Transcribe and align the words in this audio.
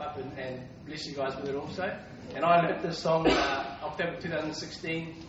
up 0.00 0.16
and, 0.16 0.38
and 0.38 0.60
bless 0.86 1.06
you 1.06 1.14
guys 1.14 1.34
with 1.36 1.48
it 1.48 1.56
also. 1.56 1.96
And 2.34 2.44
I 2.44 2.60
learnt 2.60 2.82
this 2.82 2.98
song 2.98 3.26
uh, 3.26 3.78
October 3.82 4.20
2016. 4.20 5.24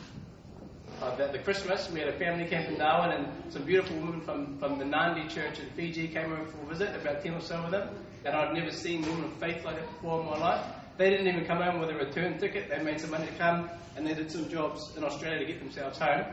Uh, 1.01 1.15
the, 1.15 1.27
the 1.29 1.39
Christmas, 1.39 1.89
we 1.89 1.99
had 1.99 2.09
a 2.09 2.19
family 2.19 2.45
camp 2.45 2.67
in 2.67 2.77
Darwin, 2.77 3.17
and 3.17 3.51
some 3.51 3.63
beautiful 3.63 3.97
women 3.97 4.21
from, 4.21 4.59
from 4.59 4.77
the 4.77 4.85
Nandi 4.85 5.27
church 5.33 5.59
in 5.59 5.69
Fiji 5.71 6.07
came 6.09 6.31
over 6.33 6.45
for 6.45 6.57
a 6.63 6.65
visit, 6.67 6.95
about 6.95 7.23
10 7.23 7.33
or 7.33 7.41
so 7.41 7.55
of 7.55 7.71
them. 7.71 7.89
And 8.25 8.35
I'd 8.35 8.53
never 8.53 8.69
seen 8.69 9.01
women 9.01 9.23
of 9.25 9.33
faith 9.39 9.63
like 9.65 9.77
that 9.77 9.87
before 9.93 10.19
in 10.19 10.27
my 10.27 10.37
life. 10.37 10.65
They 10.97 11.09
didn't 11.09 11.27
even 11.27 11.45
come 11.45 11.61
home 11.63 11.79
with 11.79 11.89
a 11.89 11.95
return 11.95 12.37
ticket. 12.37 12.69
They 12.69 12.83
made 12.83 12.99
some 12.99 13.09
money 13.09 13.25
to 13.25 13.33
come, 13.39 13.71
and 13.95 14.05
they 14.05 14.13
did 14.13 14.29
some 14.29 14.49
jobs 14.49 14.95
in 14.95 15.03
Australia 15.03 15.39
to 15.39 15.45
get 15.45 15.59
themselves 15.59 15.97
home. 15.97 16.25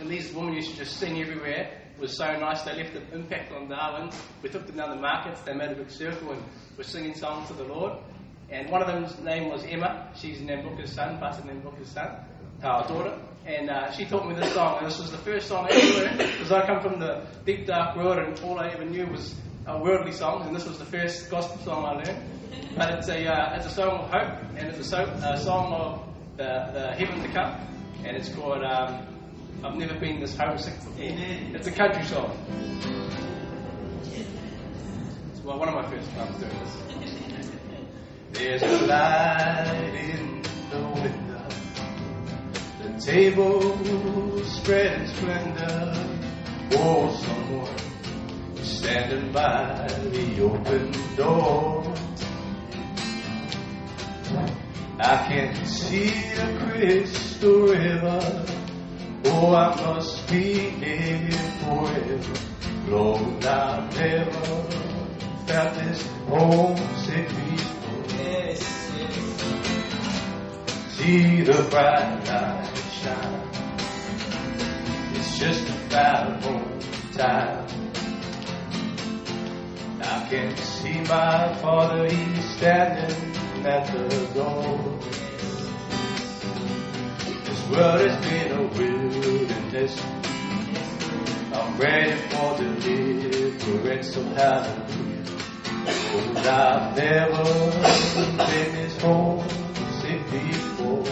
And 0.00 0.10
these 0.10 0.34
women 0.34 0.52
used 0.52 0.72
to 0.72 0.76
just 0.76 0.98
sing 0.98 1.18
everywhere. 1.18 1.80
Was 1.98 2.16
so 2.16 2.36
nice. 2.38 2.62
They 2.62 2.74
left 2.74 2.96
an 2.96 3.06
impact 3.12 3.52
on 3.52 3.68
Darwin. 3.68 4.10
We 4.42 4.48
took 4.48 4.66
them 4.66 4.76
down 4.76 4.90
the 4.90 5.00
markets. 5.00 5.40
They 5.42 5.54
made 5.54 5.70
a 5.70 5.76
big 5.76 5.90
circle 5.90 6.32
and 6.32 6.42
were 6.76 6.82
singing 6.82 7.14
songs 7.14 7.46
to 7.48 7.54
the 7.54 7.64
Lord. 7.64 7.98
And 8.50 8.68
one 8.68 8.82
of 8.82 8.88
them's 8.88 9.18
name 9.20 9.48
was 9.48 9.64
Emma. 9.64 10.10
She's 10.16 10.38
Nambuka's 10.38 10.92
son, 10.92 11.18
Pastor 11.18 11.44
Nambuka's 11.44 11.88
son, 11.88 12.16
our 12.62 12.86
daughter. 12.88 13.18
And 13.46 13.70
uh, 13.70 13.92
she 13.92 14.06
taught 14.06 14.28
me 14.28 14.34
this 14.34 14.52
song. 14.54 14.78
And 14.78 14.86
this 14.88 14.98
was 14.98 15.12
the 15.12 15.18
first 15.18 15.46
song 15.46 15.66
I 15.70 15.74
ever 15.74 16.04
learned 16.04 16.18
because 16.18 16.50
I 16.52 16.66
come 16.66 16.80
from 16.82 16.98
the 16.98 17.26
deep, 17.46 17.66
dark 17.66 17.96
world, 17.96 18.18
and 18.18 18.38
all 18.40 18.58
I 18.58 18.68
ever 18.70 18.84
knew 18.84 19.06
was 19.06 19.34
uh, 19.66 19.78
worldly 19.80 20.12
songs. 20.12 20.46
And 20.46 20.56
this 20.56 20.66
was 20.66 20.78
the 20.78 20.84
first 20.84 21.30
gospel 21.30 21.58
song 21.64 21.84
I 21.84 21.92
learned. 21.92 22.22
But 22.76 22.98
it's 22.98 23.08
a, 23.08 23.26
uh, 23.26 23.56
it's 23.56 23.66
a 23.66 23.70
song 23.70 24.00
of 24.00 24.10
hope, 24.10 24.38
and 24.56 24.68
it's 24.68 24.78
a, 24.78 24.84
so, 24.84 25.36
song 25.36 25.72
of 25.72 26.08
the, 26.36 26.70
the 26.72 26.92
heaven 26.92 27.22
to 27.22 27.28
come. 27.28 27.54
And 28.04 28.16
it's 28.16 28.28
called 28.30 28.64
um, 28.64 29.13
I've 29.64 29.76
Never 29.76 29.98
Been 29.98 30.20
This 30.20 30.36
Homesick 30.36 30.74
Before. 30.74 30.94
It's 30.98 31.66
a 31.66 31.72
country 31.72 32.04
song. 32.04 32.36
It's 34.12 35.42
well, 35.42 35.58
one 35.58 35.70
of 35.70 35.74
my 35.74 35.90
first 35.90 36.10
times 36.10 36.38
doing 36.38 36.52
this. 36.60 36.76
There's 38.32 38.62
a 38.62 38.86
light 38.86 39.94
in 39.94 40.42
the 40.68 40.80
window, 41.00 41.48
the 42.82 43.00
table 43.00 44.44
spread 44.44 45.00
in 45.00 45.08
splendor. 45.08 45.94
Oh, 46.72 47.10
someone 47.24 48.64
standing 48.64 49.32
by 49.32 49.86
the 49.88 50.42
open 50.42 50.92
door. 51.16 51.94
I 55.00 55.26
can 55.26 55.64
see 55.64 56.10
the 56.34 56.66
crystal 56.66 57.68
river. 57.68 58.63
Oh, 59.26 59.54
I 59.54 59.74
must 59.76 60.28
be 60.30 60.70
near 60.78 61.30
forever. 61.60 62.34
Lord, 62.88 63.44
I've 63.44 63.96
never 63.96 64.30
felt 65.46 65.74
this 65.74 66.06
homesick 66.28 67.28
before. 67.28 67.74
See 70.90 71.42
the 71.42 71.66
bright 71.70 72.24
light 72.26 72.70
shine. 72.92 73.48
It's 75.14 75.38
just 75.38 75.68
about 75.86 76.42
home 76.42 76.78
time. 77.12 77.66
I 80.00 80.26
can 80.28 80.56
see 80.56 81.00
my 81.00 81.54
father, 81.60 82.08
he's 82.08 82.56
standing 82.56 83.66
at 83.66 83.86
the 83.86 84.26
door. 84.34 84.98
This 87.44 87.68
world 87.70 88.00
has 88.00 88.16
been 88.26 88.52
a 88.52 88.62
I'm 89.76 89.90
ready 91.78 92.14
for 92.30 92.56
deliverance, 92.56 94.14
so 94.14 94.22
hallelujah. 94.22 95.24
Oh, 95.88 96.32
I've 96.46 96.96
never 96.96 97.44
been 98.46 98.72
this 98.76 98.96
homesick 99.02 100.30
before. 100.30 101.02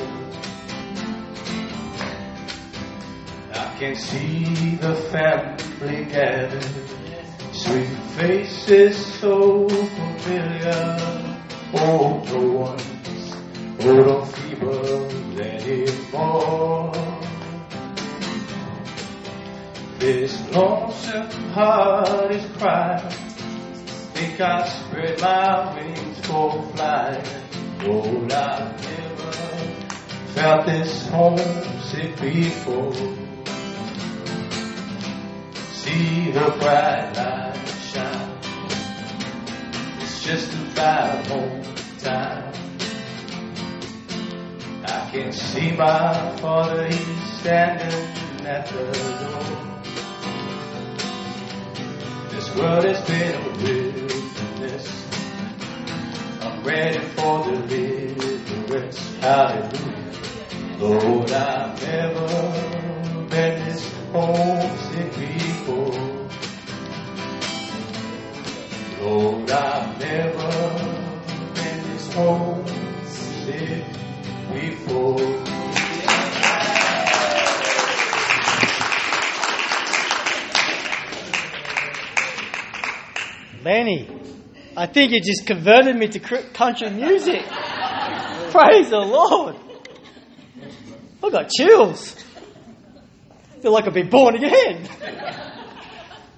I 3.52 3.77
can 3.80 3.96
see 3.96 4.76
the 4.76 4.94
family 5.10 6.04
gathered, 6.04 6.64
sweet 7.53 7.88
faces 8.14 8.97
so 9.19 9.69
familiar. 9.69 10.98
Oh, 11.75 12.22
the 12.26 12.38
ones 12.38 13.34
who 13.82 14.04
don't 14.04 14.28
feeble 14.28 15.41
anymore. 15.41 17.01
This 20.02 20.34
lonesome 20.50 21.30
heart 21.54 22.32
is 22.32 22.44
crying. 22.58 23.08
Think 24.14 24.40
I 24.40 24.66
spread 24.66 25.20
my 25.20 25.76
wings 25.76 26.26
for 26.26 26.60
flight. 26.74 27.22
Oh, 27.82 28.24
I've 28.24 28.82
never 28.82 29.32
felt 30.34 30.66
this 30.66 31.06
homesick 31.06 32.20
before. 32.20 32.92
See 35.70 36.32
the 36.32 36.52
bright 36.58 37.12
light 37.14 37.69
shine. 37.92 38.38
It's 40.00 40.24
just 40.24 40.52
about 40.52 41.28
home 41.28 41.62
time. 42.00 42.52
I 44.84 45.10
can 45.12 45.32
see 45.32 45.70
my 45.76 46.36
father, 46.38 46.88
he's 46.88 47.38
standing 47.38 48.44
at 48.44 48.66
the 48.66 49.62
door. 49.62 49.72
World 52.56 52.84
has 52.84 53.00
been 53.08 53.34
a 53.34 53.48
wilderness. 53.62 54.86
I'm 56.42 56.62
ready 56.62 56.98
for 57.16 57.44
deliverance. 57.44 58.98
Hallelujah. 59.20 60.02
Lord, 60.78 61.30
I've 61.32 61.82
never 61.82 62.28
been 63.30 63.64
this 63.64 63.90
homesick 64.12 65.10
before. 65.18 66.28
Lord, 69.00 69.50
I've 69.50 69.98
never 69.98 70.50
been 71.54 71.82
this 71.88 72.12
homesick 72.12 73.84
before. 74.52 75.62
Lenny, 83.65 84.09
I 84.77 84.87
think 84.87 85.12
you 85.12 85.21
just 85.21 85.47
converted 85.47 85.95
me 85.95 86.09
to 86.09 86.19
country 86.19 86.91
music. 86.91 87.45
Praise 88.50 88.91
the 88.91 88.99
Lord. 88.99 89.56
I 91.23 91.31
got 91.31 91.49
chills. 91.49 92.17
feel 93.61 93.73
like 93.73 93.87
I've 93.87 93.95
been 93.95 94.11
born 94.11 94.34
again. 94.34 94.89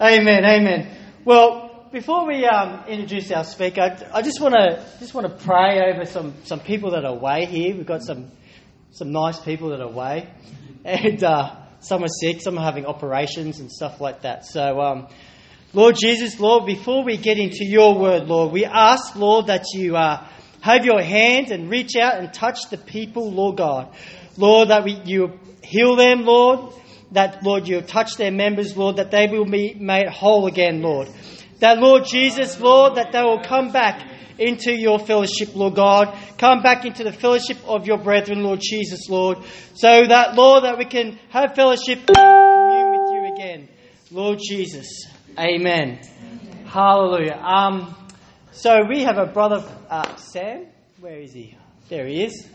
amen, 0.01 0.45
amen. 0.45 0.97
Well, 1.25 1.89
before 1.91 2.27
we 2.27 2.45
um, 2.45 2.85
introduce 2.89 3.31
our 3.31 3.45
speaker, 3.45 3.81
I, 3.81 4.19
I 4.19 4.23
just 4.23 4.41
want 4.43 4.55
to 4.55 4.85
just 4.99 5.15
want 5.15 5.27
to 5.27 5.45
pray 5.47 5.81
over 5.81 6.05
some, 6.05 6.35
some 6.45 6.61
people 6.61 6.91
that 6.91 7.07
are 7.07 7.17
away 7.17 7.47
here. 7.47 7.75
We've 7.75 7.87
got 7.87 8.03
some 8.03 8.31
some 8.91 9.13
nice 9.13 9.41
people 9.41 9.71
that 9.71 9.81
are 9.81 9.89
away, 9.89 10.29
and 10.85 11.25
uh, 11.25 11.57
some 11.81 12.05
are 12.05 12.09
sick, 12.21 12.43
some 12.43 12.59
are 12.59 12.65
having 12.65 12.85
operations 12.85 13.61
and 13.61 13.73
stuff 13.73 14.03
like 14.03 14.23
that. 14.23 14.45
So. 14.45 14.81
Um, 14.83 15.09
Lord 15.75 15.97
Jesus, 16.01 16.39
Lord, 16.39 16.67
before 16.67 17.03
we 17.03 17.17
get 17.17 17.37
into 17.37 17.65
your 17.65 17.99
word, 17.99 18.29
Lord, 18.29 18.53
we 18.53 18.65
ask, 18.65 19.17
Lord, 19.17 19.49
that 19.49 19.65
you 19.75 19.97
uh, 19.97 20.25
have 20.61 20.85
your 20.85 21.03
hand 21.03 21.51
and 21.51 21.69
reach 21.69 21.97
out 21.97 22.17
and 22.17 22.33
touch 22.33 22.71
the 22.71 22.79
people, 22.79 23.33
Lord 23.33 23.57
God. 23.57 23.93
Lord, 24.37 24.69
that 24.69 24.85
we, 24.85 25.01
you 25.05 25.33
heal 25.65 25.97
them, 25.97 26.25
Lord, 26.25 26.73
that, 27.11 27.43
Lord, 27.43 27.67
you 27.67 27.81
touch 27.81 28.17
their 28.17 28.31
members, 28.31 28.77
Lord, 28.77 28.97
that 28.97 29.11
they 29.11 29.27
will 29.27 29.47
be 29.47 29.75
made 29.75 30.07
whole 30.09 30.47
again, 30.47 30.81
Lord. 30.81 31.09
That, 31.59 31.81
Lord 31.81 32.05
Jesus, 32.05 32.61
Lord, 32.61 32.95
that 32.95 33.11
they 33.11 33.23
will 33.23 33.43
come 33.43 33.73
back 33.73 34.01
into 34.39 34.73
your 34.73 35.01
fellowship, 35.01 35.57
Lord 35.57 35.75
God. 35.75 36.17
Come 36.39 36.63
back 36.63 36.85
into 36.85 37.03
the 37.03 37.13
fellowship 37.13 37.59
of 37.67 37.85
your 37.85 37.99
brethren, 37.99 38.45
Lord 38.45 38.61
Jesus, 38.63 39.09
Lord. 39.09 39.39
So 39.75 40.05
that, 40.07 40.37
Lord, 40.37 40.63
that 40.63 40.79
we 40.79 40.85
can 40.85 41.19
have 41.31 41.57
fellowship 41.57 41.99
and 41.99 42.17
commune 42.17 42.91
with 42.91 43.13
you 43.13 43.35
again. 43.35 43.69
Lord 44.13 44.39
Jesus. 44.41 45.14
Amen. 45.39 45.99
Hallelujah. 46.67 47.41
Um, 47.43 47.95
so 48.53 48.85
we 48.89 49.03
have 49.03 49.19
a 49.19 49.27
brother, 49.27 49.65
uh, 49.91 50.15
Sam. 50.17 50.67
Where 51.01 51.19
is 51.19 51.33
he? 51.33 51.57
There 51.89 52.07
he 52.07 52.25
is, 52.25 52.47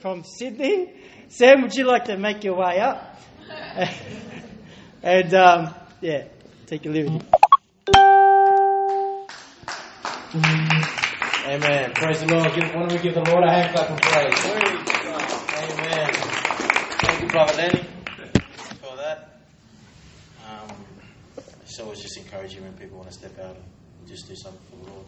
from 0.00 0.22
Sydney. 0.22 0.92
Sam, 1.28 1.62
would 1.62 1.74
you 1.74 1.84
like 1.84 2.04
to 2.04 2.16
make 2.16 2.44
your 2.44 2.54
way 2.54 2.78
up? 2.78 3.20
and 5.02 5.34
um, 5.34 5.74
yeah, 6.00 6.24
take 6.66 6.86
a 6.86 6.88
liberty. 6.88 7.20
Amen. 11.46 11.92
Praise 11.94 12.20
the 12.20 12.26
Lord. 12.28 12.54
Give, 12.54 12.64
why 12.64 12.80
don't 12.80 12.92
we 12.92 12.98
give 12.98 13.14
the 13.14 13.24
Lord 13.28 13.42
a 13.44 13.50
hand 13.50 13.74
clap 13.74 13.90
and 13.90 14.00
praise? 14.02 14.46
Amen. 15.56 16.12
Thank 17.00 17.22
you, 17.22 17.28
Brother 17.28 17.54
Lenny, 17.54 17.84
for 18.80 18.96
that. 18.96 19.40
Um, 20.48 20.68
it's 21.80 21.86
always 21.86 22.02
just 22.02 22.18
encouraging 22.18 22.62
when 22.62 22.74
people 22.74 22.98
want 22.98 23.08
to 23.08 23.14
step 23.14 23.38
out 23.38 23.56
and 23.56 24.06
just 24.06 24.28
do 24.28 24.34
something 24.36 24.60
for 24.68 24.84
the 24.84 24.90
Lord. 24.92 25.06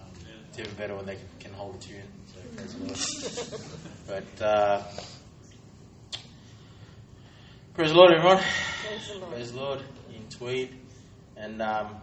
Um, 0.00 0.08
it's 0.48 0.58
even 0.58 0.74
better 0.74 0.96
when 0.96 1.06
they 1.06 1.16
can 1.38 1.52
hold 1.52 1.76
a 1.76 1.78
tune. 1.78 2.02
So 2.26 2.40
praise 2.56 2.74
the 2.74 4.08
Lord. 4.08 4.26
but 4.40 4.44
uh, 4.44 4.82
praise 7.74 7.90
the 7.90 7.96
Lord, 7.96 8.14
everyone. 8.14 8.42
Praise 8.84 9.08
the 9.12 9.18
Lord. 9.20 9.32
Praise 9.32 9.52
the 9.52 9.60
Lord 9.60 9.82
in 10.12 10.28
Tweed, 10.28 10.76
and 11.36 11.62
um, 11.62 12.02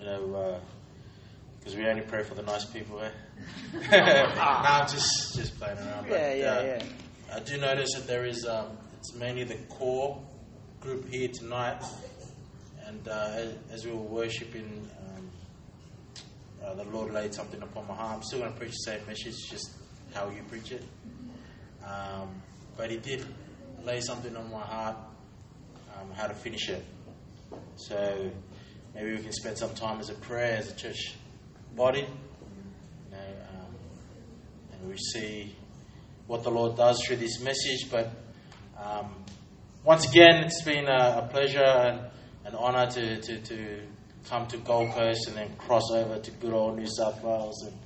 you 0.00 0.04
know, 0.04 0.60
because 1.60 1.76
we 1.76 1.86
only 1.86 2.02
pray 2.02 2.24
for 2.24 2.34
the 2.34 2.42
nice 2.42 2.64
people. 2.64 3.00
Eh? 3.02 3.10
no, 3.92 4.32
I'm 4.36 4.88
just 4.88 5.36
just 5.36 5.60
playing 5.60 5.78
around. 5.78 6.08
But, 6.08 6.18
Yeah, 6.18 6.34
yeah, 6.34 6.46
uh, 6.46 6.62
yeah. 6.64 7.36
I 7.36 7.38
do 7.38 7.56
notice 7.58 7.90
that 7.94 8.08
there 8.08 8.24
is 8.24 8.44
um, 8.46 8.66
it's 8.98 9.14
mainly 9.14 9.44
the 9.44 9.58
core 9.68 10.20
group 10.80 11.08
here 11.08 11.28
tonight, 11.28 11.80
and 12.92 13.08
uh, 13.08 13.52
as, 13.70 13.86
we 13.86 13.92
were 13.92 13.96
worshiping, 13.96 14.86
um, 15.16 15.30
uh, 16.62 16.74
the 16.74 16.84
Lord 16.84 17.12
laid 17.12 17.32
something 17.32 17.62
upon 17.62 17.88
my 17.88 17.94
heart. 17.94 18.16
I'm 18.16 18.22
still 18.22 18.40
going 18.40 18.52
to 18.52 18.58
preach 18.58 18.72
the 18.72 18.92
same 18.92 19.06
message, 19.06 19.34
just 19.50 19.70
how 20.14 20.28
you 20.28 20.42
preach 20.48 20.72
it. 20.72 20.84
Um, 21.84 22.28
but 22.76 22.90
He 22.90 22.98
did 22.98 23.24
lay 23.82 24.00
something 24.00 24.36
on 24.36 24.50
my 24.50 24.60
heart, 24.60 24.96
um, 25.98 26.10
how 26.14 26.26
to 26.26 26.34
finish 26.34 26.68
it. 26.68 26.84
So 27.76 28.30
maybe 28.94 29.16
we 29.16 29.22
can 29.22 29.32
spend 29.32 29.56
some 29.56 29.74
time 29.74 29.98
as 29.98 30.10
a 30.10 30.14
prayer, 30.14 30.58
as 30.58 30.70
a 30.70 30.76
church 30.76 31.14
body, 31.74 32.00
you 32.00 32.06
know, 33.10 33.16
um, 33.16 33.74
and 34.72 34.90
we 34.90 34.98
see 34.98 35.56
what 36.26 36.42
the 36.44 36.50
Lord 36.50 36.76
does 36.76 37.02
through 37.06 37.16
this 37.16 37.40
message. 37.40 37.90
But 37.90 38.10
um, 38.78 39.14
once 39.82 40.08
again, 40.08 40.44
it's 40.44 40.62
been 40.62 40.88
a, 40.88 41.24
a 41.24 41.28
pleasure 41.30 42.11
an 42.44 42.54
honour 42.54 42.90
to, 42.90 43.20
to, 43.20 43.38
to 43.40 43.80
come 44.28 44.46
to 44.48 44.56
Gold 44.58 44.90
Coast 44.90 45.28
and 45.28 45.36
then 45.36 45.54
cross 45.56 45.90
over 45.92 46.18
to 46.18 46.30
good 46.32 46.52
old 46.52 46.78
New 46.78 46.86
South 46.86 47.22
Wales 47.22 47.62
and 47.66 47.78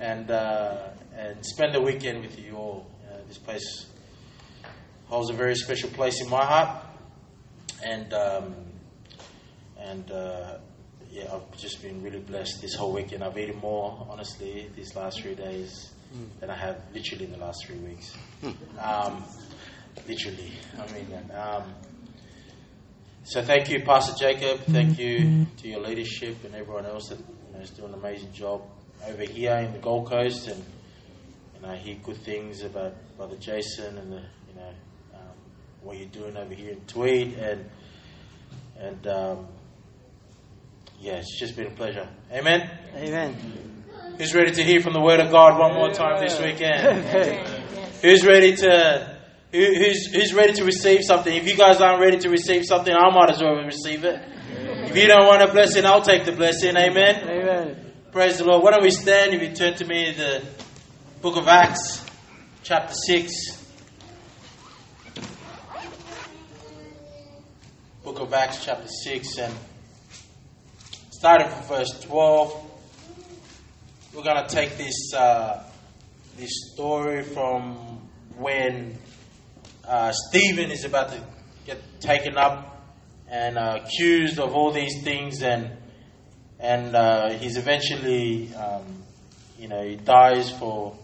and 0.00 0.30
uh, 0.30 0.88
and 1.16 1.44
spend 1.44 1.74
the 1.74 1.80
weekend 1.80 2.22
with 2.22 2.38
you 2.38 2.56
all. 2.56 2.90
Uh, 3.10 3.18
this 3.28 3.38
place 3.38 3.86
holds 5.06 5.30
a 5.30 5.34
very 5.34 5.54
special 5.54 5.88
place 5.90 6.20
in 6.20 6.28
my 6.28 6.44
heart, 6.44 6.84
and 7.84 8.12
um, 8.12 8.54
and 9.78 10.10
uh, 10.10 10.56
yeah, 11.10 11.32
I've 11.32 11.56
just 11.58 11.82
been 11.82 12.02
really 12.02 12.18
blessed 12.20 12.60
this 12.60 12.74
whole 12.74 12.92
weekend. 12.92 13.22
I've 13.22 13.36
eaten 13.38 13.58
more, 13.58 14.06
honestly, 14.10 14.68
these 14.76 14.94
last 14.96 15.20
three 15.20 15.34
days 15.34 15.90
than 16.40 16.50
I 16.50 16.56
have 16.56 16.80
literally 16.92 17.26
in 17.26 17.32
the 17.32 17.38
last 17.38 17.64
three 17.66 17.76
weeks. 17.78 18.12
Um, 18.80 19.24
literally, 20.08 20.52
I 20.78 20.92
mean 20.92 21.06
that. 21.10 21.34
Um, 21.38 21.74
so 23.24 23.42
thank 23.42 23.68
you, 23.68 23.82
Pastor 23.82 24.14
Jacob. 24.18 24.60
Thank 24.60 24.98
you 24.98 25.46
to 25.58 25.68
your 25.68 25.80
leadership 25.80 26.42
and 26.44 26.54
everyone 26.54 26.86
else 26.86 27.08
that 27.08 27.18
you 27.18 27.54
know, 27.54 27.60
is 27.60 27.70
doing 27.70 27.92
an 27.92 27.98
amazing 27.98 28.32
job 28.32 28.62
over 29.06 29.22
here 29.22 29.54
in 29.56 29.72
the 29.72 29.78
Gold 29.78 30.08
Coast. 30.08 30.48
And 30.48 30.64
you 31.54 31.62
know, 31.62 31.68
I 31.68 31.76
hear 31.76 31.96
good 32.02 32.16
things 32.16 32.62
about 32.62 32.94
Brother 33.16 33.36
Jason 33.36 33.98
and 33.98 34.12
the 34.12 34.22
you 34.48 34.54
know 34.56 34.72
um, 35.14 35.36
what 35.82 35.98
you're 35.98 36.08
doing 36.08 36.36
over 36.36 36.54
here 36.54 36.72
in 36.72 36.80
Tweed. 36.86 37.34
And 37.34 37.70
and 38.78 39.06
um, 39.06 39.46
yeah, 40.98 41.16
it's 41.16 41.38
just 41.38 41.56
been 41.56 41.66
a 41.66 41.74
pleasure. 41.74 42.08
Amen. 42.32 42.70
Amen. 42.96 43.36
Who's 44.16 44.34
ready 44.34 44.52
to 44.52 44.62
hear 44.64 44.80
from 44.80 44.94
the 44.94 45.00
Word 45.00 45.20
of 45.20 45.30
God 45.30 45.58
one 45.58 45.74
more 45.74 45.90
time 45.90 46.20
this 46.20 46.40
weekend? 46.40 47.04
Who's 48.02 48.24
ready 48.24 48.56
to 48.56 49.09
who's 49.52 50.06
who's 50.06 50.32
ready 50.32 50.52
to 50.54 50.64
receive 50.64 51.02
something? 51.04 51.34
If 51.34 51.46
you 51.46 51.56
guys 51.56 51.80
aren't 51.80 52.00
ready 52.00 52.18
to 52.18 52.28
receive 52.28 52.64
something, 52.64 52.94
I 52.94 53.10
might 53.10 53.30
as 53.30 53.42
well 53.42 53.56
receive 53.56 54.04
it. 54.04 54.20
If 54.88 54.96
you 54.96 55.06
don't 55.06 55.26
want 55.26 55.42
a 55.42 55.52
blessing, 55.52 55.86
I'll 55.86 56.02
take 56.02 56.24
the 56.24 56.32
blessing. 56.32 56.76
Amen. 56.76 57.28
Amen. 57.28 57.92
Praise 58.12 58.38
the 58.38 58.44
Lord. 58.44 58.62
Why 58.62 58.72
don't 58.72 58.82
we 58.82 58.90
stand? 58.90 59.34
If 59.34 59.42
you 59.42 59.54
turn 59.54 59.74
to 59.74 59.84
me, 59.84 60.12
the 60.12 60.42
book 61.22 61.36
of 61.36 61.46
Acts, 61.48 62.04
chapter 62.62 62.94
six. 63.06 63.32
Book 68.02 68.20
of 68.20 68.32
Acts, 68.32 68.64
chapter 68.64 68.88
six, 69.04 69.38
and 69.38 69.54
starting 71.10 71.48
from 71.48 71.62
verse 71.64 72.00
twelve. 72.00 72.66
We're 74.12 74.24
going 74.24 74.44
to 74.44 74.52
take 74.52 74.76
this 74.76 75.14
uh, 75.14 75.62
this 76.36 76.50
story 76.72 77.22
from 77.22 78.08
when 78.36 78.98
uh, 79.90 80.12
Stephen 80.12 80.70
is 80.70 80.84
about 80.84 81.08
to 81.08 81.20
get 81.66 81.78
taken 82.00 82.38
up 82.38 82.80
and 83.28 83.58
uh, 83.58 83.80
accused 83.82 84.38
of 84.38 84.54
all 84.54 84.70
these 84.70 85.02
things, 85.02 85.42
and 85.42 85.68
and 86.60 86.94
uh, 86.94 87.30
he's 87.32 87.56
eventually, 87.56 88.54
um, 88.54 89.02
you 89.58 89.66
know, 89.66 89.82
he 89.82 89.96
dies 89.96 90.48
for 90.48 90.96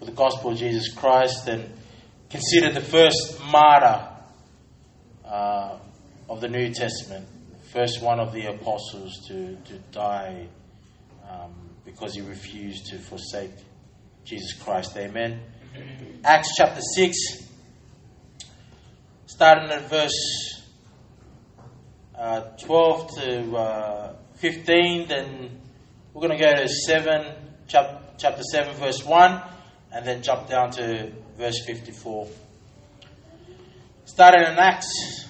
for 0.00 0.04
the 0.06 0.12
gospel 0.12 0.50
of 0.50 0.58
Jesus 0.58 0.92
Christ, 0.92 1.46
and 1.46 1.72
considered 2.30 2.74
the 2.74 2.80
first 2.80 3.40
martyr 3.44 4.08
uh, 5.24 5.78
of 6.28 6.40
the 6.40 6.48
New 6.48 6.74
Testament, 6.74 7.28
first 7.72 8.02
one 8.02 8.18
of 8.18 8.32
the 8.32 8.46
apostles 8.46 9.24
to 9.28 9.54
to 9.66 9.78
die 9.92 10.48
um, 11.30 11.54
because 11.84 12.14
he 12.14 12.22
refused 12.22 12.86
to 12.86 12.98
forsake 12.98 13.52
Jesus 14.24 14.60
Christ. 14.60 14.96
Amen. 14.96 15.40
Acts 16.24 16.54
chapter 16.56 16.80
6, 16.96 17.41
starting 19.32 19.70
at 19.70 19.88
verse 19.88 20.60
uh, 22.14 22.42
12 22.62 23.14
to 23.14 23.56
uh, 23.56 24.16
15, 24.34 25.08
then 25.08 25.58
we're 26.12 26.28
going 26.28 26.38
to 26.38 26.44
go 26.44 26.52
to 26.54 26.68
7, 26.68 27.34
chap- 27.66 28.18
chapter 28.18 28.42
7, 28.42 28.74
verse 28.74 29.02
1, 29.02 29.42
and 29.94 30.06
then 30.06 30.22
jump 30.22 30.48
down 30.48 30.70
to 30.72 31.10
verse 31.38 31.64
54. 31.64 32.28
Starting 34.04 34.42
in 34.42 34.58
Acts 34.58 35.26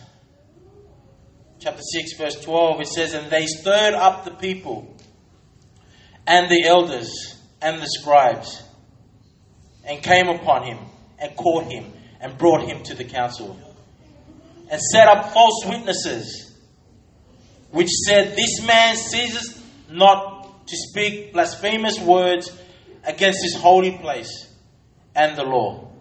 chapter 1.60 1.82
6, 1.92 2.16
verse 2.18 2.44
12, 2.44 2.80
it 2.80 2.88
says, 2.88 3.14
And 3.14 3.30
they 3.30 3.46
stirred 3.46 3.94
up 3.94 4.24
the 4.24 4.32
people 4.32 4.96
and 6.26 6.50
the 6.50 6.64
elders 6.66 7.40
and 7.60 7.80
the 7.80 7.86
scribes 7.86 8.64
and 9.84 10.02
came 10.02 10.26
upon 10.26 10.64
him 10.64 10.78
and 11.20 11.36
caught 11.36 11.70
him 11.70 11.92
and 12.20 12.36
brought 12.36 12.68
him 12.68 12.82
to 12.82 12.96
the 12.96 13.04
council 13.04 13.56
and 14.72 14.80
set 14.80 15.06
up 15.06 15.32
false 15.32 15.64
witnesses 15.66 16.56
which 17.70 17.90
said 17.90 18.34
this 18.34 18.60
man 18.66 18.96
ceases 18.96 19.62
not 19.90 20.66
to 20.66 20.76
speak 20.76 21.32
blasphemous 21.32 22.00
words 22.00 22.50
against 23.04 23.40
this 23.42 23.54
holy 23.54 23.98
place 23.98 24.48
and 25.14 25.36
the 25.36 25.44
law 25.44 25.92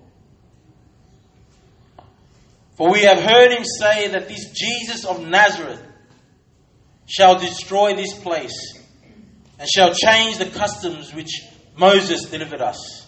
for 2.77 2.91
we 2.91 3.01
have 3.01 3.19
heard 3.19 3.51
him 3.51 3.63
say 3.63 4.07
that 4.07 4.27
this 4.27 4.49
Jesus 4.53 5.05
of 5.05 5.27
Nazareth 5.27 5.83
shall 7.05 7.37
destroy 7.37 7.93
this 7.93 8.13
place 8.13 8.73
and 9.59 9.69
shall 9.69 9.93
change 9.93 10.37
the 10.37 10.47
customs 10.47 11.13
which 11.13 11.43
Moses 11.77 12.25
delivered 12.25 12.61
us. 12.61 13.07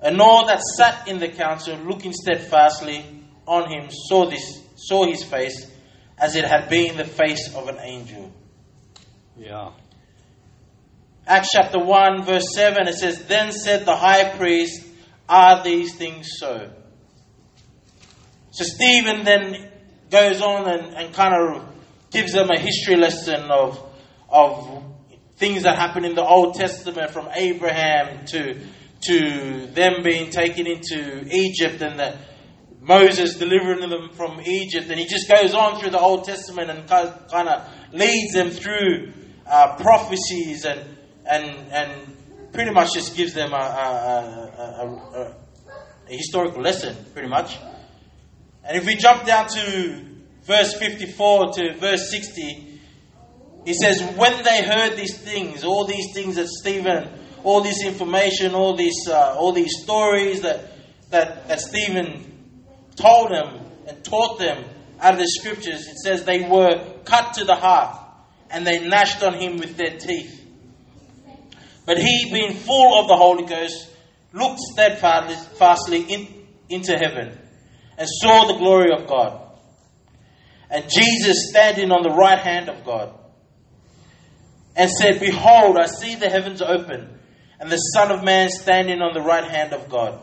And 0.00 0.20
all 0.20 0.46
that 0.46 0.60
sat 0.76 1.06
in 1.06 1.20
the 1.20 1.28
council, 1.28 1.76
looking 1.76 2.12
steadfastly 2.12 3.15
on 3.46 3.70
him, 3.70 3.88
saw 3.90 4.28
this, 4.28 4.62
saw 4.76 5.06
his 5.06 5.22
face, 5.22 5.70
as 6.18 6.34
it 6.36 6.44
had 6.44 6.68
been 6.68 6.96
the 6.96 7.04
face 7.04 7.54
of 7.54 7.68
an 7.68 7.78
angel. 7.80 8.32
Yeah. 9.36 9.72
Acts 11.26 11.50
chapter 11.52 11.78
1, 11.78 12.24
verse 12.24 12.54
7, 12.54 12.86
it 12.88 12.94
says, 12.94 13.24
Then 13.26 13.52
said 13.52 13.84
the 13.84 13.96
high 13.96 14.36
priest, 14.36 14.84
Are 15.28 15.62
these 15.62 15.94
things 15.96 16.28
so? 16.38 16.70
So 18.50 18.64
Stephen 18.64 19.24
then 19.24 19.70
goes 20.10 20.40
on 20.40 20.68
and, 20.68 20.94
and 20.94 21.14
kind 21.14 21.34
of 21.34 21.64
gives 22.10 22.32
them 22.32 22.48
a 22.50 22.58
history 22.58 22.96
lesson 22.96 23.50
of, 23.50 23.78
of 24.28 24.84
things 25.36 25.64
that 25.64 25.76
happened 25.76 26.06
in 26.06 26.14
the 26.14 26.24
Old 26.24 26.54
Testament 26.54 27.10
from 27.10 27.28
Abraham 27.34 28.24
to, 28.26 28.58
to 29.02 29.66
them 29.66 30.02
being 30.02 30.30
taken 30.30 30.66
into 30.66 31.26
Egypt 31.30 31.82
and 31.82 31.98
that 32.00 32.16
Moses 32.86 33.34
delivering 33.34 33.90
them 33.90 34.10
from 34.12 34.40
Egypt. 34.40 34.88
And 34.88 34.98
he 34.98 35.06
just 35.06 35.28
goes 35.28 35.54
on 35.54 35.80
through 35.80 35.90
the 35.90 35.98
Old 35.98 36.24
Testament 36.24 36.70
and 36.70 36.88
kind 36.88 37.48
of 37.48 37.68
leads 37.92 38.32
them 38.32 38.50
through 38.50 39.12
uh, 39.44 39.76
prophecies 39.76 40.64
and, 40.64 40.80
and, 41.28 41.44
and 41.72 42.52
pretty 42.52 42.70
much 42.70 42.94
just 42.94 43.16
gives 43.16 43.34
them 43.34 43.52
a, 43.52 43.56
a, 43.56 44.54
a, 44.58 45.34
a, 46.08 46.16
historical 46.16 46.62
lesson, 46.62 46.96
pretty 47.12 47.28
much. 47.28 47.58
And 48.64 48.76
if 48.76 48.86
we 48.86 48.94
jump 48.94 49.26
down 49.26 49.48
to 49.48 50.04
verse 50.44 50.74
54 50.74 51.52
to 51.54 51.74
verse 51.78 52.08
60, 52.10 52.80
he 53.64 53.74
says, 53.74 54.00
When 54.16 54.44
they 54.44 54.62
heard 54.62 54.96
these 54.96 55.18
things, 55.18 55.64
all 55.64 55.84
these 55.84 56.14
things 56.14 56.36
that 56.36 56.46
Stephen, 56.46 57.08
all 57.42 57.62
this 57.62 57.84
information, 57.84 58.54
all 58.54 58.76
these, 58.76 59.08
uh, 59.08 59.34
all 59.36 59.52
these 59.52 59.82
stories 59.82 60.42
that, 60.42 60.70
that, 61.10 61.48
that 61.48 61.60
Stephen 61.60 62.35
told 62.96 63.30
them 63.30 63.60
and 63.86 64.04
taught 64.04 64.38
them 64.38 64.64
out 65.00 65.14
of 65.14 65.20
the 65.20 65.28
scriptures, 65.28 65.86
it 65.86 65.98
says 65.98 66.24
they 66.24 66.48
were 66.48 66.82
cut 67.04 67.34
to 67.34 67.44
the 67.44 67.54
heart 67.54 67.98
and 68.50 68.66
they 68.66 68.86
gnashed 68.86 69.22
on 69.22 69.34
him 69.34 69.58
with 69.58 69.76
their 69.76 69.98
teeth. 69.98 70.42
But 71.84 71.98
he, 71.98 72.30
being 72.32 72.54
full 72.54 73.00
of 73.00 73.08
the 73.08 73.16
Holy 73.16 73.44
Ghost, 73.44 73.88
looked 74.32 74.58
steadfastly 74.58 76.02
in, 76.02 76.46
into 76.68 76.96
heaven 76.96 77.38
and 77.96 78.08
saw 78.08 78.46
the 78.46 78.58
glory 78.58 78.90
of 78.92 79.06
God. 79.06 79.42
And 80.70 80.84
Jesus 80.90 81.50
standing 81.50 81.92
on 81.92 82.02
the 82.02 82.10
right 82.10 82.38
hand 82.38 82.68
of 82.68 82.84
God 82.84 83.14
and 84.74 84.90
said, 84.90 85.20
Behold, 85.20 85.76
I 85.78 85.86
see 85.86 86.16
the 86.16 86.28
heavens 86.28 86.60
open 86.60 87.18
and 87.60 87.70
the 87.70 87.76
Son 87.76 88.10
of 88.10 88.24
Man 88.24 88.48
standing 88.50 89.00
on 89.00 89.14
the 89.14 89.22
right 89.22 89.44
hand 89.44 89.72
of 89.72 89.88
God. 89.88 90.20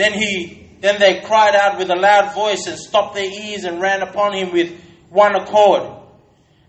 Then 0.00 0.14
he 0.14 0.66
then 0.80 0.98
they 0.98 1.20
cried 1.20 1.54
out 1.54 1.76
with 1.76 1.90
a 1.90 1.94
loud 1.94 2.34
voice 2.34 2.66
and 2.66 2.78
stopped 2.78 3.14
their 3.14 3.30
ears 3.30 3.64
and 3.64 3.82
ran 3.82 4.00
upon 4.00 4.32
him 4.32 4.50
with 4.50 4.80
one 5.10 5.34
accord 5.34 5.92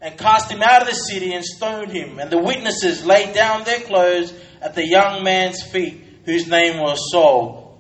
and 0.02 0.18
cast 0.18 0.52
him 0.52 0.62
out 0.62 0.82
of 0.82 0.90
the 0.90 0.94
city 0.94 1.34
and 1.34 1.46
stoned 1.46 1.94
him. 1.94 2.20
And 2.20 2.30
the 2.30 2.38
witnesses 2.38 3.06
laid 3.06 3.34
down 3.34 3.64
their 3.64 3.80
clothes 3.80 4.34
at 4.62 4.76
the 4.76 4.86
young 4.86 5.24
man's 5.24 5.64
feet, 5.64 6.04
whose 6.26 6.46
name 6.46 6.82
was 6.82 7.00
Saul, 7.10 7.80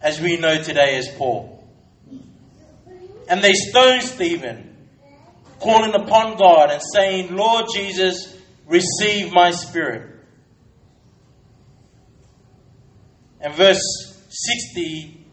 as 0.00 0.18
we 0.18 0.38
know 0.38 0.62
today 0.62 0.96
as 0.96 1.08
Paul. 1.08 1.62
And 3.28 3.42
they 3.42 3.52
stoned 3.52 4.04
Stephen, 4.04 4.88
calling 5.58 5.92
upon 5.92 6.38
God 6.38 6.70
and 6.70 6.80
saying, 6.94 7.36
Lord 7.36 7.66
Jesus, 7.74 8.34
receive 8.66 9.30
my 9.30 9.50
spirit. 9.50 10.16
And 13.42 13.54
verse 13.54 14.09
60, 14.30 15.26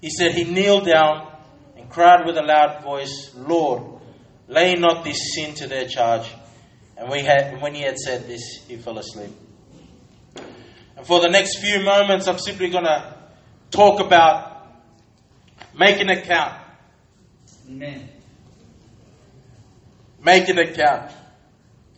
he 0.00 0.10
said, 0.10 0.32
He 0.32 0.44
kneeled 0.44 0.86
down 0.86 1.32
and 1.76 1.88
cried 1.88 2.26
with 2.26 2.36
a 2.36 2.42
loud 2.42 2.82
voice, 2.84 3.32
Lord, 3.34 4.00
lay 4.46 4.74
not 4.74 5.02
this 5.04 5.34
sin 5.34 5.54
to 5.56 5.66
their 5.66 5.88
charge. 5.88 6.30
And 6.96 7.10
we 7.10 7.20
had, 7.20 7.60
when 7.62 7.74
he 7.74 7.82
had 7.82 7.96
said 7.96 8.26
this, 8.26 8.42
he 8.66 8.76
fell 8.76 8.98
asleep. 8.98 9.34
And 10.96 11.06
for 11.06 11.20
the 11.20 11.28
next 11.28 11.58
few 11.58 11.80
moments, 11.80 12.26
I'm 12.26 12.38
simply 12.38 12.70
going 12.70 12.84
to 12.84 13.16
talk 13.70 14.00
about 14.00 14.66
making 15.78 16.08
it 16.10 16.24
count. 16.24 16.54
Amen. 17.68 18.08
Making 20.22 20.58
it 20.58 20.74
count. 20.74 21.12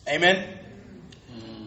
Amen. 0.06 0.59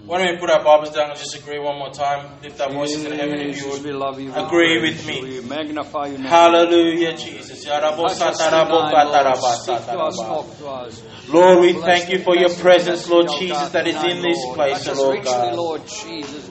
Why 0.06 0.18
don't 0.18 0.34
we 0.34 0.38
put 0.38 0.50
our 0.50 0.62
Bibles 0.62 0.90
down 0.94 1.12
and 1.12 1.18
just 1.18 1.34
agree 1.34 1.60
one 1.60 1.78
more 1.80 1.90
time? 1.90 2.28
Lift 2.44 2.60
our 2.60 2.70
voices 2.74 3.06
in 3.06 3.14
heaven 3.14 3.40
if 3.40 3.56
you 3.56 3.64
Jesus, 3.64 3.80
we 3.80 3.92
would. 3.92 4.00
love 4.00 4.20
you. 4.20 4.34
agree 4.36 4.82
with 4.82 5.08
me. 5.08 5.22
praise 5.22 5.36
you, 5.36 5.42
We 5.44 5.48
magnify 5.48 6.08
your. 6.08 6.20
Hallelujah, 6.20 7.16
Jesus. 7.16 7.66
Yarabo 7.66 8.10
Touch 8.10 8.20
us 8.20 8.42
satarabo 8.42 8.84
tonight, 8.84 9.04
Lord. 9.06 9.16
kataraba 9.16 9.54
Speak 9.56 9.66
to 9.66 10.00
us, 10.00 10.20
sataraba. 10.20 10.28
talk 10.28 10.58
to 10.58 10.68
us. 10.68 11.04
Lord, 11.30 11.60
we 11.62 11.74
thank 11.80 12.10
you 12.12 12.20
for 12.20 12.36
your 12.36 12.50
presence, 12.50 13.08
Lord 13.08 13.30
Jesus, 13.40 13.70
that 13.70 13.88
is 13.88 13.96
in 13.96 14.22
this 14.22 14.46
place, 14.54 14.84
Touch 14.84 14.88
us 14.90 15.00
Lord 15.00 15.24
God. 15.24 15.80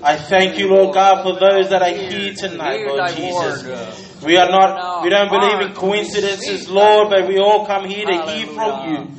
I 0.03 0.17
thank 0.17 0.59
you, 0.59 0.69
Lord 0.69 0.95
God, 0.95 1.23
for 1.23 1.39
those 1.39 1.69
that 1.69 1.83
are 1.83 1.95
here 1.95 2.33
tonight, 2.33 2.87
Lord 2.87 3.11
Jesus. 3.15 4.23
We 4.25 4.39
are 4.39 4.49
not, 4.49 5.05
we 5.05 5.11
don't 5.11 5.29
believe 5.29 5.61
in 5.61 5.75
coincidences, 5.75 6.71
Lord, 6.71 7.11
but 7.11 7.29
we 7.29 7.39
all 7.39 7.67
come 7.67 7.85
here 7.85 8.07
to 8.07 8.33
hear 8.33 8.47
from 8.47 8.95
you. 8.95 9.11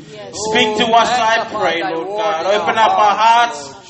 Speak 0.49 0.77
to 0.77 0.85
Oh, 0.89 0.95
us, 0.97 1.09
I 1.11 1.45
pray, 1.53 1.83
Lord 1.83 2.07
God. 2.17 2.45
Open 2.47 2.77
up 2.79 2.97
our 2.97 3.15
hearts, 3.15 3.61
Lord 3.61 3.75
Jesus. 3.75 3.82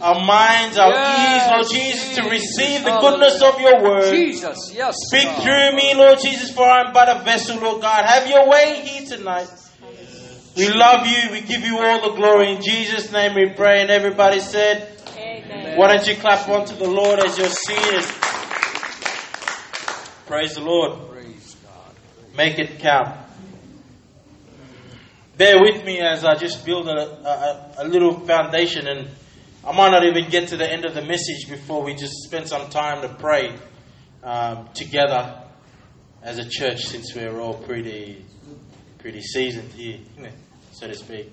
Our 0.00 0.24
minds, 0.24 0.78
our 0.78 0.90
Yes, 0.90 1.42
ears, 1.42 1.50
Lord 1.52 1.68
Jesus, 1.82 2.16
to 2.16 2.22
receive 2.30 2.84
the 2.84 2.98
goodness 3.00 3.42
of 3.42 3.60
your 3.60 3.82
word. 3.82 4.10
Jesus, 4.14 4.72
yes. 4.74 4.94
Speak 5.08 5.24
God. 5.24 5.42
through 5.42 5.76
me, 5.76 5.94
Lord 5.94 6.18
Jesus, 6.20 6.50
for 6.50 6.64
I'm 6.64 6.92
but 6.92 7.08
a 7.08 7.22
vessel, 7.22 7.60
Lord 7.60 7.82
God. 7.82 8.04
Have 8.04 8.28
your 8.28 8.48
way 8.48 8.80
here 8.84 9.06
tonight. 9.06 9.48
We 10.56 10.68
love 10.68 11.06
you. 11.06 11.30
We 11.30 11.42
give 11.42 11.62
you 11.62 11.78
all 11.78 12.10
the 12.10 12.16
glory. 12.16 12.54
In 12.54 12.62
Jesus' 12.62 13.12
name 13.12 13.34
we 13.34 13.50
pray. 13.50 13.80
And 13.82 13.90
everybody 13.90 14.40
said, 14.40 15.00
Amen. 15.16 15.78
why 15.78 15.88
don't 15.94 16.06
you 16.06 16.16
clap 16.16 16.48
onto 16.48 16.74
the 16.74 16.88
Lord 16.88 17.20
as 17.20 17.38
you're 17.38 17.48
seated? 17.48 18.04
Praise 20.26 20.54
the 20.54 20.62
Lord. 20.62 21.08
Praise 21.10 21.56
God. 21.64 22.36
Make 22.36 22.58
it 22.58 22.78
count. 22.78 23.16
Bear 25.36 25.60
with 25.60 25.84
me 25.84 26.00
as 26.00 26.24
I 26.24 26.34
just 26.34 26.66
build 26.66 26.86
a, 26.88 26.92
a, 26.92 27.74
a 27.78 27.84
little 27.84 28.12
foundation, 28.26 28.86
and 28.86 29.08
I 29.62 29.72
might 29.72 29.90
not 29.90 30.04
even 30.04 30.30
get 30.30 30.48
to 30.48 30.56
the 30.56 30.70
end 30.70 30.86
of 30.86 30.94
the 30.94 31.02
message 31.02 31.46
before 31.48 31.82
we 31.82 31.94
just 31.94 32.14
spend 32.24 32.48
some 32.48 32.70
time 32.70 33.02
to 33.02 33.14
pray 33.14 33.54
um, 34.22 34.70
together 34.72 35.42
as 36.22 36.38
a 36.38 36.48
church, 36.48 36.86
since 36.86 37.14
we're 37.14 37.38
all 37.38 37.54
pretty 37.54 38.24
pretty 38.98 39.20
seasoned 39.20 39.70
here, 39.72 39.98
so 40.72 40.86
to 40.86 40.94
speak. 40.94 41.30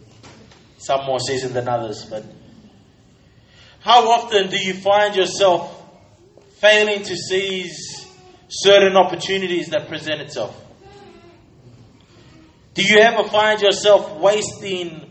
Some 0.78 1.06
more 1.06 1.20
seasoned 1.20 1.54
than 1.54 1.70
others, 1.70 2.06
but 2.06 2.26
how 3.80 4.10
often 4.10 4.50
do 4.50 4.58
you 4.58 4.74
find 4.74 5.16
yourself 5.16 5.74
failing 6.60 7.04
to 7.04 7.16
seize 7.16 8.08
certain 8.50 8.98
opportunities 8.98 9.70
that 9.70 9.88
present 9.88 10.20
itself? 10.20 10.62
Do 12.74 12.84
you 12.84 13.00
ever 13.00 13.28
find 13.30 13.62
yourself 13.62 14.20
wasting 14.20 15.07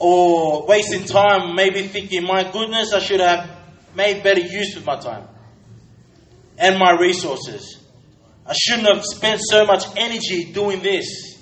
or 0.00 0.66
wasting 0.66 1.04
time, 1.04 1.54
maybe 1.54 1.86
thinking, 1.86 2.24
my 2.24 2.50
goodness, 2.50 2.92
I 2.92 2.98
should 3.00 3.20
have 3.20 3.48
made 3.94 4.22
better 4.22 4.40
use 4.40 4.74
of 4.76 4.86
my 4.86 4.96
time 4.96 5.28
and 6.58 6.78
my 6.78 6.92
resources? 6.98 7.78
I 8.46 8.54
shouldn't 8.58 8.88
have 8.88 9.04
spent 9.04 9.40
so 9.44 9.64
much 9.66 9.84
energy 9.96 10.52
doing 10.52 10.82
this. 10.82 11.38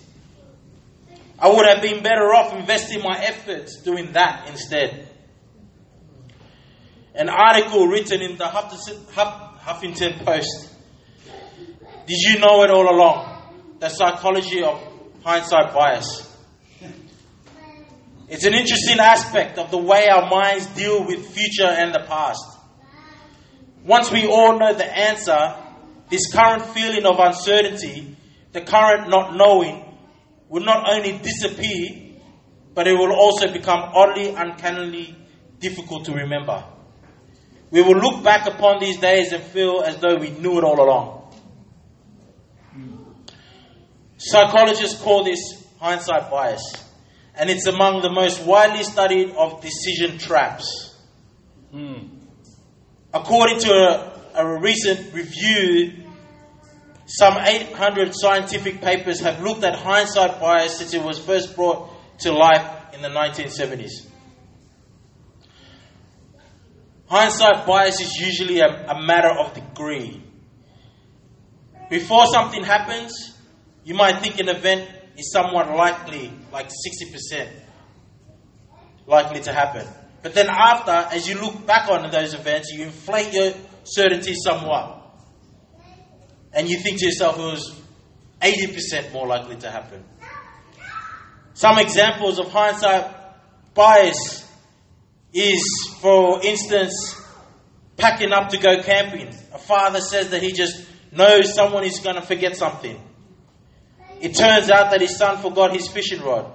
I 1.38 1.48
would 1.48 1.66
have 1.66 1.80
been 1.80 2.02
better 2.02 2.34
off 2.34 2.52
investing 2.52 3.00
my 3.00 3.16
efforts 3.16 3.80
doing 3.82 4.12
that 4.12 4.48
instead. 4.48 5.08
An 7.14 7.28
article 7.28 7.86
written 7.86 8.20
in 8.20 8.36
the 8.36 8.44
Huffington 8.44 10.24
Post. 10.24 10.74
Did 12.06 12.18
you 12.18 12.38
know 12.40 12.64
it 12.64 12.70
all 12.70 12.92
along? 12.92 13.76
The 13.78 13.88
psychology 13.88 14.64
of 14.64 14.82
hindsight 15.22 15.72
bias. 15.72 16.27
It's 18.28 18.44
an 18.44 18.52
interesting 18.54 18.98
aspect 19.00 19.58
of 19.58 19.70
the 19.70 19.78
way 19.78 20.06
our 20.08 20.28
minds 20.28 20.66
deal 20.66 21.06
with 21.06 21.26
future 21.26 21.66
and 21.66 21.94
the 21.94 22.04
past. 22.06 22.44
Once 23.84 24.12
we 24.12 24.26
all 24.26 24.58
know 24.58 24.74
the 24.74 24.84
answer, 24.84 25.56
this 26.10 26.30
current 26.32 26.62
feeling 26.66 27.06
of 27.06 27.18
uncertainty, 27.18 28.16
the 28.52 28.60
current 28.60 29.08
not 29.08 29.34
knowing, 29.34 29.84
will 30.48 30.62
not 30.62 30.88
only 30.90 31.18
disappear, 31.18 32.16
but 32.74 32.86
it 32.86 32.92
will 32.92 33.12
also 33.12 33.50
become 33.52 33.80
oddly, 33.94 34.28
uncannily 34.34 35.16
difficult 35.58 36.04
to 36.04 36.12
remember. 36.12 36.64
We 37.70 37.82
will 37.82 37.96
look 37.96 38.22
back 38.22 38.46
upon 38.46 38.80
these 38.80 38.98
days 38.98 39.32
and 39.32 39.42
feel 39.42 39.82
as 39.84 39.96
though 39.98 40.16
we 40.16 40.30
knew 40.30 40.58
it 40.58 40.64
all 40.64 40.80
along. 40.82 41.14
Psychologists 44.16 45.00
call 45.00 45.24
this 45.24 45.66
hindsight 45.78 46.30
bias, 46.30 46.87
and 47.38 47.48
it's 47.48 47.66
among 47.66 48.02
the 48.02 48.10
most 48.10 48.44
widely 48.44 48.82
studied 48.82 49.30
of 49.36 49.62
decision 49.62 50.18
traps. 50.18 50.96
Hmm. 51.70 52.18
According 53.14 53.60
to 53.60 53.70
a, 53.70 54.20
a 54.34 54.60
recent 54.60 55.14
review, 55.14 56.04
some 57.06 57.38
800 57.38 58.12
scientific 58.14 58.80
papers 58.80 59.20
have 59.20 59.42
looked 59.42 59.64
at 59.64 59.76
hindsight 59.76 60.40
bias 60.40 60.78
since 60.78 60.92
it 60.92 61.02
was 61.02 61.18
first 61.18 61.54
brought 61.54 61.90
to 62.20 62.32
life 62.32 62.92
in 62.92 63.02
the 63.02 63.08
1970s. 63.08 64.06
Hindsight 67.06 67.66
bias 67.66 68.00
is 68.00 68.12
usually 68.16 68.60
a, 68.60 68.66
a 68.66 69.00
matter 69.02 69.30
of 69.30 69.54
degree. 69.54 70.22
Before 71.88 72.26
something 72.26 72.62
happens, 72.64 73.38
you 73.84 73.94
might 73.94 74.20
think 74.20 74.38
an 74.40 74.50
event 74.50 74.90
is 75.16 75.32
somewhat 75.32 75.74
likely, 75.74 76.30
like 76.52 76.68
60% 76.68 77.48
likely 79.06 79.40
to 79.40 79.52
happen. 79.52 79.86
But 80.22 80.34
then 80.34 80.48
after, 80.48 80.90
as 80.90 81.28
you 81.28 81.40
look 81.40 81.66
back 81.66 81.88
on 81.88 82.10
those 82.10 82.34
events, 82.34 82.70
you 82.72 82.84
inflate 82.84 83.32
your 83.32 83.52
certainty 83.84 84.34
somewhat. 84.34 84.96
And 86.52 86.68
you 86.68 86.78
think 86.78 86.98
to 86.98 87.06
yourself 87.06 87.38
it 87.38 87.42
was 87.42 87.80
80% 88.40 89.12
more 89.12 89.26
likely 89.26 89.56
to 89.56 89.70
happen. 89.70 90.04
Some 91.54 91.78
examples 91.78 92.38
of 92.38 92.50
hindsight 92.50 93.12
bias 93.74 94.48
is, 95.32 95.62
for 96.00 96.44
instance, 96.44 97.20
packing 97.96 98.32
up 98.32 98.50
to 98.50 98.58
go 98.58 98.82
camping. 98.82 99.28
A 99.52 99.58
father 99.58 100.00
says 100.00 100.30
that 100.30 100.42
he 100.42 100.52
just 100.52 100.86
knows 101.12 101.54
someone 101.54 101.84
is 101.84 102.00
going 102.00 102.16
to 102.16 102.22
forget 102.22 102.56
something. 102.56 103.00
It 104.20 104.34
turns 104.34 104.70
out 104.70 104.90
that 104.90 105.00
his 105.00 105.16
son 105.16 105.38
forgot 105.38 105.72
his 105.72 105.88
fishing 105.88 106.20
rod. 106.20 106.52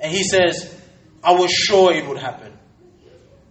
And 0.00 0.12
he 0.12 0.24
says, 0.24 0.74
I 1.22 1.32
was 1.32 1.50
sure 1.50 1.92
it 1.92 2.06
would 2.06 2.18
happen. 2.18 2.52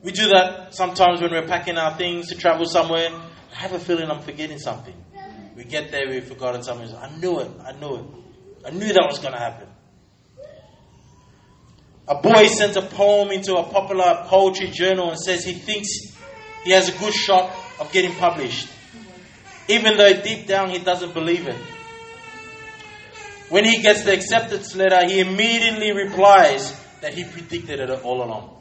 We 0.03 0.11
do 0.11 0.27
that 0.29 0.75
sometimes 0.75 1.21
when 1.21 1.31
we're 1.31 1.47
packing 1.47 1.77
our 1.77 1.95
things 1.97 2.27
to 2.29 2.35
travel 2.35 2.65
somewhere. 2.65 3.09
I 3.09 3.55
have 3.55 3.73
a 3.73 3.79
feeling 3.79 4.09
I'm 4.09 4.21
forgetting 4.21 4.59
something. 4.59 4.93
We 5.55 5.63
get 5.63 5.91
there, 5.91 6.09
we've 6.09 6.25
forgotten 6.25 6.63
something. 6.63 6.93
I 6.95 7.15
knew 7.17 7.39
it, 7.39 7.51
I 7.63 7.71
knew 7.73 7.95
it. 7.95 8.05
I 8.65 8.71
knew 8.71 8.91
that 8.91 9.05
was 9.07 9.19
going 9.19 9.33
to 9.33 9.39
happen. 9.39 9.67
A 12.07 12.15
boy 12.15 12.47
sends 12.47 12.75
a 12.75 12.81
poem 12.81 13.31
into 13.31 13.55
a 13.55 13.63
popular 13.63 14.25
poetry 14.27 14.67
journal 14.67 15.09
and 15.09 15.19
says 15.19 15.45
he 15.45 15.53
thinks 15.53 15.89
he 16.63 16.71
has 16.71 16.89
a 16.89 16.97
good 16.99 17.13
shot 17.13 17.53
of 17.79 17.91
getting 17.93 18.13
published, 18.15 18.67
even 19.69 19.95
though 19.95 20.13
deep 20.21 20.47
down 20.47 20.69
he 20.69 20.79
doesn't 20.79 21.13
believe 21.13 21.47
it. 21.47 21.55
When 23.53 23.65
he 23.65 23.83
gets 23.83 24.01
the 24.01 24.13
acceptance 24.13 24.75
letter, 24.75 25.07
he 25.07 25.19
immediately 25.19 25.91
replies 25.91 26.75
that 27.01 27.13
he 27.13 27.23
predicted 27.23 27.79
it 27.79 27.91
all 28.03 28.23
along. 28.23 28.57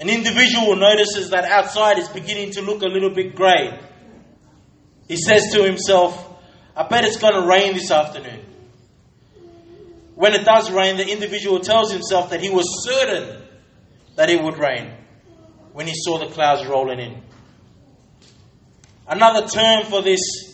An 0.00 0.08
individual 0.08 0.74
notices 0.74 1.30
that 1.30 1.44
outside 1.44 2.00
is 2.00 2.08
beginning 2.08 2.50
to 2.54 2.62
look 2.62 2.82
a 2.82 2.88
little 2.88 3.10
bit 3.10 3.36
grey. 3.36 3.78
He 5.06 5.16
says 5.16 5.52
to 5.52 5.62
himself, 5.62 6.28
I 6.74 6.88
bet 6.88 7.04
it's 7.04 7.18
going 7.18 7.40
to 7.40 7.46
rain 7.46 7.74
this 7.74 7.92
afternoon. 7.92 8.44
When 10.16 10.34
it 10.34 10.44
does 10.44 10.72
rain, 10.72 10.96
the 10.96 11.08
individual 11.08 11.60
tells 11.60 11.92
himself 11.92 12.30
that 12.30 12.40
he 12.40 12.50
was 12.50 12.66
certain 12.84 13.44
that 14.16 14.28
it 14.28 14.42
would 14.42 14.58
rain 14.58 14.90
when 15.72 15.86
he 15.86 15.94
saw 15.94 16.18
the 16.18 16.34
clouds 16.34 16.66
rolling 16.66 16.98
in. 16.98 17.22
Another 19.06 19.46
term 19.46 19.84
for 19.84 20.02
this 20.02 20.45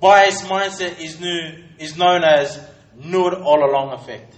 biased 0.00 0.44
mindset 0.44 1.00
is, 1.00 1.20
new, 1.20 1.64
is 1.78 1.96
known 1.96 2.24
as 2.24 2.60
knew 2.96 3.28
it 3.28 3.34
all 3.34 3.64
along 3.68 3.92
effect. 3.92 4.34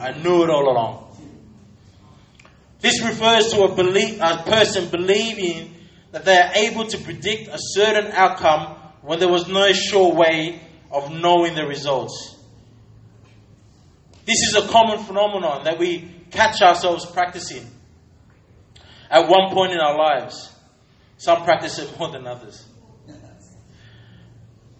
I 0.00 0.12
knew 0.12 0.42
it 0.44 0.50
all 0.50 0.70
along. 0.70 1.00
This 2.80 3.02
refers 3.02 3.50
to 3.52 3.62
a, 3.62 3.74
belief, 3.74 4.18
a 4.20 4.42
person 4.44 4.90
believing 4.90 5.74
that 6.12 6.24
they 6.24 6.36
are 6.36 6.52
able 6.54 6.86
to 6.86 6.98
predict 6.98 7.48
a 7.48 7.56
certain 7.58 8.12
outcome 8.12 8.76
when 9.02 9.18
there 9.18 9.28
was 9.28 9.48
no 9.48 9.72
sure 9.72 10.14
way 10.14 10.60
of 10.90 11.10
knowing 11.12 11.54
the 11.54 11.66
results. 11.66 12.36
This 14.24 14.42
is 14.42 14.54
a 14.54 14.68
common 14.68 15.04
phenomenon 15.04 15.64
that 15.64 15.78
we 15.78 16.10
catch 16.30 16.62
ourselves 16.62 17.04
practicing 17.06 17.66
at 19.10 19.28
one 19.28 19.52
point 19.52 19.72
in 19.72 19.78
our 19.78 19.96
lives. 19.96 20.50
Some 21.18 21.44
practice 21.44 21.78
it 21.78 21.98
more 21.98 22.10
than 22.10 22.26
others. 22.26 22.64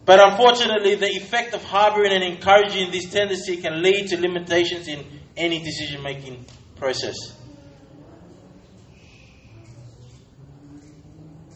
But 0.05 0.21
unfortunately, 0.21 0.97
the 0.97 1.07
effect 1.07 1.55
of 1.55 1.65
harboring 1.65 2.13
and 2.13 2.23
encouraging 2.23 2.91
this 2.91 3.11
tendency 3.11 3.57
can 3.57 3.83
lead 3.83 4.09
to 4.09 4.21
limitations 4.21 4.87
in 4.87 5.05
any 5.37 5.61
decision 5.61 6.03
making 6.03 6.45
process. 6.77 7.15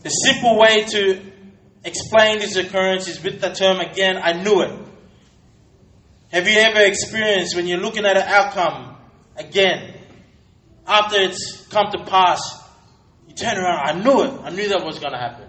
The 0.02 0.10
simple 0.10 0.58
way 0.58 0.84
to 0.84 1.20
explain 1.84 2.38
this 2.38 2.56
occurrence 2.56 3.08
is 3.08 3.22
with 3.22 3.40
the 3.40 3.50
term 3.50 3.80
again, 3.80 4.16
I 4.16 4.32
knew 4.42 4.62
it. 4.62 4.78
Have 6.30 6.46
you 6.46 6.58
ever 6.58 6.80
experienced 6.80 7.56
when 7.56 7.66
you're 7.66 7.80
looking 7.80 8.06
at 8.06 8.16
an 8.16 8.22
outcome 8.22 8.96
again, 9.36 9.94
after 10.86 11.20
it's 11.20 11.66
come 11.68 11.90
to 11.92 12.04
pass, 12.04 12.40
you 13.28 13.34
turn 13.34 13.58
around, 13.58 13.88
I 13.88 14.02
knew 14.02 14.22
it. 14.22 14.40
I 14.44 14.50
knew 14.50 14.68
that 14.68 14.84
was 14.84 14.98
going 14.98 15.12
to 15.12 15.18
happen. 15.18 15.46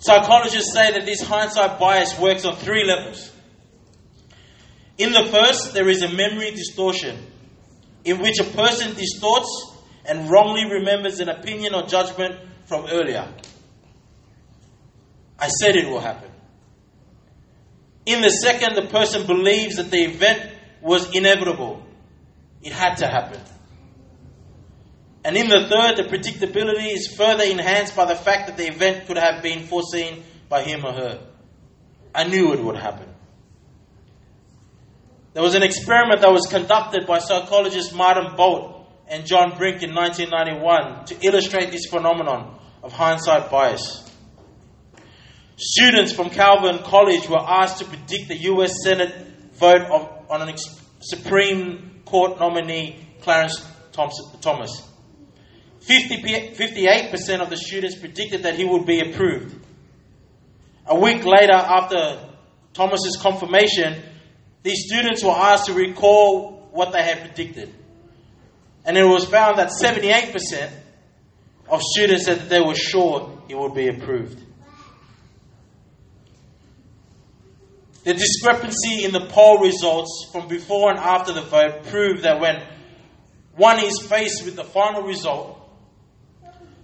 Psychologists 0.00 0.72
say 0.72 0.92
that 0.92 1.04
this 1.04 1.20
hindsight 1.22 1.78
bias 1.78 2.18
works 2.18 2.44
on 2.44 2.56
three 2.56 2.84
levels. 2.84 3.32
In 4.96 5.12
the 5.12 5.24
first, 5.30 5.74
there 5.74 5.88
is 5.88 6.02
a 6.02 6.08
memory 6.08 6.50
distortion, 6.52 7.16
in 8.04 8.20
which 8.20 8.38
a 8.40 8.44
person 8.44 8.94
distorts 8.94 9.76
and 10.04 10.30
wrongly 10.30 10.64
remembers 10.70 11.20
an 11.20 11.28
opinion 11.28 11.74
or 11.74 11.82
judgment 11.86 12.36
from 12.66 12.86
earlier. 12.90 13.28
I 15.38 15.48
said 15.48 15.76
it 15.76 15.88
will 15.88 16.00
happen. 16.00 16.30
In 18.06 18.22
the 18.22 18.30
second, 18.30 18.74
the 18.74 18.86
person 18.88 19.26
believes 19.26 19.76
that 19.76 19.90
the 19.90 20.04
event 20.04 20.52
was 20.80 21.14
inevitable, 21.14 21.84
it 22.62 22.72
had 22.72 22.96
to 22.96 23.06
happen. 23.06 23.40
And 25.28 25.36
in 25.36 25.50
the 25.50 25.68
third, 25.68 25.98
the 25.98 26.04
predictability 26.04 26.90
is 26.90 27.06
further 27.14 27.44
enhanced 27.44 27.94
by 27.94 28.06
the 28.06 28.14
fact 28.14 28.46
that 28.46 28.56
the 28.56 28.66
event 28.66 29.06
could 29.06 29.18
have 29.18 29.42
been 29.42 29.66
foreseen 29.66 30.24
by 30.48 30.62
him 30.62 30.86
or 30.86 30.94
her. 30.94 31.20
I 32.14 32.24
knew 32.24 32.54
it 32.54 32.64
would 32.64 32.76
happen. 32.76 33.06
There 35.34 35.42
was 35.42 35.54
an 35.54 35.62
experiment 35.62 36.22
that 36.22 36.32
was 36.32 36.46
conducted 36.46 37.06
by 37.06 37.18
psychologists 37.18 37.92
Martin 37.92 38.36
Bolt 38.36 38.88
and 39.06 39.26
John 39.26 39.54
Brink 39.58 39.82
in 39.82 39.94
1991 39.94 41.04
to 41.04 41.16
illustrate 41.20 41.72
this 41.72 41.84
phenomenon 41.84 42.58
of 42.82 42.94
hindsight 42.94 43.50
bias. 43.50 44.10
Students 45.58 46.10
from 46.10 46.30
Calvin 46.30 46.78
College 46.78 47.28
were 47.28 47.44
asked 47.46 47.80
to 47.80 47.84
predict 47.84 48.28
the 48.28 48.36
US 48.54 48.72
Senate 48.82 49.14
vote 49.52 49.82
of, 49.82 50.30
on 50.30 50.40
a 50.40 50.46
ex- 50.46 50.80
Supreme 51.00 52.00
Court 52.06 52.40
nominee, 52.40 53.06
Clarence 53.20 53.62
Thomas. 53.92 54.87
50, 55.80 56.22
58% 56.54 57.40
of 57.40 57.50
the 57.50 57.56
students 57.56 57.96
predicted 57.96 58.42
that 58.42 58.56
he 58.56 58.64
would 58.64 58.84
be 58.84 59.00
approved. 59.00 59.54
A 60.86 60.98
week 60.98 61.24
later, 61.24 61.54
after 61.54 62.18
Thomas's 62.72 63.18
confirmation, 63.20 64.02
these 64.62 64.86
students 64.86 65.22
were 65.22 65.30
asked 65.30 65.66
to 65.66 65.74
recall 65.74 66.68
what 66.72 66.92
they 66.92 67.02
had 67.02 67.20
predicted. 67.20 67.74
And 68.84 68.96
it 68.96 69.04
was 69.04 69.24
found 69.26 69.58
that 69.58 69.70
78% 69.70 70.70
of 71.68 71.82
students 71.82 72.24
said 72.24 72.38
that 72.38 72.48
they 72.48 72.60
were 72.60 72.74
sure 72.74 73.42
he 73.48 73.54
would 73.54 73.74
be 73.74 73.88
approved. 73.88 74.42
The 78.04 78.14
discrepancy 78.14 79.04
in 79.04 79.12
the 79.12 79.26
poll 79.26 79.58
results 79.58 80.28
from 80.32 80.48
before 80.48 80.90
and 80.90 80.98
after 80.98 81.34
the 81.34 81.42
vote 81.42 81.84
proved 81.84 82.22
that 82.22 82.40
when 82.40 82.62
one 83.54 83.84
is 83.84 84.00
faced 84.00 84.44
with 84.44 84.56
the 84.56 84.64
final 84.64 85.02
result, 85.02 85.57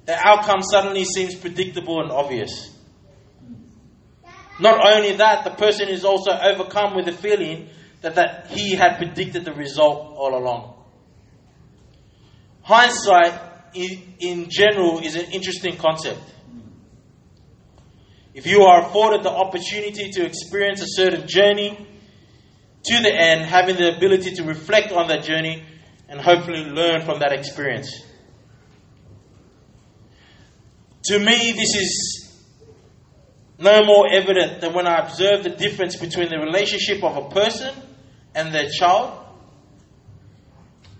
the 0.06 0.16
outcome 0.16 0.62
suddenly 0.62 1.04
seems 1.04 1.34
predictable 1.34 2.02
and 2.02 2.10
obvious. 2.10 2.70
Not 4.60 4.94
only 4.94 5.16
that, 5.16 5.44
the 5.44 5.50
person 5.50 5.88
is 5.88 6.04
also 6.04 6.30
overcome 6.30 6.94
with 6.94 7.06
the 7.06 7.12
feeling 7.12 7.68
that, 8.02 8.14
that 8.16 8.48
he 8.48 8.74
had 8.74 8.98
predicted 8.98 9.44
the 9.44 9.52
result 9.52 10.14
all 10.16 10.38
along. 10.38 10.74
Hindsight, 12.62 13.40
in, 13.74 14.14
in 14.20 14.46
general, 14.50 15.00
is 15.00 15.16
an 15.16 15.32
interesting 15.32 15.76
concept. 15.76 16.20
If 18.34 18.46
you 18.46 18.62
are 18.62 18.86
afforded 18.86 19.22
the 19.22 19.30
opportunity 19.30 20.10
to 20.10 20.24
experience 20.24 20.82
a 20.82 20.86
certain 20.88 21.26
journey 21.26 21.88
to 22.84 23.02
the 23.02 23.12
end, 23.14 23.42
having 23.42 23.76
the 23.76 23.96
ability 23.96 24.34
to 24.34 24.44
reflect 24.44 24.92
on 24.92 25.08
that 25.08 25.24
journey 25.24 25.64
and 26.08 26.20
hopefully 26.20 26.64
learn 26.64 27.02
from 27.02 27.20
that 27.20 27.32
experience. 27.32 28.03
To 31.06 31.18
me, 31.18 31.52
this 31.52 31.74
is 31.74 32.32
no 33.58 33.84
more 33.84 34.08
evident 34.12 34.60
than 34.60 34.72
when 34.72 34.86
I 34.86 34.98
observe 34.98 35.42
the 35.44 35.50
difference 35.50 35.96
between 35.96 36.28
the 36.28 36.38
relationship 36.38 37.04
of 37.04 37.16
a 37.16 37.28
person 37.28 37.74
and 38.34 38.54
their 38.54 38.68
child, 38.70 39.20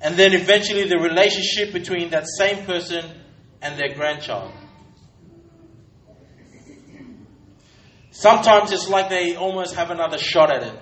and 0.00 0.16
then 0.16 0.34
eventually 0.34 0.86
the 0.86 0.98
relationship 0.98 1.72
between 1.72 2.10
that 2.10 2.26
same 2.38 2.64
person 2.66 3.04
and 3.62 3.78
their 3.78 3.94
grandchild. 3.94 4.52
Sometimes 8.10 8.70
it's 8.70 8.88
like 8.88 9.08
they 9.08 9.34
almost 9.34 9.74
have 9.74 9.90
another 9.90 10.18
shot 10.18 10.54
at 10.54 10.62
it. 10.62 10.80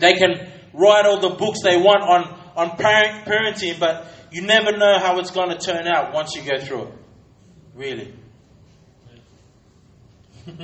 They 0.00 0.14
can 0.14 0.50
write 0.72 1.06
all 1.06 1.20
the 1.20 1.36
books 1.36 1.60
they 1.62 1.76
want 1.76 2.02
on, 2.02 2.43
on 2.56 2.76
parent, 2.76 3.24
parenting, 3.24 3.78
but 3.78 4.06
you 4.30 4.42
never 4.42 4.76
know 4.76 4.98
how 4.98 5.18
it's 5.18 5.30
going 5.30 5.50
to 5.50 5.58
turn 5.58 5.86
out 5.86 6.12
once 6.12 6.34
you 6.34 6.42
go 6.42 6.58
through 6.58 6.82
it. 6.82 6.92
Really. 7.74 8.12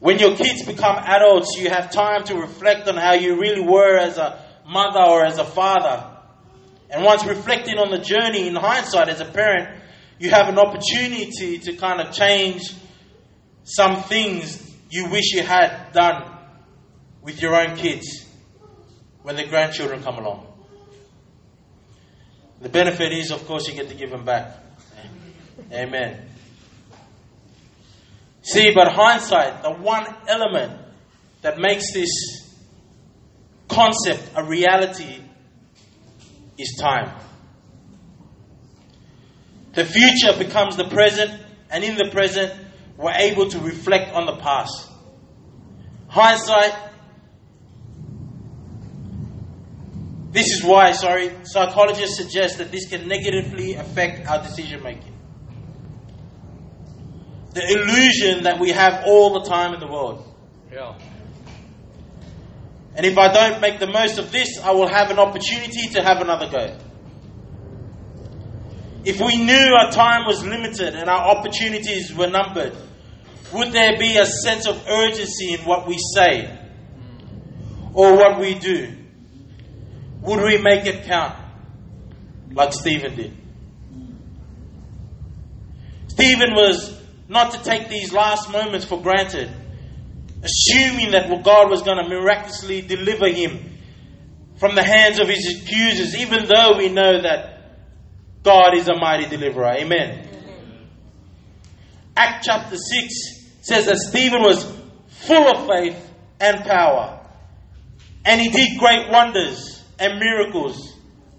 when 0.00 0.18
your 0.18 0.36
kids 0.36 0.64
become 0.64 0.96
adults, 0.96 1.56
you 1.58 1.70
have 1.70 1.90
time 1.90 2.24
to 2.24 2.34
reflect 2.36 2.88
on 2.88 2.96
how 2.96 3.14
you 3.14 3.40
really 3.40 3.62
were 3.62 3.96
as 3.96 4.18
a 4.18 4.44
mother 4.66 5.00
or 5.00 5.24
as 5.24 5.38
a 5.38 5.44
father. 5.44 6.04
And 6.90 7.04
once 7.04 7.24
reflecting 7.24 7.78
on 7.78 7.90
the 7.90 7.98
journey 7.98 8.48
in 8.48 8.54
hindsight 8.54 9.08
as 9.08 9.20
a 9.20 9.26
parent, 9.26 9.80
you 10.18 10.30
have 10.30 10.48
an 10.48 10.58
opportunity 10.58 11.58
to 11.58 11.76
kind 11.76 12.00
of 12.00 12.14
change 12.14 12.72
some 13.62 14.02
things 14.02 14.64
you 14.90 15.08
wish 15.10 15.32
you 15.32 15.42
had 15.42 15.92
done 15.92 16.34
with 17.22 17.40
your 17.42 17.54
own 17.54 17.76
kids 17.76 18.27
when 19.28 19.36
the 19.36 19.44
grandchildren 19.44 20.02
come 20.02 20.16
along. 20.16 20.46
The 22.62 22.70
benefit 22.70 23.12
is, 23.12 23.30
of 23.30 23.46
course, 23.46 23.68
you 23.68 23.74
get 23.74 23.90
to 23.90 23.94
give 23.94 24.08
them 24.08 24.24
back. 24.24 24.56
Amen. 25.70 26.30
See, 28.40 28.70
but 28.74 28.90
hindsight, 28.90 29.62
the 29.62 29.72
one 29.72 30.06
element 30.26 30.80
that 31.42 31.58
makes 31.58 31.92
this 31.92 32.08
concept 33.68 34.30
a 34.34 34.42
reality 34.42 35.20
is 36.56 36.78
time. 36.80 37.14
The 39.74 39.84
future 39.84 40.38
becomes 40.38 40.78
the 40.78 40.88
present, 40.88 41.38
and 41.70 41.84
in 41.84 41.96
the 41.96 42.08
present, 42.10 42.54
we're 42.96 43.12
able 43.12 43.50
to 43.50 43.58
reflect 43.58 44.14
on 44.14 44.24
the 44.24 44.36
past. 44.36 44.88
Hindsight, 46.08 46.87
this 50.30 50.46
is 50.52 50.62
why, 50.62 50.92
sorry, 50.92 51.30
psychologists 51.44 52.16
suggest 52.16 52.58
that 52.58 52.70
this 52.70 52.88
can 52.88 53.08
negatively 53.08 53.74
affect 53.74 54.28
our 54.28 54.42
decision 54.42 54.82
making. 54.82 55.14
The 57.54 57.66
illusion 57.66 58.44
that 58.44 58.60
we 58.60 58.70
have 58.70 59.04
all 59.06 59.40
the 59.40 59.48
time 59.48 59.72
in 59.72 59.80
the 59.80 59.86
world. 59.86 60.24
Yeah. 60.70 60.98
And 62.94 63.06
if 63.06 63.16
I 63.16 63.32
don't 63.32 63.60
make 63.60 63.80
the 63.80 63.86
most 63.86 64.18
of 64.18 64.30
this, 64.30 64.58
I 64.62 64.72
will 64.72 64.88
have 64.88 65.10
an 65.10 65.18
opportunity 65.18 65.88
to 65.94 66.02
have 66.02 66.20
another 66.20 66.50
go. 66.50 66.76
If 69.04 69.20
we 69.20 69.36
knew 69.42 69.76
our 69.80 69.90
time 69.90 70.26
was 70.26 70.44
limited 70.44 70.94
and 70.94 71.08
our 71.08 71.36
opportunities 71.36 72.14
were 72.14 72.26
numbered, 72.26 72.76
would 73.54 73.72
there 73.72 73.96
be 73.98 74.18
a 74.18 74.26
sense 74.26 74.66
of 74.66 74.84
urgency 74.86 75.54
in 75.54 75.60
what 75.60 75.86
we 75.86 75.96
say 76.14 76.54
or 77.94 78.16
what 78.16 78.38
we 78.38 78.58
do? 78.58 78.97
Would 80.28 80.42
we 80.44 80.58
make 80.58 80.84
it 80.84 81.04
count 81.06 81.34
like 82.52 82.74
Stephen 82.74 83.16
did? 83.16 83.34
Stephen 86.08 86.52
was 86.54 86.94
not 87.28 87.52
to 87.52 87.62
take 87.62 87.88
these 87.88 88.12
last 88.12 88.52
moments 88.52 88.84
for 88.84 89.00
granted, 89.00 89.50
assuming 90.42 91.12
that 91.12 91.30
God 91.42 91.70
was 91.70 91.80
going 91.80 91.96
to 92.04 92.10
miraculously 92.10 92.82
deliver 92.82 93.26
him 93.28 93.78
from 94.58 94.74
the 94.74 94.82
hands 94.82 95.18
of 95.18 95.28
his 95.28 95.62
accusers, 95.62 96.14
even 96.14 96.44
though 96.44 96.76
we 96.76 96.90
know 96.90 97.22
that 97.22 97.78
God 98.42 98.74
is 98.74 98.86
a 98.88 98.96
mighty 98.96 99.30
deliverer. 99.30 99.76
Amen. 99.78 100.28
Act 102.14 102.44
chapter 102.44 102.76
6 102.76 103.14
says 103.62 103.86
that 103.86 103.96
Stephen 103.96 104.42
was 104.42 104.62
full 105.06 105.48
of 105.48 105.66
faith 105.66 106.12
and 106.38 106.62
power, 106.64 107.18
and 108.26 108.42
he 108.42 108.50
did 108.50 108.78
great 108.78 109.10
wonders 109.10 109.77
and 109.98 110.18
miracles 110.18 110.96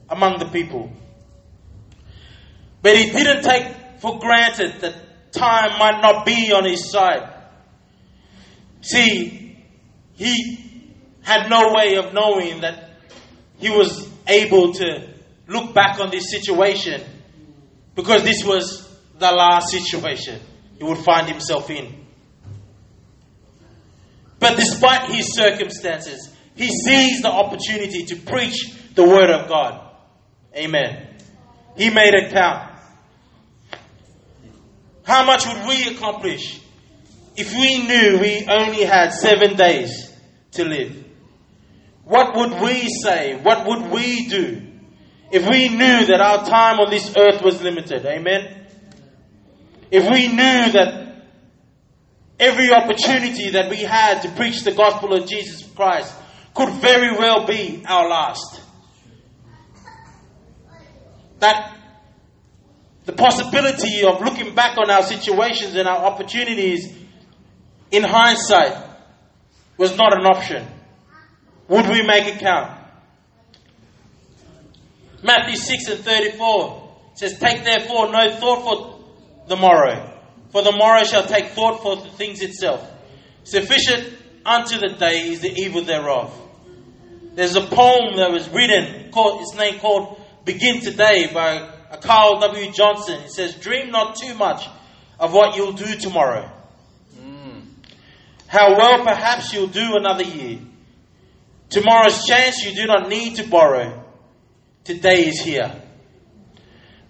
among 0.09 0.39
the 0.39 0.45
people. 0.45 0.91
But 2.81 2.97
he 2.97 3.11
didn't 3.11 3.43
take 3.43 3.75
for 3.99 4.19
granted 4.19 4.81
that 4.81 5.31
time 5.31 5.77
might 5.77 6.01
not 6.01 6.25
be 6.25 6.51
on 6.53 6.65
his 6.65 6.89
side. 6.89 7.33
See, 8.81 9.57
he 10.15 10.85
had 11.21 11.49
no 11.49 11.73
way 11.73 11.95
of 11.95 12.13
knowing 12.13 12.61
that 12.61 12.89
he 13.57 13.69
was 13.69 14.07
able 14.27 14.73
to 14.73 15.13
look 15.47 15.73
back 15.73 15.99
on 15.99 16.09
this 16.09 16.31
situation 16.31 17.01
because 17.95 18.23
this 18.23 18.43
was 18.45 18.87
the 19.17 19.31
last 19.31 19.69
situation 19.69 20.39
he 20.77 20.83
would 20.83 20.99
find 20.99 21.27
himself 21.27 21.69
in. 21.69 22.05
But 24.39 24.55
despite 24.55 25.11
his 25.11 25.35
circumstances, 25.35 26.33
he 26.59 26.67
sees 26.67 27.21
the 27.21 27.31
opportunity 27.31 28.03
to 28.07 28.17
preach 28.17 28.73
the 28.93 29.07
word 29.07 29.29
of 29.29 29.47
God. 29.47 29.79
Amen. 30.53 31.07
He 31.77 31.89
made 31.89 32.13
it 32.13 32.33
count. 32.33 32.69
How 35.05 35.25
much 35.25 35.47
would 35.47 35.69
we 35.69 35.95
accomplish 35.95 36.59
if 37.37 37.53
we 37.53 37.87
knew 37.87 38.19
we 38.19 38.45
only 38.51 38.83
had 38.83 39.11
seven 39.11 39.55
days 39.55 40.13
to 40.51 40.65
live? 40.65 41.01
What 42.03 42.35
would 42.35 42.61
we 42.61 42.89
say? 42.89 43.39
What 43.41 43.65
would 43.65 43.89
we 43.89 44.27
do 44.27 44.61
if 45.31 45.47
we 45.47 45.69
knew 45.69 46.07
that 46.07 46.19
our 46.19 46.45
time 46.45 46.81
on 46.81 46.89
this 46.89 47.15
earth 47.15 47.41
was 47.41 47.61
limited? 47.61 48.05
Amen. 48.05 48.67
If 49.91 50.11
we 50.11 50.27
knew 50.27 50.73
that 50.73 51.23
every 52.37 52.69
opportunity 52.73 53.51
that 53.51 53.69
we 53.69 53.77
had 53.77 54.23
to 54.23 54.31
preach 54.31 54.63
the 54.63 54.73
gospel 54.73 55.13
of 55.13 55.25
Jesus 55.25 55.63
Christ 55.73 56.13
could 56.59 56.73
very 56.81 57.15
well 57.17 57.47
be 57.47 57.83
our 57.87 58.09
last. 58.09 58.59
That 61.39 61.77
the 63.05 63.13
possibility 63.13 64.03
of 64.03 64.19
looking 64.19 64.53
back 64.53 64.77
on 64.77 64.89
our 64.89 65.03
situations 65.03 65.75
and 65.75 65.87
our 65.87 66.05
opportunities 66.05 66.93
in 67.91 68.03
hindsight 68.03 68.75
was 69.77 69.95
not 69.95 70.19
an 70.19 70.25
option. 70.25 70.67
Would 71.69 71.87
we 71.87 72.03
make 72.05 72.27
it 72.27 72.39
count? 72.39 72.77
Matthew 75.23 75.55
6 75.55 75.87
and 75.87 75.99
34 76.03 76.97
says, 77.13 77.39
Take 77.39 77.63
therefore 77.63 78.11
no 78.11 78.31
thought 78.31 78.63
for 78.63 79.47
the 79.47 79.55
morrow, 79.55 80.13
for 80.51 80.61
the 80.61 80.73
morrow 80.73 81.03
shall 81.05 81.25
take 81.25 81.51
thought 81.51 81.81
for 81.81 81.95
the 81.95 82.09
things 82.09 82.41
itself. 82.41 82.85
Sufficient 83.45 84.13
unto 84.45 84.77
the 84.77 84.95
day 84.99 85.29
is 85.29 85.39
the 85.39 85.53
evil 85.55 85.83
thereof. 85.83 86.47
There's 87.33 87.55
a 87.55 87.61
poem 87.61 88.17
that 88.17 88.31
was 88.31 88.49
written, 88.49 89.11
called, 89.11 89.41
its 89.41 89.55
name 89.55 89.79
called 89.79 90.19
Begin 90.45 90.81
Today 90.81 91.29
by 91.33 91.69
Carl 92.01 92.39
W. 92.39 92.71
Johnson. 92.71 93.21
It 93.21 93.31
says, 93.31 93.55
Dream 93.55 93.91
not 93.91 94.15
too 94.15 94.33
much 94.33 94.67
of 95.19 95.33
what 95.33 95.55
you'll 95.55 95.73
do 95.73 95.95
tomorrow. 95.95 96.49
How 98.47 98.75
well 98.75 99.03
perhaps 99.03 99.53
you'll 99.53 99.67
do 99.67 99.95
another 99.95 100.23
year. 100.23 100.59
Tomorrow's 101.69 102.25
chance 102.25 102.65
you 102.65 102.73
do 102.73 102.87
not 102.87 103.07
need 103.07 103.35
to 103.35 103.47
borrow. 103.47 104.03
Today 104.83 105.27
is 105.27 105.39
here. 105.39 105.71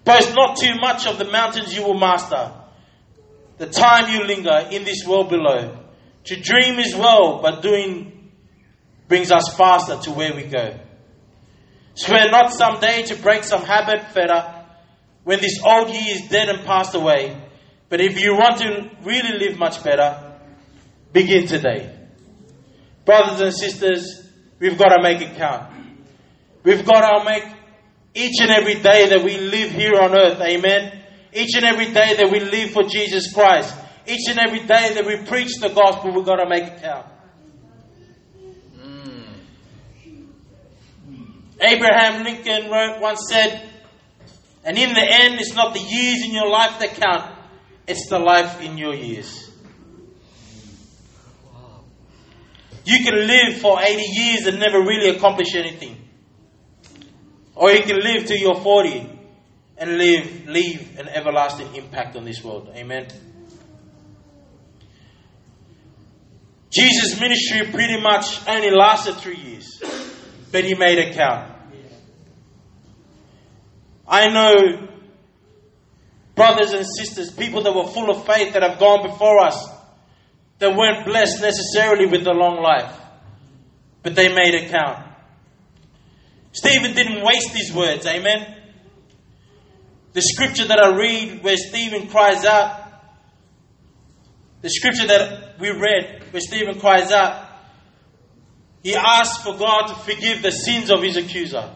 Boast 0.04 0.34
not 0.34 0.58
too 0.58 0.74
much 0.74 1.06
of 1.06 1.18
the 1.18 1.24
mountains 1.24 1.74
you 1.74 1.82
will 1.82 1.98
master. 1.98 2.52
The 3.56 3.68
time 3.68 4.12
you 4.12 4.24
linger 4.24 4.68
in 4.70 4.84
this 4.84 5.06
world 5.06 5.30
below. 5.30 5.78
To 6.24 6.36
dream 6.36 6.78
is 6.78 6.94
well, 6.94 7.40
but 7.40 7.62
doing 7.62 8.19
brings 9.10 9.32
us 9.32 9.54
faster 9.56 9.96
to 9.96 10.12
where 10.12 10.32
we 10.36 10.44
go. 10.44 10.78
Swear 11.94 12.30
not 12.30 12.52
someday 12.52 13.02
to 13.02 13.16
break 13.16 13.42
some 13.42 13.64
habit 13.64 14.12
fetter 14.12 14.64
when 15.24 15.40
this 15.40 15.60
old 15.66 15.88
year 15.90 16.14
is 16.14 16.28
dead 16.28 16.48
and 16.48 16.64
passed 16.64 16.94
away. 16.94 17.36
But 17.88 18.00
if 18.00 18.20
you 18.20 18.34
want 18.34 18.58
to 18.58 18.88
really 19.02 19.36
live 19.36 19.58
much 19.58 19.82
better, 19.82 20.38
begin 21.12 21.48
today. 21.48 21.92
Brothers 23.04 23.40
and 23.40 23.52
sisters, 23.52 24.30
we've 24.60 24.78
got 24.78 24.94
to 24.94 25.02
make 25.02 25.20
it 25.20 25.36
count. 25.36 25.74
We've 26.62 26.86
got 26.86 27.18
to 27.18 27.24
make 27.24 27.44
each 28.14 28.40
and 28.40 28.50
every 28.50 28.74
day 28.74 29.08
that 29.08 29.24
we 29.24 29.38
live 29.38 29.72
here 29.72 30.00
on 30.00 30.16
earth, 30.16 30.40
amen. 30.40 31.02
Each 31.32 31.56
and 31.56 31.64
every 31.64 31.86
day 31.86 32.14
that 32.14 32.30
we 32.30 32.38
live 32.38 32.70
for 32.70 32.84
Jesus 32.84 33.32
Christ, 33.34 33.74
each 34.06 34.28
and 34.28 34.38
every 34.38 34.60
day 34.60 34.94
that 34.94 35.04
we 35.04 35.26
preach 35.26 35.58
the 35.60 35.70
gospel, 35.70 36.14
we've 36.14 36.24
got 36.24 36.36
to 36.36 36.48
make 36.48 36.62
it 36.62 36.80
count. 36.80 37.06
Abraham 41.60 42.24
Lincoln 42.24 42.70
once 42.70 43.26
said, 43.28 43.68
and 44.64 44.78
in 44.78 44.92
the 44.92 45.02
end, 45.02 45.40
it's 45.40 45.54
not 45.54 45.74
the 45.74 45.80
years 45.80 46.22
in 46.24 46.32
your 46.32 46.48
life 46.48 46.78
that 46.80 46.94
count, 46.94 47.34
it's 47.86 48.08
the 48.08 48.18
life 48.18 48.60
in 48.60 48.78
your 48.78 48.94
years. 48.94 49.50
You 52.84 53.04
can 53.04 53.26
live 53.26 53.58
for 53.60 53.80
80 53.80 54.02
years 54.02 54.46
and 54.46 54.58
never 54.58 54.80
really 54.80 55.10
accomplish 55.10 55.54
anything. 55.54 55.96
Or 57.54 57.70
you 57.70 57.82
can 57.82 58.00
live 58.00 58.26
till 58.26 58.38
you're 58.38 58.60
40 58.60 59.18
and 59.76 59.98
live, 59.98 60.46
leave 60.46 60.98
an 60.98 61.08
everlasting 61.08 61.74
impact 61.74 62.16
on 62.16 62.24
this 62.24 62.42
world. 62.42 62.70
Amen. 62.74 63.06
Jesus' 66.70 67.20
ministry 67.20 67.70
pretty 67.70 68.00
much 68.00 68.46
only 68.48 68.70
lasted 68.70 69.16
three 69.16 69.36
years, 69.36 69.82
but 70.52 70.64
he 70.64 70.74
made 70.74 70.98
it 70.98 71.14
count. 71.14 71.49
I 74.10 74.26
know 74.26 74.88
brothers 76.34 76.72
and 76.72 76.84
sisters, 76.84 77.30
people 77.30 77.62
that 77.62 77.72
were 77.72 77.86
full 77.86 78.10
of 78.10 78.26
faith 78.26 78.54
that 78.54 78.62
have 78.62 78.80
gone 78.80 79.08
before 79.08 79.38
us, 79.38 79.68
that 80.58 80.76
weren't 80.76 81.06
blessed 81.06 81.40
necessarily 81.40 82.06
with 82.06 82.26
a 82.26 82.32
long 82.32 82.60
life, 82.60 82.92
but 84.02 84.16
they 84.16 84.28
made 84.28 84.54
it 84.54 84.70
count. 84.70 85.06
Stephen 86.52 86.94
didn't 86.94 87.24
waste 87.24 87.50
his 87.50 87.72
words, 87.72 88.04
amen. 88.04 88.56
The 90.12 90.22
scripture 90.22 90.66
that 90.66 90.80
I 90.80 90.96
read 90.96 91.44
where 91.44 91.56
Stephen 91.56 92.08
cries 92.08 92.44
out, 92.44 92.80
the 94.60 94.70
scripture 94.70 95.06
that 95.06 95.60
we 95.60 95.70
read 95.70 96.24
where 96.32 96.40
Stephen 96.40 96.80
cries 96.80 97.12
out, 97.12 97.46
he 98.82 98.96
asked 98.96 99.44
for 99.44 99.56
God 99.56 99.86
to 99.86 99.94
forgive 99.94 100.42
the 100.42 100.50
sins 100.50 100.90
of 100.90 101.00
his 101.00 101.16
accuser. 101.16 101.72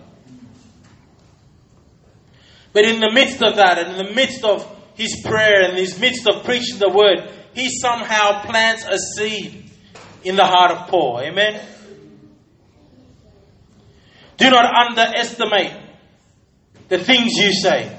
But 2.75 2.85
in 2.85 3.01
the 3.01 3.11
midst 3.11 3.43
of 3.43 3.57
that, 3.57 3.79
and 3.79 3.93
in 3.93 4.07
the 4.07 4.13
midst 4.13 4.45
of 4.45 4.71
his 4.95 5.23
prayer, 5.25 5.63
and 5.63 5.73
in 5.73 5.79
his 5.79 5.99
midst 5.99 6.27
of 6.27 6.45
preaching 6.45 6.79
the 6.79 6.91
word, 6.91 7.31
he 7.55 7.71
somehow 7.81 8.43
plants 8.43 8.85
a 8.85 8.99
seed 9.17 9.71
in 10.25 10.37
the 10.37 10.45
heart 10.45 10.73
of 10.73 10.89
Paul. 10.89 11.21
Amen. 11.21 11.65
Do 14.37 14.51
not 14.51 14.67
underestimate 14.75 15.73
the 16.89 16.99
things 16.99 17.33
you 17.37 17.53
say 17.53 17.97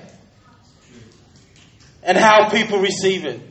and 2.03 2.17
how 2.17 2.49
people 2.49 2.79
receive 2.79 3.25
it 3.25 3.41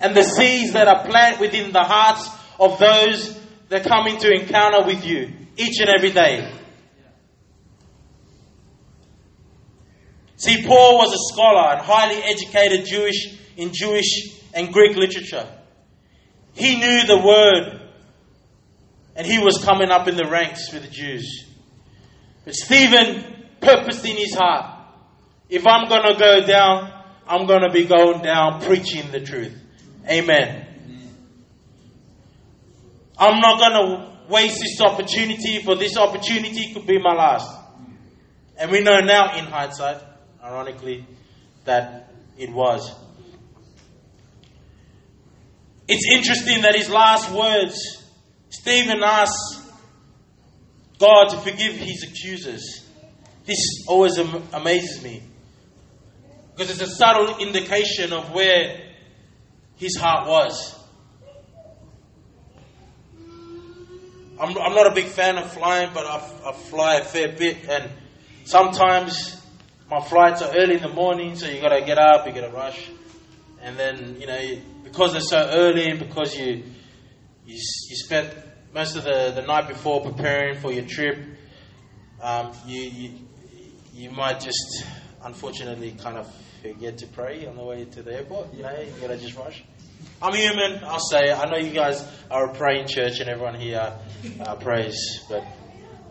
and 0.00 0.16
the 0.16 0.24
seeds 0.24 0.72
that 0.72 0.88
are 0.88 1.06
planted 1.06 1.40
within 1.40 1.72
the 1.72 1.82
hearts 1.82 2.28
of 2.58 2.78
those 2.78 3.40
that 3.68 3.84
come 3.84 4.08
into 4.08 4.28
encounter 4.30 4.84
with 4.84 5.06
you 5.06 5.32
each 5.56 5.78
and 5.80 5.88
every 5.88 6.10
day. 6.10 6.52
See, 10.42 10.66
Paul 10.66 10.98
was 10.98 11.12
a 11.12 11.32
scholar 11.32 11.70
and 11.70 11.80
highly 11.80 12.20
educated 12.20 12.84
Jewish 12.84 13.32
in 13.56 13.70
Jewish 13.72 14.40
and 14.52 14.72
Greek 14.72 14.96
literature. 14.96 15.46
He 16.52 16.80
knew 16.80 17.06
the 17.06 17.22
word 17.24 17.80
and 19.14 19.24
he 19.24 19.38
was 19.38 19.62
coming 19.64 19.92
up 19.92 20.08
in 20.08 20.16
the 20.16 20.28
ranks 20.28 20.72
with 20.72 20.82
the 20.82 20.90
Jews. 20.90 21.46
But 22.44 22.54
Stephen 22.54 23.46
purposed 23.60 24.04
in 24.04 24.16
his 24.16 24.34
heart 24.34 24.80
if 25.48 25.64
I'm 25.64 25.88
going 25.88 26.12
to 26.12 26.18
go 26.18 26.44
down, 26.44 26.92
I'm 27.28 27.46
going 27.46 27.62
to 27.62 27.70
be 27.70 27.84
going 27.84 28.22
down 28.22 28.62
preaching 28.62 29.12
the 29.12 29.20
truth. 29.20 29.56
Amen. 30.10 30.66
I'm 33.16 33.38
not 33.40 33.60
going 33.60 33.72
to 33.74 34.28
waste 34.28 34.58
this 34.58 34.80
opportunity, 34.80 35.62
for 35.62 35.76
this 35.76 35.96
opportunity 35.96 36.74
could 36.74 36.84
be 36.84 36.98
my 36.98 37.14
last. 37.14 37.48
And 38.58 38.72
we 38.72 38.80
know 38.80 38.98
now, 38.98 39.38
in 39.38 39.44
hindsight, 39.44 40.02
ironically, 40.42 41.06
that 41.64 42.12
it 42.36 42.50
was. 42.50 42.94
It's 45.88 46.06
interesting 46.12 46.62
that 46.62 46.74
his 46.74 46.88
last 46.88 47.30
words, 47.30 48.04
Stephen 48.50 49.02
asks 49.02 49.60
God 50.98 51.30
to 51.30 51.38
forgive 51.38 51.74
his 51.74 52.04
accusers. 52.04 52.88
This 53.44 53.58
always 53.88 54.18
am- 54.18 54.42
amazes 54.52 55.02
me. 55.02 55.22
Because 56.54 56.70
it's 56.70 56.80
a 56.80 56.94
subtle 56.94 57.38
indication 57.38 58.12
of 58.12 58.32
where 58.32 58.92
his 59.76 59.96
heart 59.96 60.28
was. 60.28 60.78
I'm, 64.40 64.56
I'm 64.58 64.74
not 64.74 64.86
a 64.86 64.94
big 64.94 65.06
fan 65.06 65.38
of 65.38 65.52
flying, 65.52 65.90
but 65.92 66.06
I, 66.06 66.16
I 66.46 66.52
fly 66.52 66.96
a 66.96 67.04
fair 67.04 67.28
bit, 67.36 67.68
and 67.68 67.90
sometimes 68.44 69.41
my 69.92 70.00
flights 70.00 70.40
are 70.40 70.56
early 70.56 70.76
in 70.76 70.82
the 70.82 70.88
morning, 70.88 71.36
so 71.36 71.46
you 71.46 71.60
got 71.60 71.68
to 71.68 71.84
get 71.84 71.98
up, 71.98 72.26
you 72.26 72.32
got 72.32 72.48
to 72.48 72.56
rush, 72.56 72.88
and 73.60 73.76
then 73.76 74.16
you 74.18 74.26
know 74.26 74.40
because 74.82 75.12
they're 75.12 75.20
so 75.20 75.50
early, 75.52 75.92
because 75.98 76.34
you 76.34 76.62
you, 77.44 77.56
you 77.56 77.96
spent 77.96 78.34
most 78.72 78.96
of 78.96 79.04
the, 79.04 79.32
the 79.34 79.42
night 79.42 79.68
before 79.68 80.00
preparing 80.00 80.58
for 80.58 80.72
your 80.72 80.86
trip, 80.86 81.18
um, 82.22 82.52
you, 82.66 82.80
you 82.80 83.10
you 83.92 84.10
might 84.10 84.40
just 84.40 84.82
unfortunately 85.24 85.94
kind 86.02 86.16
of 86.16 86.26
forget 86.62 86.96
to 86.96 87.06
pray 87.08 87.44
on 87.44 87.56
the 87.56 87.62
way 87.62 87.84
to 87.84 88.02
the 88.02 88.14
airport. 88.14 88.54
You 88.54 88.62
know, 88.62 88.80
you 88.80 88.94
gotta 88.98 89.18
just 89.18 89.36
rush. 89.36 89.62
I'm 90.22 90.32
human, 90.32 90.82
I'll 90.84 91.00
say. 91.00 91.30
I 91.30 91.50
know 91.50 91.58
you 91.58 91.74
guys 91.74 92.02
are 92.30 92.50
a 92.50 92.54
praying 92.54 92.86
church 92.86 93.20
and 93.20 93.28
everyone 93.28 93.56
here 93.56 93.92
uh, 94.40 94.56
prays, 94.56 94.96
but 95.28 95.44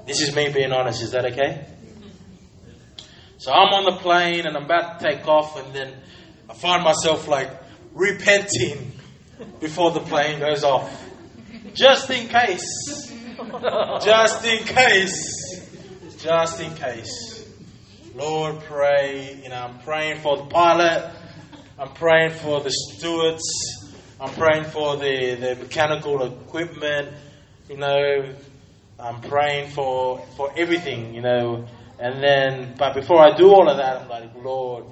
this 0.05 0.21
is 0.21 0.35
me 0.35 0.53
being 0.53 0.71
honest. 0.71 1.01
Is 1.01 1.13
that 1.13 1.25
okay? 1.31 1.65
So 3.41 3.51
I'm 3.51 3.73
on 3.73 3.85
the 3.85 3.99
plane 3.99 4.45
and 4.45 4.55
I'm 4.55 4.65
about 4.65 4.99
to 4.99 5.09
take 5.09 5.27
off, 5.27 5.57
and 5.57 5.73
then 5.73 5.91
I 6.47 6.53
find 6.53 6.83
myself 6.83 7.27
like 7.27 7.49
repenting 7.91 8.91
before 9.59 9.89
the 9.89 9.99
plane 9.99 10.39
goes 10.39 10.63
off. 10.63 10.87
Just 11.73 12.07
in 12.11 12.27
case. 12.27 13.11
Just 14.03 14.45
in 14.45 14.63
case. 14.63 16.19
Just 16.19 16.61
in 16.61 16.75
case. 16.75 17.49
Lord, 18.13 18.59
pray. 18.59 19.41
You 19.41 19.49
know, 19.49 19.55
I'm 19.55 19.79
praying 19.79 20.21
for 20.21 20.37
the 20.37 20.45
pilot. 20.45 21.11
I'm 21.79 21.93
praying 21.93 22.33
for 22.33 22.61
the 22.61 22.69
stewards. 22.69 23.41
I'm 24.19 24.29
praying 24.35 24.65
for 24.65 24.97
the, 24.97 25.33
the 25.33 25.55
mechanical 25.55 26.23
equipment. 26.23 27.09
You 27.67 27.77
know, 27.77 28.35
I'm 28.99 29.19
praying 29.21 29.71
for 29.71 30.19
for 30.37 30.53
everything. 30.55 31.15
You 31.15 31.21
know, 31.21 31.67
and 32.01 32.21
then, 32.23 32.73
but 32.79 32.95
before 32.95 33.19
I 33.19 33.37
do 33.37 33.49
all 33.49 33.69
of 33.69 33.77
that, 33.77 34.01
I'm 34.01 34.09
like, 34.09 34.31
Lord, 34.35 34.85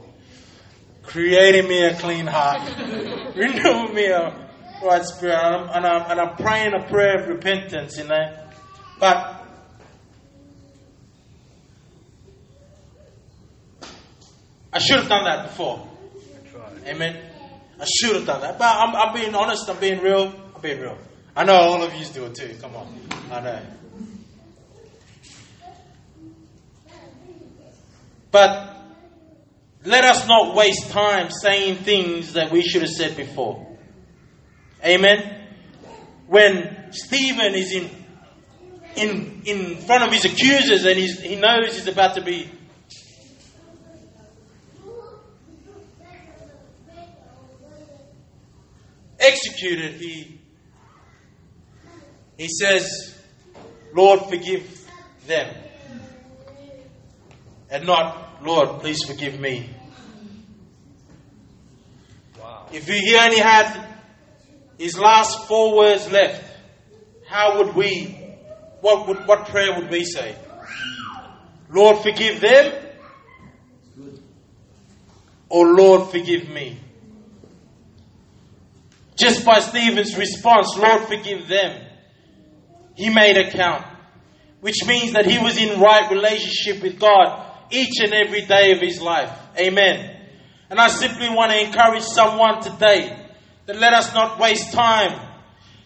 creating 1.02 1.68
me 1.68 1.84
a 1.84 1.96
clean 1.96 2.28
heart, 2.28 2.62
renew 3.36 3.92
me 3.94 4.06
a 4.06 4.48
right 4.84 5.04
spirit, 5.04 5.34
and 5.36 5.56
I'm, 5.56 5.70
and 5.76 5.86
I'm 5.88 6.12
and 6.12 6.22
I'm 6.22 6.36
praying 6.36 6.74
a 6.76 6.88
prayer 6.88 7.24
of 7.24 7.28
repentance. 7.28 7.98
You 7.98 8.04
know, 8.04 8.48
but 9.00 9.44
I 14.72 14.78
should 14.78 15.00
have 15.00 15.10
done 15.10 15.24
that 15.24 15.48
before. 15.48 15.88
Amen. 16.86 17.18
I 17.80 17.86
should 17.86 18.16
have 18.18 18.26
done 18.26 18.42
that. 18.42 18.60
But 18.60 18.76
I'm, 18.76 18.96
I'm 18.96 19.16
being 19.16 19.34
honest, 19.34 19.68
I'm 19.68 19.80
being 19.80 20.00
real. 20.00 20.28
I'm 20.56 20.62
being 20.62 20.80
real. 20.80 20.98
I 21.36 21.44
know 21.44 21.56
all 21.56 21.82
of 21.82 21.94
you 21.96 22.06
do 22.06 22.26
it 22.26 22.36
too. 22.36 22.56
Come 22.62 22.76
on. 22.76 22.88
I 23.32 23.40
know. 23.42 23.62
But 28.32 28.76
let 29.86 30.04
us 30.04 30.28
not 30.28 30.56
waste 30.56 30.90
time 30.92 31.30
saying 31.32 31.78
things 31.78 32.34
that 32.34 32.52
we 32.52 32.62
should 32.62 32.82
have 32.82 32.92
said 32.92 33.16
before. 33.16 33.78
Amen. 34.86 35.48
When 36.28 36.92
Stephen 36.92 37.56
is 37.56 37.74
in 37.74 37.90
in 38.96 39.42
in 39.46 39.78
front 39.78 40.04
of 40.04 40.14
his 40.14 40.26
accusers 40.26 40.86
and 40.86 40.98
he 40.98 41.36
knows 41.36 41.76
he's 41.76 41.88
about 41.88 42.16
to 42.16 42.22
be 42.22 42.50
executed, 49.20 49.96
he, 49.96 50.40
he 52.38 52.48
says, 52.48 53.16
Lord, 53.94 54.22
forgive 54.30 54.90
them. 55.28 55.54
And 57.72 57.86
not, 57.86 58.44
Lord, 58.44 58.82
please 58.82 59.04
forgive 59.06 59.40
me. 59.40 59.70
If 62.72 62.88
he 62.88 63.16
only 63.16 63.38
had 63.40 63.88
his 64.78 64.98
last 64.98 65.48
four 65.48 65.76
words 65.78 66.10
left, 66.12 66.44
how 67.28 67.60
would 67.60 67.76
we, 67.76 68.06
what, 68.82 69.08
would, 69.08 69.28
what 69.28 69.48
prayer 69.50 69.80
would 69.80 69.90
we 69.90 70.04
say? 70.04 70.36
Lord, 71.70 71.98
forgive 71.98 72.42
them? 72.42 72.86
Or 75.50 75.68
Lord, 75.68 76.10
forgive 76.10 76.50
me? 76.50 76.80
Just 79.16 79.46
by 79.46 79.60
Stephen's 79.60 80.18
response, 80.18 80.76
Lord, 80.78 81.08
forgive 81.08 81.48
them. 81.48 81.86
He 82.96 83.10
made 83.10 83.38
a 83.38 83.52
count, 83.52 83.86
which 84.62 84.86
means 84.88 85.14
that 85.14 85.26
he 85.26 85.38
was 85.40 85.58
in 85.58 85.80
right 85.80 86.10
relationship 86.10 86.82
with 86.82 87.00
God 87.00 87.49
each 87.72 88.00
and 88.02 88.14
every 88.14 88.46
day 88.46 88.72
of 88.72 88.80
his 88.80 89.02
life. 89.02 89.32
Amen. 89.58 90.18
And 90.70 90.80
I 90.80 90.88
simply 90.88 91.30
want 91.30 91.52
to 91.52 91.66
encourage 91.66 92.04
someone 92.04 92.62
today 92.62 93.28
that 93.66 93.78
let 93.78 93.94
us 93.94 94.14
not 94.14 94.40
waste 94.40 94.72
time 94.72 95.20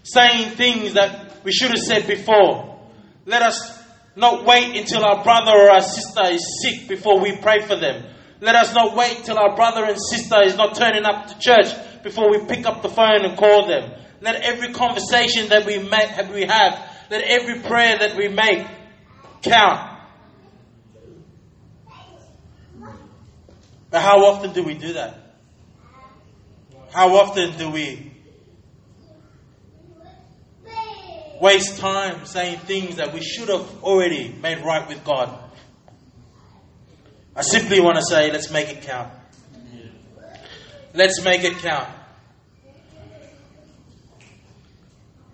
saying 0.04 0.52
things 0.52 0.94
that 0.94 1.44
we 1.44 1.52
should 1.52 1.72
have 1.72 1.80
said 1.80 2.08
before. 2.08 2.80
Let 3.26 3.42
us 3.42 3.82
not 4.16 4.46
wait 4.46 4.76
until 4.78 5.04
our 5.06 5.24
brother 5.24 5.52
or 5.52 5.70
our 5.70 5.82
sister 5.82 6.24
is 6.26 6.62
sick 6.62 6.88
before 6.88 7.20
we 7.20 7.38
pray 7.38 7.62
for 7.62 7.76
them. 7.76 8.04
Let 8.42 8.56
us 8.56 8.74
not 8.74 8.96
wait 8.96 9.24
till 9.24 9.38
our 9.38 9.56
brother 9.56 9.86
and 9.86 9.98
sister 9.98 10.44
is 10.44 10.56
not 10.56 10.76
turning 10.76 11.06
up 11.06 11.28
to 11.28 11.40
church 11.40 11.74
before 12.04 12.30
we 12.30 12.46
pick 12.46 12.66
up 12.66 12.82
the 12.82 12.90
phone 12.90 13.24
and 13.24 13.38
call 13.38 13.68
them. 13.68 13.90
Let 14.22 14.42
every 14.44 14.74
conversation 14.74 15.50
that 15.50 15.66
we 15.66 15.78
make, 15.80 16.34
we 16.34 16.46
have, 16.46 16.92
let 17.10 17.22
every 17.22 17.62
prayer 17.62 17.98
that 18.00 18.18
we 18.18 18.28
make 18.28 18.68
count. 19.42 19.93
But 23.94 24.02
how 24.02 24.26
often 24.26 24.54
do 24.54 24.64
we 24.64 24.74
do 24.74 24.94
that? 24.94 25.20
How 26.92 27.16
often 27.16 27.56
do 27.60 27.70
we 27.70 28.12
waste 31.40 31.78
time 31.78 32.26
saying 32.26 32.58
things 32.62 32.96
that 32.96 33.14
we 33.14 33.22
should 33.22 33.50
have 33.50 33.84
already 33.84 34.34
made 34.42 34.66
right 34.66 34.88
with 34.88 35.04
God? 35.04 35.38
I 37.36 37.44
simply 37.44 37.80
want 37.82 37.98
to 37.98 38.02
say, 38.04 38.32
let's 38.32 38.50
make 38.50 38.70
it 38.70 38.82
count. 38.82 39.14
Let's 40.96 41.24
make 41.24 41.44
it 41.44 41.58
count. 41.58 41.90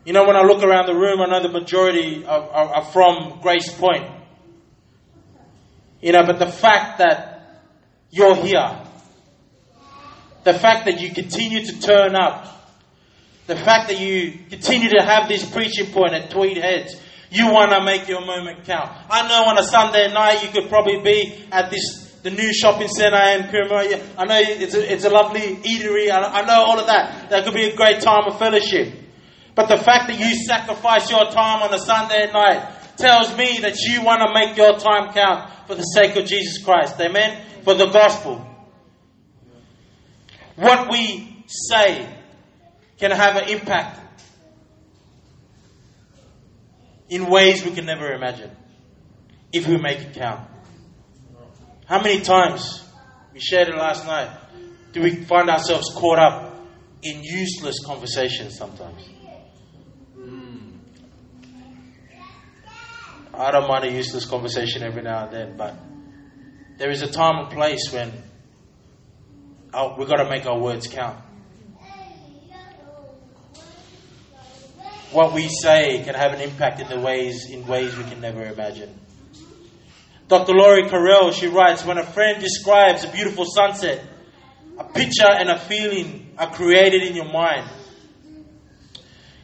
You 0.03 0.11
know, 0.11 0.25
when 0.27 0.35
I 0.35 0.41
look 0.41 0.63
around 0.63 0.87
the 0.87 0.95
room, 0.95 1.21
I 1.21 1.27
know 1.27 1.41
the 1.41 1.47
majority 1.47 2.25
are, 2.25 2.41
are, 2.41 2.75
are 2.75 2.85
from 2.91 3.39
Grace 3.41 3.71
Point. 3.71 4.05
You 6.01 6.11
know, 6.11 6.23
but 6.25 6.39
the 6.39 6.51
fact 6.51 6.97
that 6.97 7.38
you're 8.11 8.35
here, 8.35 8.81
the 10.43 10.53
fact 10.53 10.85
that 10.85 10.99
you 11.01 11.11
continue 11.11 11.65
to 11.65 11.79
turn 11.81 12.15
up, 12.15 12.45
the 13.47 13.55
fact 13.55 13.89
that 13.89 13.99
you 13.99 14.39
continue 14.49 14.89
to 14.89 15.03
have 15.03 15.27
this 15.27 15.49
preaching 15.49 15.87
point 15.91 16.13
at 16.13 16.29
Tweed 16.31 16.57
Heads, 16.57 16.99
you 17.31 17.51
want 17.51 17.71
to 17.71 17.83
make 17.83 18.07
your 18.07 18.25
moment 18.25 18.65
count. 18.65 18.89
I 19.09 19.27
know 19.27 19.45
on 19.45 19.57
a 19.57 19.63
Sunday 19.63 20.11
night 20.13 20.43
you 20.43 20.49
could 20.49 20.69
probably 20.69 21.01
be 21.01 21.45
at 21.51 21.69
this 21.69 22.09
the 22.21 22.31
new 22.31 22.53
shopping 22.53 22.89
centre 22.89 23.15
in 23.15 23.43
Coomera. 23.43 24.01
I 24.17 24.25
know 24.25 24.39
it's 24.39 24.73
a, 24.75 24.93
it's 24.93 25.05
a 25.05 25.09
lovely 25.09 25.39
eatery. 25.39 26.11
I 26.11 26.41
know 26.41 26.63
all 26.65 26.79
of 26.79 26.87
that. 26.87 27.29
That 27.29 27.45
could 27.45 27.53
be 27.53 27.69
a 27.69 27.75
great 27.75 28.01
time 28.01 28.23
of 28.27 28.37
fellowship. 28.37 28.93
But 29.55 29.67
the 29.67 29.77
fact 29.77 30.07
that 30.07 30.19
you 30.19 30.35
sacrifice 30.45 31.09
your 31.09 31.31
time 31.31 31.63
on 31.63 31.73
a 31.73 31.79
Sunday 31.79 32.31
night 32.31 32.97
tells 32.97 33.35
me 33.37 33.59
that 33.61 33.77
you 33.79 34.03
want 34.03 34.21
to 34.21 34.33
make 34.33 34.57
your 34.57 34.77
time 34.77 35.13
count 35.13 35.49
for 35.67 35.75
the 35.75 35.83
sake 35.83 36.17
of 36.17 36.25
Jesus 36.25 36.63
Christ. 36.63 36.99
Amen? 36.99 37.41
For 37.69 37.75
the 37.75 37.91
gospel. 37.91 38.43
What 40.55 40.89
we 40.91 41.45
say 41.45 42.11
can 42.97 43.11
have 43.11 43.35
an 43.35 43.47
impact 43.47 44.23
in 47.09 47.27
ways 47.27 47.63
we 47.63 47.69
can 47.69 47.85
never 47.85 48.11
imagine 48.11 48.49
if 49.53 49.67
we 49.67 49.77
make 49.77 49.99
it 49.99 50.15
count. 50.15 50.49
How 51.85 52.01
many 52.01 52.21
times, 52.21 52.83
we 53.35 53.39
shared 53.39 53.67
it 53.67 53.75
last 53.75 54.03
night, 54.07 54.35
do 54.91 55.03
we 55.03 55.11
find 55.25 55.47
ourselves 55.47 55.93
caught 55.93 56.17
up 56.17 56.59
in 57.03 57.21
useless 57.21 57.85
conversations 57.85 58.57
sometimes? 58.57 59.07
I 63.31 63.51
don't 63.51 63.67
mind 63.67 63.85
a 63.85 63.91
useless 63.91 64.25
conversation 64.25 64.81
every 64.81 65.03
now 65.03 65.25
and 65.25 65.31
then, 65.31 65.55
but 65.55 65.75
there 66.79 66.89
is 66.89 67.01
a 67.01 67.11
time 67.11 67.39
and 67.39 67.49
place 67.51 67.91
when 67.91 68.11
oh, 69.73 69.77
our, 69.77 69.99
we've 69.99 70.07
got 70.07 70.23
to 70.23 70.29
make 70.29 70.45
our 70.45 70.57
words 70.57 70.87
count. 70.87 71.19
What 75.11 75.33
we 75.33 75.49
say 75.49 76.01
can 76.05 76.15
have 76.15 76.33
an 76.33 76.39
impact 76.39 76.79
in 76.79 76.87
the 76.87 76.99
ways 76.99 77.49
in 77.51 77.67
ways 77.67 77.97
we 77.97 78.05
can 78.05 78.21
never 78.21 78.45
imagine. 78.45 78.97
Dr. 80.29 80.53
Lori 80.53 80.83
Carrell, 80.83 81.33
she 81.33 81.47
writes, 81.47 81.83
when 81.83 81.97
a 81.97 82.05
friend 82.05 82.41
describes 82.41 83.03
a 83.03 83.11
beautiful 83.11 83.43
sunset, 83.45 84.01
a 84.77 84.83
picture 84.85 85.27
and 85.27 85.49
a 85.49 85.59
feeling 85.59 86.33
are 86.37 86.53
created 86.53 87.03
in 87.03 87.15
your 87.15 87.29
mind. 87.29 87.69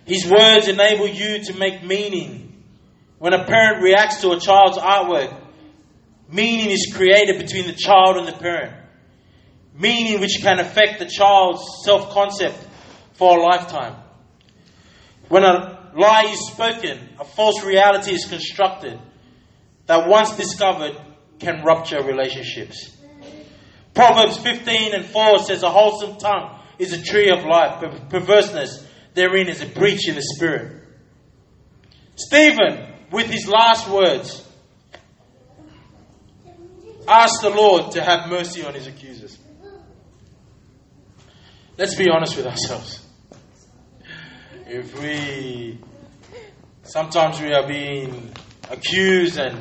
His 0.06 0.26
words 0.30 0.68
enable 0.68 1.08
you 1.08 1.44
to 1.46 1.54
make 1.58 1.84
meaning. 1.84 2.64
When 3.18 3.34
a 3.34 3.44
parent 3.44 3.82
reacts 3.82 4.22
to 4.22 4.32
a 4.32 4.40
child's 4.40 4.78
artwork, 4.78 5.45
meaning 6.30 6.72
is 6.72 6.94
created 6.96 7.40
between 7.40 7.68
the 7.68 7.74
child 7.74 8.18
and 8.18 8.28
the 8.28 8.34
parent. 8.34 8.74
Meaning 9.78 10.22
which 10.22 10.40
can 10.42 10.60
affect 10.60 11.00
the 11.00 11.06
child's 11.06 11.64
self 11.84 12.12
concept 12.12 12.58
for 13.14 13.38
a 13.38 13.42
lifetime. 13.42 13.96
When 15.28 15.44
a 15.44 15.92
lie 15.96 16.26
is 16.30 16.48
spoken, 16.48 17.00
a 17.20 17.26
false 17.26 17.64
reality 17.64 18.14
is 18.14 18.26
constructed 18.26 19.00
that 19.88 20.08
once 20.08 20.36
discovered 20.36 20.96
can 21.40 21.64
rupture 21.64 22.02
relationships. 22.04 22.96
Proverbs 23.94 24.38
15 24.38 24.94
and 24.94 25.06
4 25.06 25.40
says, 25.40 25.64
A 25.64 25.70
wholesome 25.70 26.18
tongue 26.18 26.60
is 26.78 26.94
a 26.94 27.02
tree 27.02 27.30
of 27.30 27.46
life, 27.46 27.82
but 27.82 28.10
perverseness 28.10 28.86
therein 29.14 29.48
is 29.48 29.62
a 29.62 29.66
breach 29.66 30.08
in 30.08 30.16
the 30.16 30.22
spirit. 30.22 30.84
Stephen, 32.16 32.94
with 33.12 33.28
his 33.28 33.48
last 33.48 33.90
words, 33.90 34.45
asked 37.08 37.42
the 37.42 37.50
Lord 37.50 37.92
to 37.92 38.02
have 38.04 38.30
mercy 38.30 38.64
on 38.64 38.74
his 38.74 38.88
accusers. 38.88 39.38
Let's 41.78 41.96
be 41.96 42.10
honest 42.10 42.38
with 42.38 42.48
ourselves. 42.48 43.06
If 44.68 45.00
we 45.00 45.80
sometimes 46.84 47.42
we 47.42 47.54
are 47.54 47.68
being 47.68 48.32
accused 48.70 49.38
and 49.38 49.60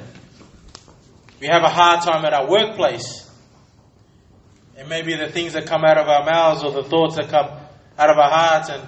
we 1.40 1.48
have 1.48 1.62
a 1.62 1.68
hard 1.68 2.02
time 2.02 2.24
at 2.24 2.33
our 2.33 2.48
workplace, 2.48 3.28
it 4.76 4.88
may 4.88 5.02
be 5.02 5.14
the 5.14 5.28
things 5.28 5.52
that 5.52 5.66
come 5.66 5.85
out 5.85 5.98
of 5.98 6.09
our 6.09 6.24
mouths 6.24 6.62
or 6.64 6.70
the 6.72 6.88
thoughts 6.88 7.16
that 7.16 7.28
come 7.28 7.48
out 7.98 8.11
of 8.11 8.18
our 8.18 8.30
hearts, 8.30 8.70
and 8.70 8.83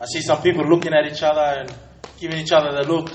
I 0.00 0.06
see 0.06 0.20
some 0.20 0.42
people 0.42 0.64
looking 0.68 0.92
at 0.94 1.10
each 1.10 1.22
other 1.22 1.40
and 1.40 1.74
giving 2.18 2.38
each 2.38 2.52
other 2.52 2.72
the 2.72 2.90
look, 2.90 3.10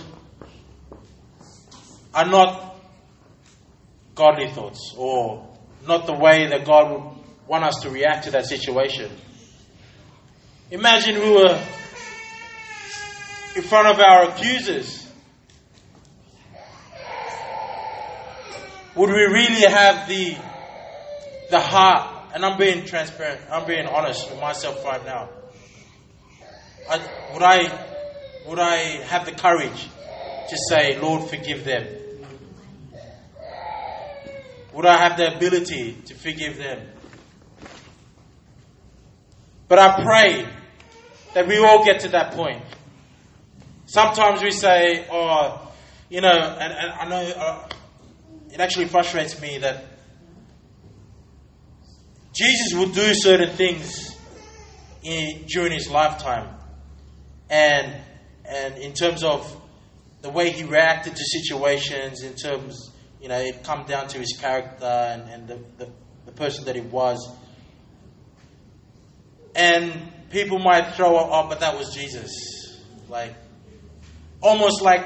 are 2.13 2.25
not 2.25 2.70
godly 4.15 4.50
thoughts 4.50 4.93
or 4.97 5.47
not 5.88 6.06
the 6.06 6.13
way 6.13 6.47
that 6.47 6.65
God 6.65 6.91
would 6.91 7.24
want 7.47 7.63
us 7.63 7.82
to 7.82 7.89
react 7.89 8.26
to 8.26 8.32
that 8.32 8.45
situation. 8.45 9.12
Imagine 10.69 11.19
we 11.19 11.30
were 11.32 11.62
in 13.56 13.62
front 13.63 13.88
of 13.88 14.00
our 14.00 14.30
accusers. 14.30 15.08
Would 18.95 19.10
we 19.10 19.15
really 19.15 19.69
have 19.69 20.08
the 20.08 20.38
the 21.50 21.60
heart? 21.60 22.17
And 22.34 22.45
I'm 22.45 22.58
being 22.58 22.86
transparent. 22.86 23.41
I'm 23.52 23.67
being 23.67 23.86
honest 23.86 24.30
with 24.30 24.39
myself 24.39 24.86
right 24.86 25.04
now. 25.06 25.30
I, 26.89 26.97
would 27.34 27.43
I 27.43 27.88
would 28.47 28.60
I 28.60 28.78
have 29.04 29.26
the 29.26 29.34
courage 29.34 29.89
to 30.50 30.58
say, 30.69 30.97
Lord, 31.00 31.30
forgive 31.30 31.65
them? 31.65 32.01
Would 34.73 34.86
I 34.86 34.97
have 34.97 35.17
the 35.17 35.36
ability 35.36 35.97
to 36.05 36.15
forgive 36.15 36.57
them? 36.57 36.88
But 39.67 39.79
I 39.79 40.03
pray 40.03 40.47
that 41.34 41.47
we 41.47 41.57
all 41.57 41.86
get 41.86 42.01
to 42.01 42.10
that 42.10 42.34
point. 42.34 42.62
Sometimes 43.86 44.41
we 44.41 44.51
say, 44.51 45.05
oh, 45.12 45.71
you 46.10 46.21
know, 46.21 46.29
and, 46.29 46.73
and 46.73 46.91
I 46.91 47.07
know 47.07 47.31
uh, 47.31 47.69
it 48.51 48.60
actually 48.60 48.86
frustrates 48.86 49.41
me 49.41 49.60
that 49.60 49.86
Jesus 52.34 52.73
would 52.77 52.93
do 52.93 53.13
certain 53.13 53.55
things 53.55 54.17
in, 55.03 55.45
during 55.47 55.73
his 55.73 55.89
lifetime. 55.89 56.47
And, 57.49 57.95
and 58.45 58.77
in 58.77 58.93
terms 58.93 59.23
of 59.23 59.55
the 60.21 60.29
way 60.29 60.51
he 60.51 60.63
reacted 60.63 61.15
to 61.15 61.23
situations, 61.23 62.23
in 62.23 62.36
terms, 62.36 62.90
you 63.21 63.27
know, 63.27 63.38
it 63.38 63.63
come 63.63 63.86
down 63.86 64.07
to 64.10 64.17
his 64.17 64.38
character 64.39 64.86
and, 64.86 65.29
and 65.29 65.47
the, 65.47 65.60
the, 65.77 65.91
the 66.25 66.31
person 66.31 66.65
that 66.65 66.75
he 66.75 66.81
was. 66.81 67.29
And 69.55 70.12
people 70.29 70.60
might 70.60 70.95
throw, 70.95 71.17
up, 71.17 71.29
oh, 71.31 71.49
but 71.49 71.60
that 71.60 71.77
was 71.77 71.93
Jesus. 71.93 72.31
Like, 73.10 73.36
almost 74.41 74.81
like 74.81 75.05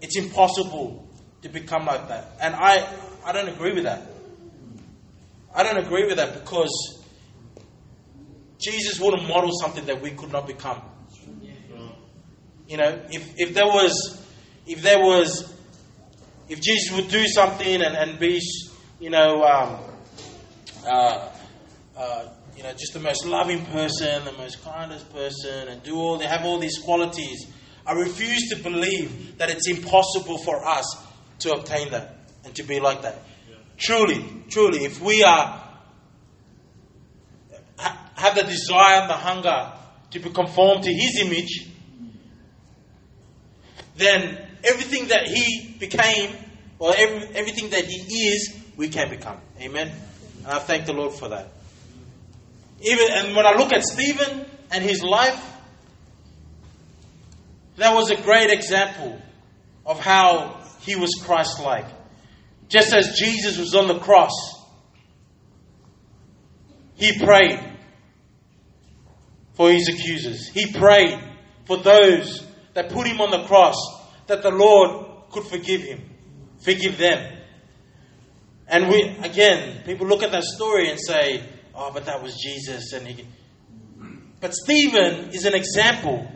it's 0.00 0.16
impossible 0.16 1.08
to 1.42 1.48
become 1.48 1.86
like 1.86 2.08
that. 2.08 2.32
And 2.40 2.54
I, 2.54 2.86
I 3.24 3.32
don't 3.32 3.48
agree 3.48 3.72
with 3.72 3.84
that. 3.84 4.02
I 5.54 5.62
don't 5.62 5.78
agree 5.78 6.06
with 6.06 6.16
that 6.16 6.34
because 6.34 7.02
Jesus 8.58 9.00
wouldn't 9.00 9.26
model 9.28 9.50
something 9.52 9.86
that 9.86 10.00
we 10.02 10.10
could 10.10 10.32
not 10.32 10.46
become. 10.46 10.82
You 12.66 12.78
know, 12.78 13.02
if, 13.10 13.34
if 13.36 13.54
there 13.54 13.66
was, 13.66 14.26
if 14.66 14.82
there 14.82 14.98
was, 14.98 15.54
if 16.48 16.60
Jesus 16.60 16.94
would 16.94 17.08
do 17.08 17.26
something 17.26 17.82
and, 17.82 17.96
and 17.96 18.18
be, 18.18 18.40
you 19.00 19.10
know, 19.10 19.42
um, 19.44 19.78
uh, 20.86 21.30
uh, 21.96 22.28
you 22.56 22.62
know, 22.62 22.72
just 22.72 22.92
the 22.92 23.00
most 23.00 23.24
loving 23.24 23.64
person, 23.66 24.24
the 24.24 24.32
most 24.32 24.62
kindest 24.64 25.12
person, 25.12 25.68
and 25.68 25.82
do 25.82 25.96
all 25.96 26.18
they 26.18 26.26
have 26.26 26.44
all 26.44 26.58
these 26.58 26.78
qualities. 26.78 27.46
I 27.86 27.92
refuse 27.92 28.48
to 28.50 28.56
believe 28.56 29.38
that 29.38 29.50
it's 29.50 29.68
impossible 29.68 30.38
for 30.38 30.64
us 30.64 30.84
to 31.40 31.52
obtain 31.52 31.90
that 31.90 32.16
and 32.44 32.54
to 32.54 32.62
be 32.62 32.80
like 32.80 33.02
that. 33.02 33.22
Yeah. 33.48 33.56
Truly, 33.76 34.44
truly, 34.48 34.84
if 34.84 35.00
we 35.00 35.22
are 35.22 35.62
ha, 37.78 38.10
have 38.14 38.34
the 38.34 38.44
desire 38.44 39.02
and 39.02 39.10
the 39.10 39.14
hunger 39.14 39.72
to 40.12 40.18
be 40.20 40.30
conformed 40.30 40.84
to 40.84 40.92
His 40.92 41.20
image, 41.24 41.68
then 43.96 44.43
everything 44.64 45.08
that 45.08 45.26
He 45.28 45.76
became, 45.78 46.36
or 46.78 46.94
every, 46.96 47.28
everything 47.36 47.70
that 47.70 47.84
He 47.84 48.28
is, 48.28 48.56
we 48.76 48.88
can 48.88 49.08
become. 49.10 49.38
Amen. 49.60 49.92
And 50.44 50.46
I 50.46 50.58
thank 50.58 50.86
the 50.86 50.92
Lord 50.92 51.14
for 51.14 51.28
that. 51.28 51.48
Even 52.80 53.06
and 53.12 53.36
when 53.36 53.46
I 53.46 53.54
look 53.54 53.72
at 53.72 53.82
Stephen 53.82 54.44
and 54.70 54.84
his 54.84 55.02
life, 55.02 55.42
that 57.76 57.94
was 57.94 58.10
a 58.10 58.16
great 58.16 58.50
example 58.50 59.20
of 59.86 59.98
how 59.98 60.60
he 60.80 60.96
was 60.96 61.14
Christ 61.24 61.60
like. 61.60 61.86
Just 62.68 62.92
as 62.92 63.18
Jesus 63.18 63.58
was 63.58 63.74
on 63.74 63.88
the 63.88 63.98
cross, 63.98 64.32
he 66.94 67.18
prayed 67.24 67.60
for 69.54 69.70
his 69.70 69.88
accusers. 69.88 70.48
He 70.48 70.72
prayed 70.72 71.18
for 71.66 71.78
those 71.78 72.46
that 72.74 72.90
put 72.90 73.06
him 73.06 73.20
on 73.20 73.30
the 73.30 73.46
cross 73.46 73.76
that 74.26 74.42
the 74.42 74.50
Lord 74.50 75.06
could 75.30 75.44
forgive 75.44 75.82
him, 75.82 76.02
forgive 76.62 76.98
them. 76.98 77.38
And 78.66 78.88
we, 78.88 79.02
again, 79.22 79.82
people 79.84 80.06
look 80.06 80.22
at 80.22 80.32
that 80.32 80.44
story 80.44 80.90
and 80.90 80.98
say, 80.98 81.42
oh, 81.74 81.90
but 81.92 82.06
that 82.06 82.22
was 82.22 82.36
Jesus. 82.36 82.92
And 82.92 83.06
he, 83.06 83.26
but 84.40 84.54
Stephen 84.54 85.30
is 85.30 85.44
an 85.44 85.54
example 85.54 86.30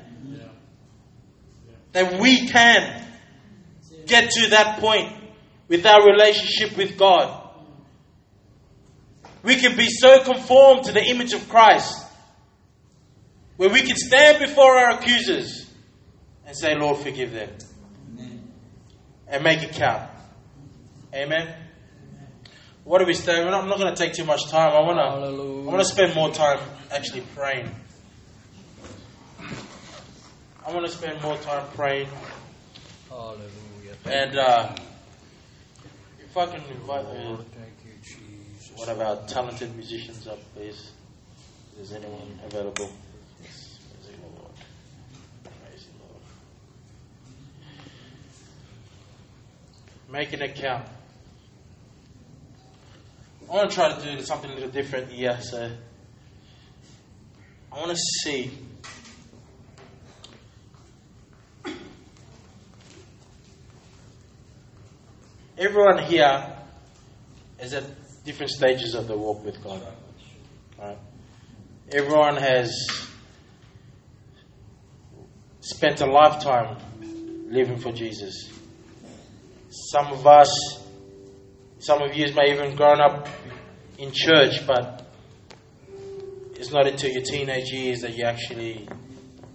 that 1.93 2.20
we 2.20 2.47
can 2.49 3.07
get 4.07 4.30
to 4.30 4.51
that 4.51 4.78
point 4.78 5.12
with 5.68 5.84
our 5.86 6.05
relationship 6.07 6.76
with 6.76 6.99
God. 6.99 7.45
We 9.43 9.57
can 9.57 9.76
be 9.76 9.89
so 9.89 10.22
conformed 10.24 10.84
to 10.84 10.93
the 10.93 11.05
image 11.05 11.32
of 11.32 11.49
Christ 11.49 12.05
where 13.57 13.70
we 13.70 13.82
can 13.82 13.97
stand 13.97 14.39
before 14.39 14.76
our 14.76 14.99
accusers 14.99 15.70
and 16.47 16.57
say, 16.57 16.74
Lord, 16.74 16.99
forgive 16.99 17.32
them. 17.32 17.51
And 19.31 19.45
make 19.45 19.62
it 19.62 19.72
count. 19.72 20.11
Amen. 21.14 21.55
What 22.85 23.01
do 23.01 23.05
we 23.05 23.14
say? 23.14 23.43
I'm 23.43 23.68
not 23.68 23.79
going 23.79 23.95
to 23.95 23.97
take 23.97 24.14
too 24.14 24.24
much 24.24 24.49
time. 24.49 24.72
I 24.72 24.81
want 24.81 24.99
to. 24.99 25.68
I 25.68 25.72
want 25.72 25.81
to 25.81 25.85
spend 25.85 26.14
more 26.14 26.31
time 26.31 26.59
actually 26.91 27.22
praying. 27.35 27.70
I 30.66 30.72
want 30.72 30.87
to 30.87 30.93
spend 30.93 31.22
more 31.22 31.37
time 31.39 31.66
praying. 31.74 32.09
Hallelujah. 33.09 33.49
And 34.05 34.39
uh, 34.39 34.74
if 36.20 36.37
I 36.37 36.47
can 36.47 36.62
invite 36.70 37.07
Thank 37.07 37.41
you, 37.85 37.93
Jesus. 38.03 38.76
one 38.76 38.89
of 38.89 39.01
our 39.01 39.16
talented 39.26 39.74
musicians 39.74 40.26
up, 40.26 40.39
please. 40.55 40.93
Is 41.81 41.93
anyone 41.93 42.39
available? 42.45 42.91
Yes. 43.43 43.79
Praise 44.03 44.16
the 44.16 44.26
Lord. 44.41 44.53
Praise 45.45 45.87
the 45.87 46.05
Lord. 46.05 46.22
Make 50.11 50.32
it 50.32 50.54
count. 50.54 50.88
I 53.48 53.52
want 53.52 53.70
to 53.70 53.74
try 53.74 53.92
to 53.92 54.16
do 54.16 54.22
something 54.22 54.50
a 54.50 54.54
little 54.54 54.70
different 54.70 55.11
here. 55.11 55.38
So 55.40 55.70
I 57.70 57.76
want 57.76 57.90
to 57.90 57.96
see. 57.96 58.50
Everyone 65.59 65.98
here 66.04 66.56
is 67.61 67.74
at 67.74 67.84
different 68.24 68.50
stages 68.50 68.94
of 68.94 69.09
the 69.09 69.16
walk 69.16 69.44
with 69.44 69.62
God. 69.62 69.82
Right? 70.78 70.96
Everyone 71.92 72.36
has 72.36 72.72
spent 75.61 76.00
a 76.00 76.06
lifetime 76.06 76.78
living 77.50 77.78
for 77.78 77.92
Jesus. 77.92 78.57
Some 79.87 80.09
of 80.12 80.26
us, 80.26 80.51
some 81.79 82.03
of 82.03 82.14
you 82.14 82.33
may 82.35 82.53
even 82.53 82.74
grown 82.74 83.01
up 83.01 83.29
in 83.97 84.11
church, 84.12 84.66
but 84.66 85.07
it's 86.55 86.72
not 86.72 86.87
until 86.87 87.11
your 87.11 87.22
teenage 87.22 87.70
years 87.70 88.01
that 88.01 88.16
you 88.16 88.24
actually, 88.24 88.89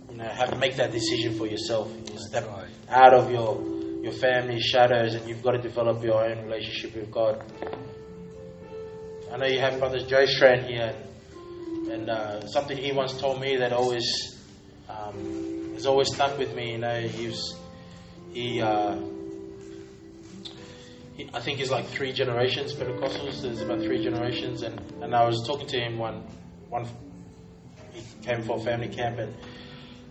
you 0.10 0.18
know, 0.18 0.24
have 0.24 0.52
to 0.52 0.58
make 0.58 0.78
that 0.78 0.92
decision 0.92 1.38
for 1.38 1.46
yourself. 1.46 1.92
You 2.12 2.18
step 2.18 2.48
out 2.90 3.14
of 3.14 3.30
your 3.30 3.62
your 4.02 4.14
family's 4.14 4.64
shadows, 4.64 5.14
and 5.14 5.28
you've 5.28 5.44
got 5.44 5.52
to 5.52 5.62
develop 5.62 6.04
your 6.04 6.24
own 6.24 6.46
relationship 6.46 6.96
with 6.96 7.12
God. 7.12 7.44
I 9.32 9.38
know 9.38 9.46
you 9.46 9.60
have 9.60 9.80
Brother 9.80 10.00
Joe 10.00 10.26
Strand 10.26 10.66
here, 10.66 10.96
and 11.92 12.10
uh, 12.10 12.48
something 12.48 12.78
he 12.78 12.92
once 12.92 13.20
told 13.20 13.42
me 13.42 13.58
that 13.58 13.74
always 13.74 14.38
um, 14.90 15.74
has 15.74 15.86
always 15.86 16.08
stuck 16.14 16.38
with 16.38 16.56
me. 16.56 16.72
You 16.72 16.78
know, 16.80 17.02
he 17.02 17.28
was 17.28 17.58
he. 18.34 18.62
Uh, 18.62 18.98
I 21.34 21.40
think 21.42 21.60
he's 21.60 21.70
like 21.70 21.86
three 21.86 22.12
generations 22.12 22.74
Pentecostals. 22.74 23.42
There's 23.42 23.62
about 23.62 23.82
three 23.82 24.04
generations, 24.04 24.64
and, 24.64 24.80
and 25.02 25.16
I 25.16 25.26
was 25.26 25.46
talking 25.46 25.68
to 25.68 25.80
him 25.80 25.98
one 25.98 26.24
one. 26.70 26.88
He 27.92 28.02
came 28.24 28.42
for 28.42 28.58
a 28.58 28.60
family 28.60 28.88
camp, 28.88 29.20
and 29.20 29.36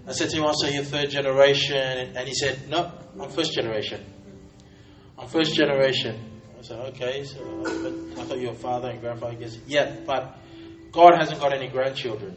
I 0.06 0.12
said 0.12 0.30
to 0.30 0.36
him, 0.36 0.44
"Oh, 0.46 0.52
so 0.54 0.68
you're 0.68 0.84
third 0.84 1.10
generation?" 1.10 2.14
And 2.16 2.28
he 2.28 2.34
said, 2.34 2.68
"No, 2.68 2.92
I'm 3.20 3.30
first 3.30 3.52
generation. 3.52 4.04
I'm 5.18 5.26
first 5.26 5.54
generation." 5.54 6.20
I 6.58 6.62
said, 6.62 6.78
"Okay, 6.94 7.24
so 7.24 7.40
but 7.64 8.20
I 8.20 8.24
thought 8.24 8.38
your 8.38 8.54
father 8.54 8.90
and 8.90 9.00
grandfather." 9.00 9.34
He 9.34 9.40
goes, 9.40 9.58
"Yeah, 9.66 9.96
but 10.06 10.38
God 10.92 11.14
hasn't 11.18 11.40
got 11.40 11.52
any 11.52 11.68
grandchildren." 11.68 12.36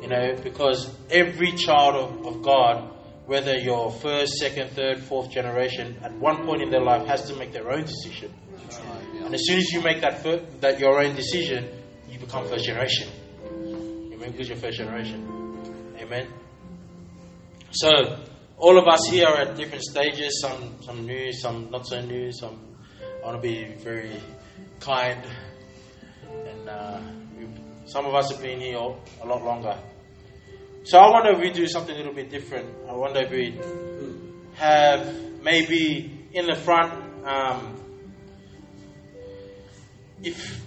You 0.00 0.08
know, 0.08 0.36
because 0.44 0.94
every 1.10 1.52
child 1.52 1.96
of, 1.96 2.26
of 2.26 2.42
God, 2.42 2.97
whether 3.28 3.58
you're 3.58 3.90
first, 3.90 4.38
second, 4.38 4.70
third, 4.70 5.02
fourth 5.02 5.30
generation, 5.30 5.98
at 6.02 6.12
one 6.14 6.46
point 6.46 6.62
in 6.62 6.70
their 6.70 6.80
life 6.80 7.06
has 7.06 7.28
to 7.28 7.36
make 7.36 7.52
their 7.52 7.70
own 7.70 7.82
decision. 7.84 8.32
And 9.22 9.34
as 9.34 9.46
soon 9.46 9.58
as 9.58 9.70
you 9.70 9.82
make 9.82 10.00
that 10.00 10.22
fir- 10.22 10.46
that 10.60 10.80
your 10.80 10.98
own 11.02 11.14
decision, 11.14 11.68
you 12.08 12.18
become 12.18 12.48
first 12.48 12.64
generation. 12.64 13.08
Amen. 14.14 14.30
Because 14.30 14.48
you're 14.48 14.56
first 14.56 14.78
generation. 14.78 15.20
Amen. 15.98 16.26
So 17.70 18.16
all 18.56 18.78
of 18.78 18.88
us 18.88 19.06
here 19.06 19.26
are 19.26 19.42
at 19.42 19.56
different 19.56 19.84
stages. 19.84 20.40
Some 20.40 20.76
some 20.80 21.04
new, 21.04 21.30
some 21.30 21.70
not 21.70 21.86
so 21.86 22.00
new. 22.00 22.32
Some 22.32 22.58
I 23.22 23.26
want 23.26 23.36
to 23.36 23.42
be 23.42 23.74
very 23.84 24.22
kind, 24.80 25.22
and 26.46 26.66
uh, 26.66 27.00
some 27.84 28.06
of 28.06 28.14
us 28.14 28.30
have 28.30 28.40
been 28.40 28.60
here 28.60 28.78
a 28.78 29.26
lot 29.26 29.44
longer. 29.44 29.78
So 30.84 30.98
I 30.98 31.10
wonder 31.10 31.32
if 31.32 31.40
we 31.40 31.50
do 31.50 31.66
something 31.66 31.94
a 31.94 31.98
little 31.98 32.14
bit 32.14 32.30
different. 32.30 32.68
I 32.88 32.94
wonder 32.94 33.20
if 33.20 33.30
we 33.30 33.58
have 34.54 35.42
maybe 35.42 36.26
in 36.32 36.46
the 36.46 36.54
front, 36.56 36.92
um, 37.26 37.76
if 40.22 40.60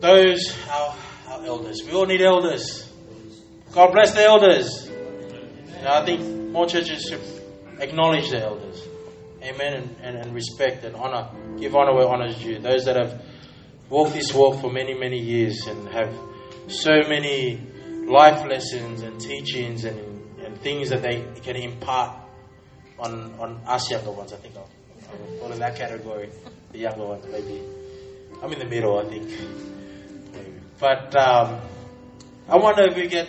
those 0.00 0.54
our, 0.68 0.96
our 1.28 1.44
elders, 1.44 1.80
we 1.86 1.92
all 1.92 2.06
need 2.06 2.20
elders. 2.20 2.90
God 3.72 3.92
bless 3.92 4.12
the 4.12 4.24
elders. 4.24 4.90
I 5.86 6.04
think 6.04 6.50
more 6.52 6.66
churches 6.66 7.08
should 7.08 7.80
acknowledge 7.80 8.30
the 8.30 8.40
elders. 8.40 8.86
Amen. 9.42 9.74
And, 9.74 9.96
and, 10.02 10.16
and 10.18 10.34
respect 10.34 10.84
and 10.84 10.94
honor. 10.94 11.30
Give 11.58 11.74
honor 11.74 11.94
where 11.94 12.06
honor 12.08 12.26
is 12.26 12.36
due. 12.36 12.58
Those 12.58 12.84
that 12.84 12.96
have 12.96 13.20
walked 13.88 14.14
this 14.14 14.32
walk 14.32 14.60
for 14.60 14.70
many, 14.70 14.94
many 14.94 15.18
years 15.18 15.66
and 15.66 15.88
have 15.88 16.14
so 16.68 17.00
many 17.08 17.60
life 18.06 18.44
lessons 18.46 19.02
and 19.02 19.20
teachings 19.20 19.84
and, 19.84 19.98
and 20.40 20.58
things 20.60 20.90
that 20.90 21.02
they 21.02 21.24
can 21.42 21.56
impart 21.56 22.16
on, 22.98 23.34
on 23.38 23.60
us 23.66 23.90
younger 23.90 24.10
ones. 24.12 24.32
I 24.32 24.36
think 24.36 24.56
I'll, 24.56 24.68
I'll 25.10 25.38
fall 25.38 25.52
in 25.52 25.58
that 25.60 25.76
category. 25.76 26.30
The 26.72 26.78
younger 26.78 27.04
ones, 27.06 27.26
maybe. 27.30 27.62
I'm 28.42 28.52
in 28.52 28.58
the 28.58 28.64
middle, 28.64 28.98
I 28.98 29.04
think. 29.08 29.30
But 30.78 31.14
um, 31.16 31.60
I 32.48 32.56
wonder 32.56 32.82
if 32.82 32.96
we 32.96 33.06
get, 33.06 33.28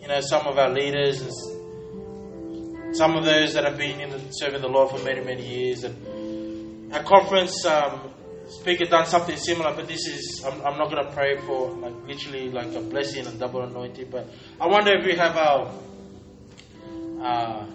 you 0.00 0.08
know, 0.08 0.20
some 0.20 0.46
of 0.46 0.56
our 0.58 0.70
leaders 0.70 1.20
and 1.20 2.96
some 2.96 3.16
of 3.16 3.24
those 3.24 3.54
that 3.54 3.64
have 3.64 3.76
been 3.76 4.00
in 4.00 4.10
the, 4.10 4.20
serving 4.30 4.62
the 4.62 4.68
Lord 4.68 4.90
for 4.90 4.98
many, 5.04 5.22
many 5.22 5.46
years. 5.46 5.84
And 5.84 6.92
our 6.94 7.02
conference, 7.02 7.64
um, 7.66 8.10
speaker 8.48 8.84
done 8.84 9.06
something 9.06 9.36
similar, 9.36 9.74
but 9.74 9.88
this 9.88 10.06
is, 10.06 10.44
I'm, 10.44 10.60
I'm 10.62 10.78
not 10.78 10.90
going 10.90 11.04
to 11.04 11.12
pray 11.12 11.38
for 11.38 11.70
like 11.70 11.94
literally 12.06 12.50
like 12.50 12.74
a 12.74 12.80
blessing 12.80 13.26
and 13.26 13.38
double 13.38 13.62
anointing, 13.62 14.08
but 14.10 14.28
I 14.60 14.66
wonder 14.66 14.92
if 14.96 15.04
we 15.04 15.14
have 15.14 15.36
our, 15.36 15.72
uh, 17.20 17.66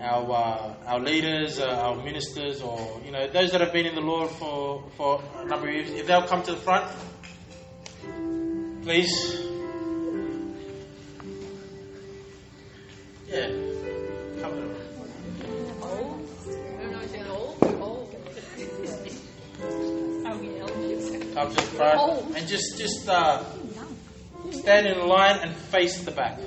our, 0.00 0.30
uh, 0.32 0.74
our 0.86 1.00
leaders, 1.00 1.58
uh, 1.58 1.66
our 1.66 1.96
ministers, 2.02 2.60
or, 2.62 3.00
you 3.04 3.12
know, 3.12 3.26
those 3.28 3.52
that 3.52 3.60
have 3.60 3.72
been 3.72 3.86
in 3.86 3.94
the 3.94 4.00
Lord 4.00 4.30
for, 4.30 4.84
for 4.96 5.22
a 5.38 5.44
number 5.44 5.68
of 5.68 5.74
years, 5.74 5.90
if 5.90 6.06
they'll 6.06 6.26
come 6.26 6.42
to 6.42 6.52
the 6.52 6.58
front, 6.58 6.90
please. 8.82 9.40
Yeah. 13.28 13.73
Come 21.34 21.50
to 21.50 21.56
the 21.56 21.62
front 21.62 22.36
and 22.36 22.48
just 22.48 22.78
just 22.78 23.08
uh, 23.08 23.44
stand 24.50 24.86
in 24.86 25.06
line 25.06 25.38
and 25.42 25.54
face 25.54 26.02
the 26.04 26.12
back. 26.12 26.38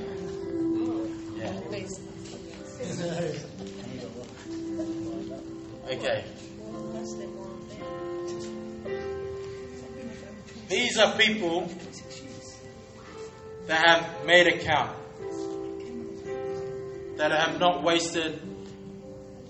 Yeah. 1.35 1.53
Okay. 5.89 6.23
These 10.69 10.97
are 10.97 11.17
people 11.17 11.71
that 13.67 13.85
have 13.85 14.25
made 14.25 14.47
a 14.47 14.57
count. 14.59 14.95
That 17.17 17.31
have 17.31 17.59
not 17.59 17.83
wasted, 17.83 18.39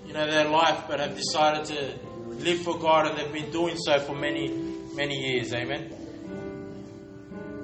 you 0.06 0.12
know, 0.12 0.26
their 0.30 0.48
life, 0.48 0.84
but 0.88 1.00
have 1.00 1.16
decided 1.16 1.64
to 1.66 1.98
live 2.44 2.60
for 2.60 2.78
God, 2.78 3.06
and 3.06 3.18
they've 3.18 3.32
been 3.32 3.50
doing 3.50 3.76
so 3.76 3.98
for 3.98 4.14
many, 4.14 4.67
many 4.98 5.14
years. 5.14 5.54
Amen. 5.54 5.94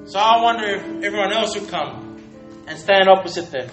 So 0.06 0.20
I 0.20 0.40
wonder 0.40 0.68
if 0.68 0.82
everyone 1.02 1.32
else 1.32 1.58
would 1.58 1.68
come 1.68 2.20
and 2.68 2.78
stand 2.78 3.08
opposite 3.08 3.50
them. 3.50 3.68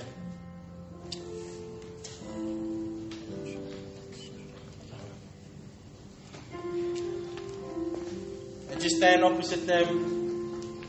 And 8.72 8.82
just 8.82 8.98
stand 8.98 9.24
opposite 9.24 9.68
them. 9.68 10.82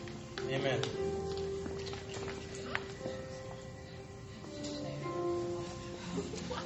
Amen. 0.49 0.81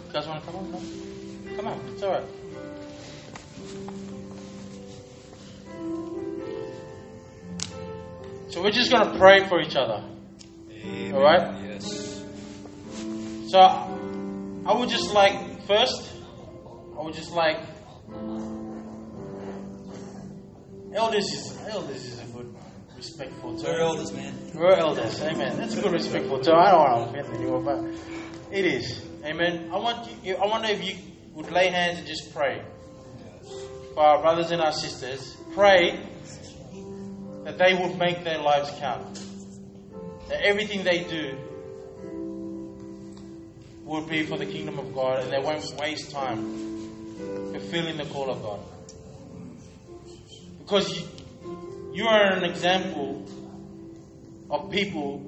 You 0.06 0.12
guys 0.12 0.26
want 0.28 0.44
to 0.44 0.50
come 0.50 0.56
on? 0.56 1.56
Come 1.56 1.66
on, 1.66 1.80
it's 1.92 2.02
all 2.04 2.12
So 8.48 8.62
we're 8.62 8.70
just 8.70 8.90
going 8.92 9.12
to 9.12 9.18
pray 9.18 9.46
for 9.48 9.60
each 9.60 9.76
other. 9.76 10.04
Amen. 10.70 11.14
All 11.14 11.22
right. 11.22 11.62
Yes. 11.64 12.22
So 13.48 13.58
I 13.58 14.72
would 14.76 14.88
just 14.88 15.12
like 15.12 15.62
first, 15.66 16.12
I 16.98 17.02
would 17.02 17.14
just 17.14 17.32
like 17.32 17.58
elders 20.94 21.24
is 21.32 21.58
elders 21.68 22.04
is 22.04 22.20
a 22.20 22.24
good 22.32 22.54
respectful 22.96 23.58
term. 23.58 23.72
We're 23.74 23.80
elders, 23.80 24.12
man. 24.12 24.34
We're 24.54 24.74
elders, 24.74 25.22
amen. 25.22 25.58
That's 25.58 25.76
a 25.76 25.82
good 25.82 25.92
respectful 25.92 26.40
term. 26.40 26.58
I 26.58 26.70
don't 26.70 26.80
want 26.80 27.12
to 27.12 27.20
offend 27.20 27.36
anyone, 27.36 27.64
but 27.64 28.56
it 28.56 28.64
is, 28.64 29.04
amen. 29.24 29.70
I 29.72 29.76
want 29.78 30.08
you. 30.24 30.36
I 30.36 30.46
wonder 30.46 30.68
if 30.68 30.84
you 30.84 30.96
would 31.34 31.50
lay 31.50 31.68
hands 31.68 31.98
and 31.98 32.06
just 32.06 32.32
pray 32.34 32.62
for 33.94 34.02
our 34.02 34.22
brothers 34.22 34.50
and 34.50 34.62
our 34.62 34.72
sisters. 34.72 35.36
Pray 35.54 36.00
that 37.46 37.58
they 37.58 37.74
would 37.74 37.96
make 37.96 38.24
their 38.24 38.40
lives 38.40 38.72
count. 38.80 39.20
That 40.28 40.40
everything 40.42 40.82
they 40.82 41.04
do 41.04 41.38
would 43.84 44.08
be 44.08 44.24
for 44.24 44.36
the 44.36 44.46
kingdom 44.46 44.80
of 44.80 44.92
God 44.92 45.20
and 45.22 45.32
they 45.32 45.38
won't 45.38 45.64
waste 45.78 46.10
time 46.10 46.42
fulfilling 47.52 47.98
the 47.98 48.06
call 48.06 48.30
of 48.30 48.42
God. 48.42 48.60
Because 50.58 50.98
you, 50.98 51.06
you 51.94 52.06
are 52.06 52.32
an 52.32 52.42
example 52.42 53.24
of 54.50 54.68
people 54.72 55.22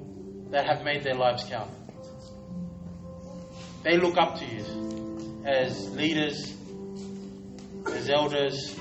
that 0.51 0.65
have 0.65 0.83
made 0.83 1.03
their 1.03 1.15
lives 1.15 1.45
count. 1.45 1.71
They 3.83 3.95
look 3.95 4.17
up 4.17 4.39
to 4.39 4.45
you 4.45 5.41
as 5.45 5.89
leaders, 5.95 6.53
as 7.93 8.09
elders. 8.09 8.77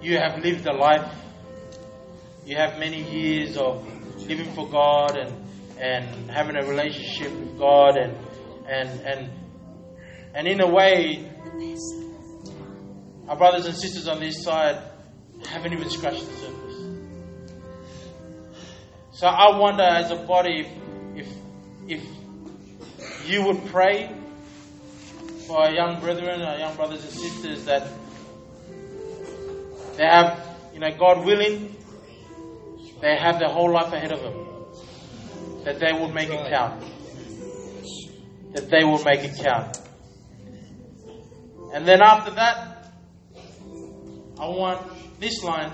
You 0.00 0.18
have 0.18 0.38
lived 0.38 0.68
a 0.68 0.72
life. 0.72 1.12
You 2.52 2.58
have 2.58 2.78
many 2.78 3.02
years 3.02 3.56
of 3.56 3.82
living 4.28 4.52
for 4.52 4.68
God 4.68 5.16
and, 5.16 5.32
and 5.80 6.30
having 6.30 6.54
a 6.54 6.66
relationship 6.66 7.32
with 7.32 7.56
God 7.56 7.96
and 7.96 8.14
and 8.68 9.00
and 9.00 9.30
and 10.34 10.46
in 10.46 10.60
a 10.60 10.68
way 10.68 11.30
our 13.26 13.36
brothers 13.38 13.64
and 13.64 13.74
sisters 13.74 14.06
on 14.06 14.20
this 14.20 14.44
side 14.44 14.76
haven't 15.46 15.72
even 15.72 15.88
scratched 15.88 16.26
the 16.26 16.32
surface. 16.34 16.76
So 19.12 19.28
I 19.28 19.58
wonder 19.58 19.84
as 19.84 20.10
a 20.10 20.16
body 20.16 20.68
if 21.16 21.28
if, 21.88 22.04
if 22.98 23.30
you 23.30 23.46
would 23.46 23.64
pray 23.68 24.14
for 25.46 25.58
our 25.58 25.70
young 25.72 26.00
brethren, 26.00 26.42
our 26.42 26.58
young 26.58 26.76
brothers 26.76 27.02
and 27.02 27.12
sisters 27.14 27.64
that 27.64 27.88
they 29.96 30.04
have, 30.04 30.38
you 30.74 30.80
know, 30.80 30.90
God 30.98 31.24
willing, 31.24 31.76
they 33.02 33.16
have 33.16 33.40
their 33.40 33.48
whole 33.48 33.72
life 33.72 33.92
ahead 33.92 34.12
of 34.12 34.20
them. 34.22 35.64
That 35.64 35.80
they 35.80 35.92
will 35.92 36.12
make 36.12 36.30
it 36.30 36.48
count. 36.48 36.82
That 38.54 38.70
they 38.70 38.84
will 38.84 39.02
make 39.02 39.24
it 39.24 39.36
count. 39.36 39.76
And 41.74 41.86
then 41.86 42.00
after 42.00 42.30
that, 42.32 42.92
I 44.38 44.48
want 44.48 44.80
this 45.18 45.42
line 45.42 45.72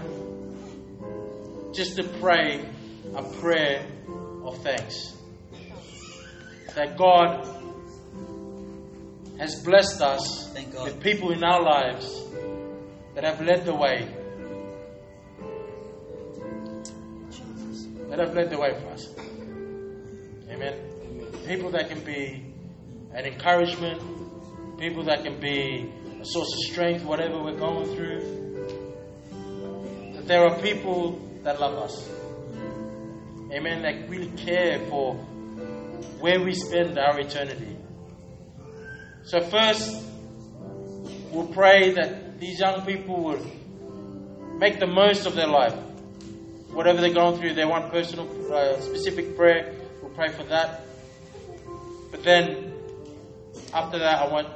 just 1.75 1.97
to 1.97 2.05
pray 2.19 2.65
a 3.15 3.23
prayer 3.41 3.87
of 4.45 4.63
thanks. 4.63 5.15
That 6.75 6.97
God 6.97 7.47
has 9.39 9.63
blessed 9.63 10.01
us 10.01 10.51
with 10.83 11.01
people 11.03 11.33
in 11.33 11.45
our 11.45 11.63
lives 11.63 12.25
that 13.15 13.25
have 13.25 13.41
led 13.43 13.67
the 13.67 13.75
way. 13.75 14.18
That 18.19 18.27
have 18.27 18.37
led 18.37 18.51
the 18.51 18.59
way 18.59 18.75
for 18.81 18.89
us. 18.89 19.15
Amen. 20.51 20.75
People 21.47 21.71
that 21.71 21.89
can 21.89 22.03
be 22.03 22.53
an 23.15 23.27
encouragement, 23.27 24.03
people 24.77 25.05
that 25.05 25.23
can 25.23 25.39
be 25.39 25.89
a 26.21 26.25
source 26.25 26.53
of 26.53 26.59
strength, 26.73 27.05
whatever 27.05 27.41
we're 27.41 27.57
going 27.57 27.95
through. 27.95 28.19
That 30.15 30.27
there 30.27 30.45
are 30.45 30.61
people 30.61 31.21
that 31.45 31.61
love 31.61 31.75
us. 31.75 32.11
Amen. 33.53 33.83
That 33.83 34.11
really 34.11 34.33
care 34.37 34.85
for 34.89 35.15
where 36.19 36.43
we 36.43 36.55
spend 36.55 36.99
our 36.99 37.21
eternity. 37.21 37.77
So, 39.27 39.39
first, 39.43 40.03
we'll 41.31 41.53
pray 41.55 41.93
that 41.93 42.41
these 42.41 42.59
young 42.59 42.85
people 42.85 43.23
would 43.23 43.47
make 44.59 44.81
the 44.81 44.89
most 44.89 45.25
of 45.25 45.37
their 45.37 45.47
life. 45.47 45.85
Whatever 46.71 47.01
they're 47.01 47.15
going 47.15 47.39
through, 47.39 47.55
they 47.55 47.65
want 47.65 47.91
personal, 47.91 48.29
uh, 48.53 48.81
specific 48.81 49.37
prayer. 49.37 49.75
We'll 50.03 50.13
pray 50.13 50.29
for 50.31 50.45
that. 50.45 50.83
But 52.11 52.23
then, 52.23 52.75
after 53.73 53.99
that, 53.99 54.21
I 54.23 54.29
want 54.29 54.49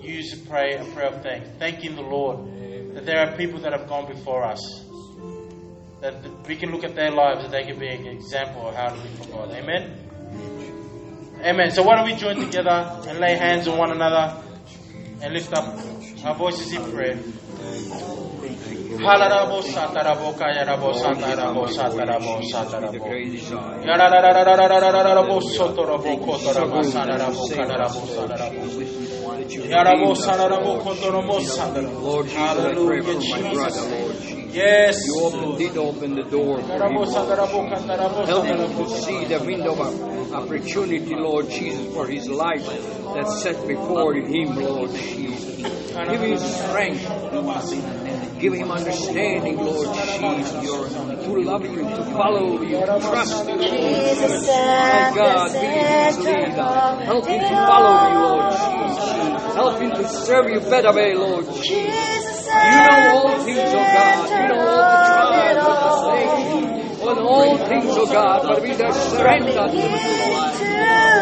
you 0.00 0.22
to 0.22 0.36
pray 0.48 0.74
a 0.74 0.84
prayer 0.86 1.08
of 1.08 1.22
thanks, 1.22 1.48
thanking 1.58 1.94
the 1.94 2.02
Lord 2.02 2.94
that 2.94 3.06
there 3.06 3.20
are 3.20 3.36
people 3.36 3.60
that 3.60 3.72
have 3.72 3.88
gone 3.88 4.06
before 4.12 4.44
us. 4.44 4.84
That 6.00 6.14
we 6.46 6.56
can 6.56 6.70
look 6.72 6.84
at 6.84 6.94
their 6.94 7.10
lives 7.10 7.44
and 7.44 7.52
they 7.52 7.62
can 7.64 7.78
be 7.78 7.88
an 7.88 8.06
example 8.06 8.68
of 8.68 8.74
how 8.74 8.88
to 8.88 8.96
live 8.96 9.18
for 9.18 9.28
God. 9.28 9.50
Amen. 9.52 9.96
Amen. 11.42 11.70
So 11.70 11.82
why 11.82 11.96
don't 11.96 12.06
we 12.06 12.16
join 12.16 12.36
together 12.36 13.02
and 13.06 13.18
lay 13.18 13.36
hands 13.36 13.68
on 13.68 13.78
one 13.78 13.90
another 13.92 14.42
and 15.22 15.32
lift 15.32 15.52
up 15.52 15.78
our 16.24 16.34
voices 16.34 16.72
in 16.72 16.90
prayer. 16.90 17.18
Lord 32.02 32.26
Jesus, 32.26 32.38
Hallelujah, 32.38 33.20
Jesus. 33.20 34.40
Yes. 34.52 34.96
You 35.06 35.56
did 35.58 35.76
open 35.78 36.14
the 36.16 36.24
door. 36.24 36.60
Help 36.60 38.46
him 38.46 38.58
to 38.76 38.88
see 38.88 39.24
the 39.26 39.38
window 39.44 39.74
of 39.78 40.32
opportunity, 40.32 41.14
Lord 41.14 41.48
Jesus, 41.48 41.94
for 41.94 42.06
his 42.08 42.28
life 42.28 42.66
that's 43.14 43.42
set 43.42 43.66
before 43.68 44.14
him, 44.14 44.56
Lord 44.56 44.90
Jesus. 44.90 45.56
Give 46.10 46.20
him 46.20 46.38
strength 46.38 47.06
Give 48.40 48.54
him 48.54 48.70
understanding, 48.70 49.56
Lord 49.56 49.94
Jesus, 49.94 50.64
your, 50.64 50.88
to 50.88 51.42
love 51.42 51.62
you, 51.64 51.80
to 51.82 52.04
follow 52.12 52.62
you, 52.62 52.76
to 52.80 52.86
trust 53.00 53.46
you, 53.48 53.56
Lord 53.56 53.70
Jesus. 53.70 54.46
My 54.48 55.12
God, 55.14 55.52
be 55.52 55.66
his 55.66 56.18
leader. 56.18 57.04
Help 57.04 57.26
him 57.26 57.40
to 57.40 57.56
follow 57.68 57.94
you, 58.08 58.18
Lord 58.24 58.52
Jesus. 58.52 59.54
Help 59.54 59.80
him 59.82 59.90
to 59.90 60.08
serve 60.08 60.48
you 60.48 60.60
better 60.60 60.92
way, 60.94 61.14
Lord 61.14 61.46
Jesus. 61.46 62.46
You 62.46 62.80
know 62.80 63.12
all 63.12 63.38
things, 63.44 63.58
oh 63.60 63.84
God. 63.92 64.30
You 64.30 64.48
know 64.48 64.60
all 64.68 64.84
the 64.88 64.98
trials 65.10 65.66
of 65.68 65.76
the 65.84 65.92
saints. 66.16 67.02
On 67.02 67.18
all 67.18 67.56
things, 67.58 67.92
oh 67.96 68.06
God, 68.06 68.42
but 68.48 68.62
we 68.62 68.68
just 68.74 69.10
surrender 69.10 69.52
to 69.52 69.76
you. 69.76 70.60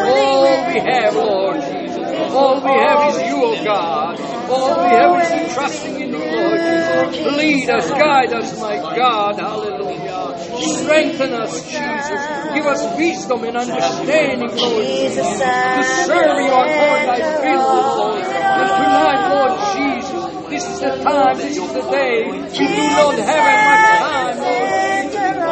All 0.07 0.67
we 0.67 0.79
have, 0.79 1.15
Lord 1.15 1.61
Jesus. 1.61 2.33
All 2.33 2.55
we 2.61 2.71
have 2.71 3.15
is 3.15 3.21
you, 3.27 3.37
oh 3.43 3.63
God. 3.63 4.38
All 4.49 4.73
we 4.81 4.89
have 4.95 5.45
is 5.45 5.53
trusting 5.53 5.95
in 6.01 6.09
you, 6.09 6.17
Lord 6.17 7.13
Jesus. 7.13 7.37
Lead 7.37 7.69
us, 7.69 7.89
guide 7.91 8.33
us, 8.33 8.59
my 8.59 8.75
God. 8.95 9.39
Hallelujah. 9.39 10.37
Strengthen 10.79 11.33
us, 11.33 11.61
Jesus. 11.63 12.21
Give 12.53 12.65
us 12.65 12.81
wisdom 12.97 13.43
and 13.45 13.57
understanding, 13.57 14.49
Lord 14.57 14.85
Jesus. 14.85 15.27
To 15.27 15.83
serve 16.05 16.37
you 16.41 16.49
according 16.49 17.05
to 17.05 17.21
thy 17.21 17.45
will, 17.45 17.97
Lord. 17.97 18.23
And 18.59 18.69
tonight, 18.79 19.21
Lord 19.29 19.53
Jesus, 19.77 20.23
this 20.49 20.65
is 20.67 20.79
the 20.81 21.03
time, 21.03 21.37
this 21.37 21.57
is 21.57 21.71
the 21.73 21.81
day. 21.91 22.25
We 22.31 22.37
do 22.39 22.65
not 22.89 23.15
have 23.19 23.45
much 23.69 23.85
time, 24.01 24.37
Lord 24.41 24.89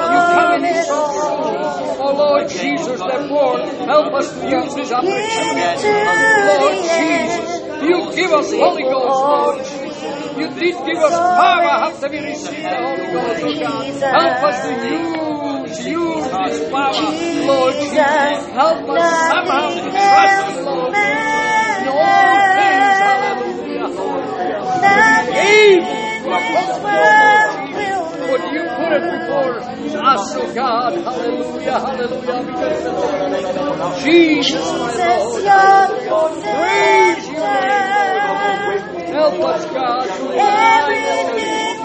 You 0.07 0.19
come 0.33 0.65
in 0.65 0.83
soon. 0.85 1.27
Oh 1.99 2.13
Lord 2.17 2.49
Jesus, 2.49 2.99
therefore, 2.99 3.59
help 3.85 4.13
us 4.13 4.27
to 4.39 4.49
use 4.49 4.73
this 4.75 4.91
opportunity. 4.91 5.89
Lord 6.47 6.77
Jesus, 6.97 7.66
you 7.83 7.97
give 8.15 8.31
us 8.31 8.51
Holy 8.51 8.83
Ghost, 8.83 9.21
Lord 9.21 9.57
You 10.37 10.47
did 10.59 10.75
give 10.85 10.97
us 10.97 11.13
power 11.13 11.71
after 11.87 12.09
we 12.09 12.19
received 12.19 12.63
the 12.63 12.75
Holy 12.77 13.07
Ghost, 13.11 13.43
oh 13.43 13.53
God. 13.59 13.85
Help 14.17 14.43
us 14.43 14.57
to 14.65 14.71
use, 14.87 15.85
use 15.85 16.25
this 16.27 16.69
power, 16.71 16.93
Lord 17.47 17.73
Jesus. 17.75 18.39
Help 18.53 18.89
us 18.89 19.03
somehow 19.29 19.69
to 19.69 19.81
trust 19.91 20.57
you, 20.57 20.63
Lord 20.65 20.93
In 20.93 21.87
all 21.87 22.37
things, 22.57 22.97
hallelujah. 23.07 23.89
Able 25.37 26.07
to 26.23 26.29
accomplish, 26.37 26.91
Lord 26.97 27.51
Jesus. 27.67 28.29
What 28.29 28.43
you 28.53 28.63
put 28.63 28.76
it 28.93 29.03
before 29.19 29.59
us, 29.59 30.35
oh 30.35 30.53
God. 30.53 30.93
Hallelujah, 30.93 31.79
hallelujah. 31.79 32.43
Because 32.45 32.85
of 32.85 34.03
Jesus, 34.03 34.61
my 34.61 34.93
Lord. 36.09 36.33
Praise 36.43 37.27
you, 37.27 37.39
Lord. 37.39 38.17
Help 39.07 39.39
us, 39.43 39.65
God. 39.73 40.07
Everything 40.09 41.77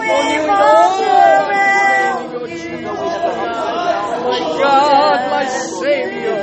My 4.23 4.39
God, 4.39 5.19
my 5.31 5.45
Savior. 5.45 6.35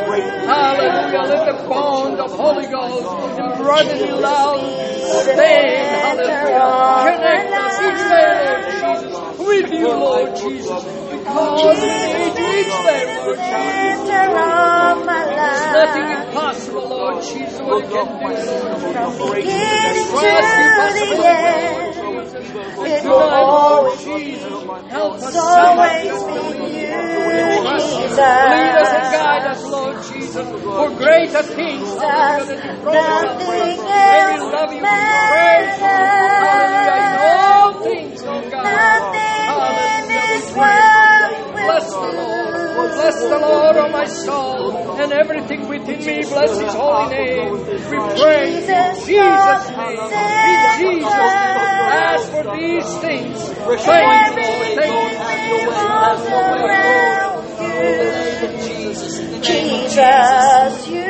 Hallelujah. 0.47 1.23
Let 1.31 1.43
the 1.47 1.69
bond 1.69 2.21
of 2.21 2.31
Holy 2.33 2.67
Ghost 2.67 3.57
brotherly 3.59 4.11
love 4.11 4.61
stand. 5.25 5.97
Hallelujah. 5.97 6.71
Connect 7.07 7.53
us 7.53 7.77
each 7.87 8.05
Lord 8.11 8.63
Jesus, 8.71 9.10
with 9.51 9.73
you, 9.73 9.89
Lord 9.89 10.37
Jesus. 10.37 10.85
Because 11.11 11.83
need 11.83 12.39
you 12.39 12.51
each 12.55 12.71
Lord 12.71 13.39
Jesus. 13.39 14.07
center 14.07 14.31
of 14.31 15.07
my 15.07 15.25
There's 15.27 15.67
nothing 15.75 16.09
impossible, 16.23 16.89
Lord 16.89 17.23
Jesus, 17.25 17.61
what 17.61 17.83
you 17.83 17.91
can 17.91 18.07
do, 18.07 18.31
Lord. 18.47 18.95
From 18.95 19.35
beginning 19.35 20.07
to 20.07 20.21
Trust 20.21 20.55
you, 20.59 21.11
the 21.11 21.27
end, 21.27 21.91
it 22.87 23.05
will 23.05 23.19
Lord 23.19 23.31
always 23.31 24.05
Jesus, 24.07 24.63
help 24.89 25.15
us 25.15 25.37
always 25.37 26.23
been 26.25 26.51
you, 26.71 27.01
Lead 28.51 28.75
us 28.79 28.93
and 28.95 29.07
guide 29.19 29.47
us, 29.51 29.63
Lord 29.67 29.97
Jesus, 30.13 30.47
for 30.63 30.91
greater 30.97 31.43
things 31.43 31.81
Jesus, 31.81 32.49
that 32.51 32.79
we're 32.85 33.03
going 33.03 33.27
to 33.27 33.45
do. 33.45 34.51
nothing 34.51 34.83
we 34.83 34.89
else 34.91 35.81
you. 35.81 35.97
Hallelujah. 36.41 36.99
In 37.01 37.15
all 37.21 37.83
things, 37.85 38.23
oh 38.25 38.51
God. 38.51 39.00
Bless 40.61 41.87
the 41.91 42.01
Lord. 42.01 42.91
Bless 42.93 43.21
the 43.21 43.39
Lord, 43.39 43.77
oh 43.77 43.89
my 43.91 44.05
soul, 44.05 45.01
and 45.01 45.13
everything 45.13 45.69
within 45.69 45.99
me. 45.99 46.23
Bless 46.23 46.59
his 46.61 46.75
holy 46.75 47.09
name. 47.11 47.53
We 47.53 47.99
pray 48.21 48.49
in 48.49 48.61
Jesus, 48.61 49.07
Jesus' 49.07 49.71
name. 49.77 50.01
In 50.51 50.61
Jesus' 50.79 51.09
name. 51.09 51.71
As 51.91 52.23
for 52.31 52.45
these 52.57 52.91
things, 53.01 53.39
thank 53.85 54.37
you. 54.37 54.51
Thank 54.77 54.95
you. 55.49 55.57
you. 59.37 59.41
Jesus, 59.43 61.10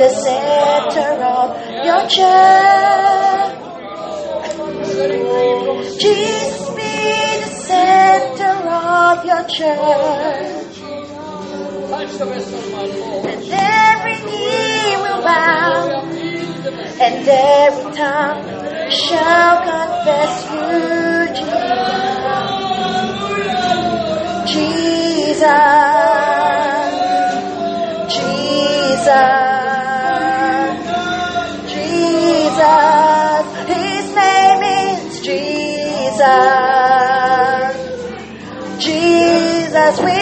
the 0.00 0.08
center 0.08 1.12
of 1.22 1.48
your 1.84 2.00
church. 2.08 3.52
Jesus 6.00 6.70
be 6.70 6.96
the 7.44 7.50
center 7.68 8.56
of 8.64 9.24
your 9.26 9.44
church. 9.44 10.78
And 13.28 13.40
every 13.52 14.18
knee 14.24 14.96
will 15.04 15.20
bow, 15.22 16.08
and 16.98 17.28
every 17.28 17.92
tongue 17.92 18.42
shall 18.90 19.54
confess 19.68 20.32
you, 20.50 21.28
Jesus. 21.36 21.90
Jesus. 24.50 25.90
Jesus. 28.08 29.39
Jesus, 39.90 40.04
we 40.04 40.19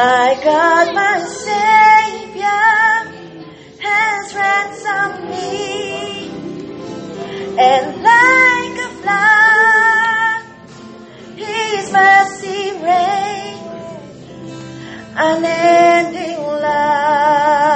My 0.00 0.32
God, 0.42 0.94
my 0.94 1.18
Savior 1.44 2.64
has 3.86 4.34
ransomed 4.34 5.28
me. 5.28 6.30
And 7.58 7.86
like 8.08 8.76
a 8.80 8.90
flood, 9.02 10.40
His 11.36 11.92
mercy 11.92 12.62
reigns. 12.80 13.60
Unending 15.16 16.40
love, 16.64 17.70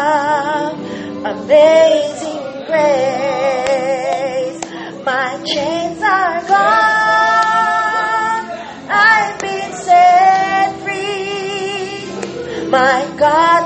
God, 13.24 13.63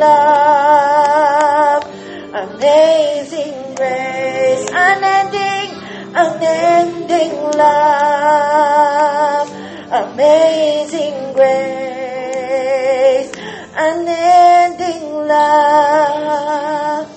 love, 0.00 1.84
amazing 2.34 3.74
grace, 3.74 4.68
unending, 4.70 5.70
unending 6.14 7.34
love, 7.58 9.48
amazing 9.92 11.32
grace, 11.34 13.30
unending 13.76 15.02
love, 15.28 17.08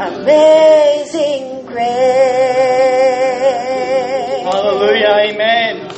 amazing 0.00 1.66
grace. 1.66 1.90
Hallelujah, 4.44 5.14
amen. 5.30 5.88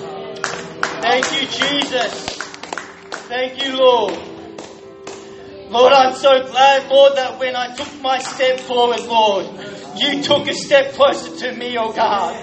Thank 1.03 1.27
you, 1.33 1.47
Jesus. 1.49 2.13
Thank 3.29 3.65
you, 3.65 3.77
Lord. 3.77 4.32
Lord, 5.73 5.95
I'm 5.95 6.15
so 6.15 6.43
glad, 6.51 6.91
Lord, 6.91 7.17
that 7.17 7.39
when 7.39 7.57
I 7.57 7.75
took 7.75 8.03
my 8.03 8.19
step 8.19 8.61
forward, 8.61 9.01
Lord, 9.07 9.47
you 9.97 10.23
took 10.23 10.47
a 10.47 10.53
step 10.53 10.93
closer 10.93 11.35
to 11.47 11.57
me, 11.57 11.79
oh 11.79 11.93
God. 11.93 12.35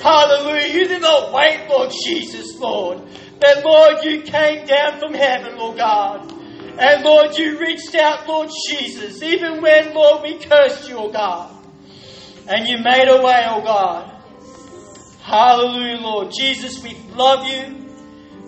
Hallelujah. 0.00 0.72
You 0.72 0.88
did 0.88 1.02
not 1.02 1.30
wait, 1.30 1.66
Lord 1.68 1.90
Jesus, 1.90 2.58
Lord. 2.58 3.02
But 3.38 3.62
Lord, 3.62 4.04
you 4.04 4.22
came 4.22 4.66
down 4.66 4.98
from 4.98 5.12
heaven, 5.12 5.58
Lord 5.58 5.76
God. 5.76 6.32
And 6.78 7.04
Lord, 7.04 7.36
you 7.36 7.58
reached 7.58 7.94
out, 7.94 8.26
Lord 8.26 8.48
Jesus, 8.70 9.22
even 9.22 9.60
when, 9.60 9.92
Lord, 9.92 10.22
we 10.22 10.38
cursed 10.38 10.88
you, 10.88 10.96
oh 10.96 11.12
God. 11.12 11.54
And 12.48 12.66
you 12.66 12.78
made 12.78 13.08
a 13.08 13.22
way, 13.22 13.44
oh 13.48 13.60
God. 13.60 14.14
Hallelujah, 15.20 16.00
Lord. 16.00 16.32
Jesus, 16.32 16.82
we 16.82 16.96
love 17.14 17.46
you. 17.46 17.86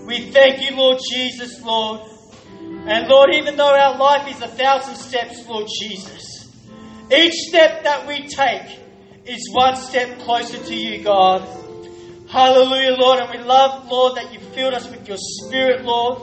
We 0.07 0.31
thank 0.31 0.63
you, 0.63 0.77
Lord 0.77 0.99
Jesus, 1.13 1.61
Lord. 1.61 2.10
And 2.87 3.09
Lord, 3.09 3.35
even 3.35 3.57
though 3.57 3.75
our 3.75 3.97
life 3.97 4.29
is 4.35 4.43
a 4.43 4.49
thousand 4.49 4.97
steps, 4.97 5.47
Lord 5.47 5.69
Jesus, 5.81 6.49
each 7.15 7.35
step 7.49 7.85
that 7.85 8.07
we 8.07 8.27
take 8.27 8.79
is 9.27 9.51
one 9.53 9.77
step 9.77 10.19
closer 10.21 10.59
to 10.59 10.75
you, 10.75 11.03
God. 11.03 11.43
Hallelujah, 12.29 12.97
Lord. 12.97 13.21
And 13.21 13.31
we 13.31 13.45
love, 13.45 13.89
Lord, 13.91 14.17
that 14.17 14.33
you 14.33 14.41
filled 14.41 14.75
us 14.75 14.89
with 14.89 15.07
your 15.09 15.19
spirit, 15.19 15.85
Lord. 15.85 16.23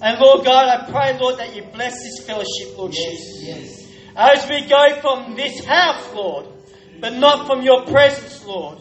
And 0.00 0.20
Lord 0.20 0.44
God, 0.44 0.68
I 0.68 0.90
pray, 0.90 1.18
Lord, 1.18 1.38
that 1.38 1.56
you 1.56 1.62
bless 1.62 1.94
this 1.94 2.26
fellowship, 2.26 2.76
Lord 2.76 2.92
Jesus. 2.92 3.90
As 4.16 4.48
we 4.48 4.66
go 4.68 5.00
from 5.00 5.34
this 5.34 5.64
house, 5.64 6.12
Lord, 6.14 6.46
but 7.00 7.14
not 7.14 7.46
from 7.46 7.62
your 7.62 7.84
presence, 7.86 8.44
Lord. 8.44 8.78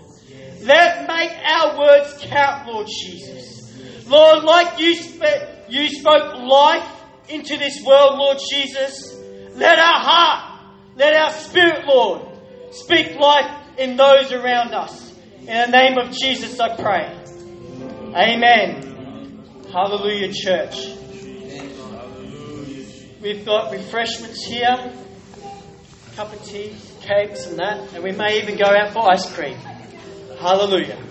Let 0.61 1.07
make 1.07 1.31
our 1.45 1.79
words 1.79 2.17
count, 2.21 2.67
Lord 2.67 2.87
Jesus. 2.87 4.07
Lord, 4.07 4.43
like 4.43 4.79
you, 4.79 4.95
spe- 4.95 5.52
you 5.73 5.89
spoke 5.89 6.35
life 6.35 6.87
into 7.29 7.57
this 7.57 7.83
world, 7.83 8.19
Lord 8.19 8.37
Jesus, 8.51 9.13
let 9.55 9.79
our 9.79 9.99
heart, 9.99 10.61
let 10.95 11.15
our 11.15 11.31
spirit, 11.31 11.85
Lord, 11.87 12.21
speak 12.71 13.15
life 13.15 13.79
in 13.79 13.97
those 13.97 14.31
around 14.31 14.73
us. 14.73 15.11
In 15.39 15.47
the 15.47 15.67
name 15.67 15.97
of 15.97 16.11
Jesus, 16.11 16.59
I 16.59 16.75
pray. 16.75 17.19
Amen. 18.15 19.43
Hallelujah, 19.71 20.31
church. 20.31 20.89
We've 23.19 23.43
got 23.43 23.71
refreshments 23.71 24.45
here, 24.45 24.93
cup 26.15 26.33
of 26.33 26.43
tea, 26.43 26.75
cakes, 27.01 27.47
and 27.47 27.57
that, 27.57 27.93
and 27.93 28.03
we 28.03 28.11
may 28.11 28.39
even 28.41 28.57
go 28.57 28.65
out 28.65 28.91
for 28.93 29.09
ice 29.09 29.33
cream. 29.33 29.57
Hallelujah. 30.39 31.01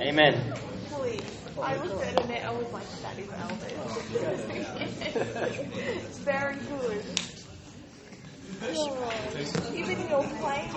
Amen. 0.00 0.54
Please. 0.88 1.20
I 1.62 1.76
looked 1.76 2.02
at 2.02 2.14
it 2.14 2.20
and 2.30 2.44
I 2.44 2.50
was 2.52 2.72
like, 2.72 2.84
that 3.02 3.18
is 3.18 3.28
Elvis. 3.28 3.70
it's 6.06 6.09
very 6.24 6.56
good. 6.56 7.02
Even 9.74 10.08
your 10.08 10.22
plane 10.40 10.68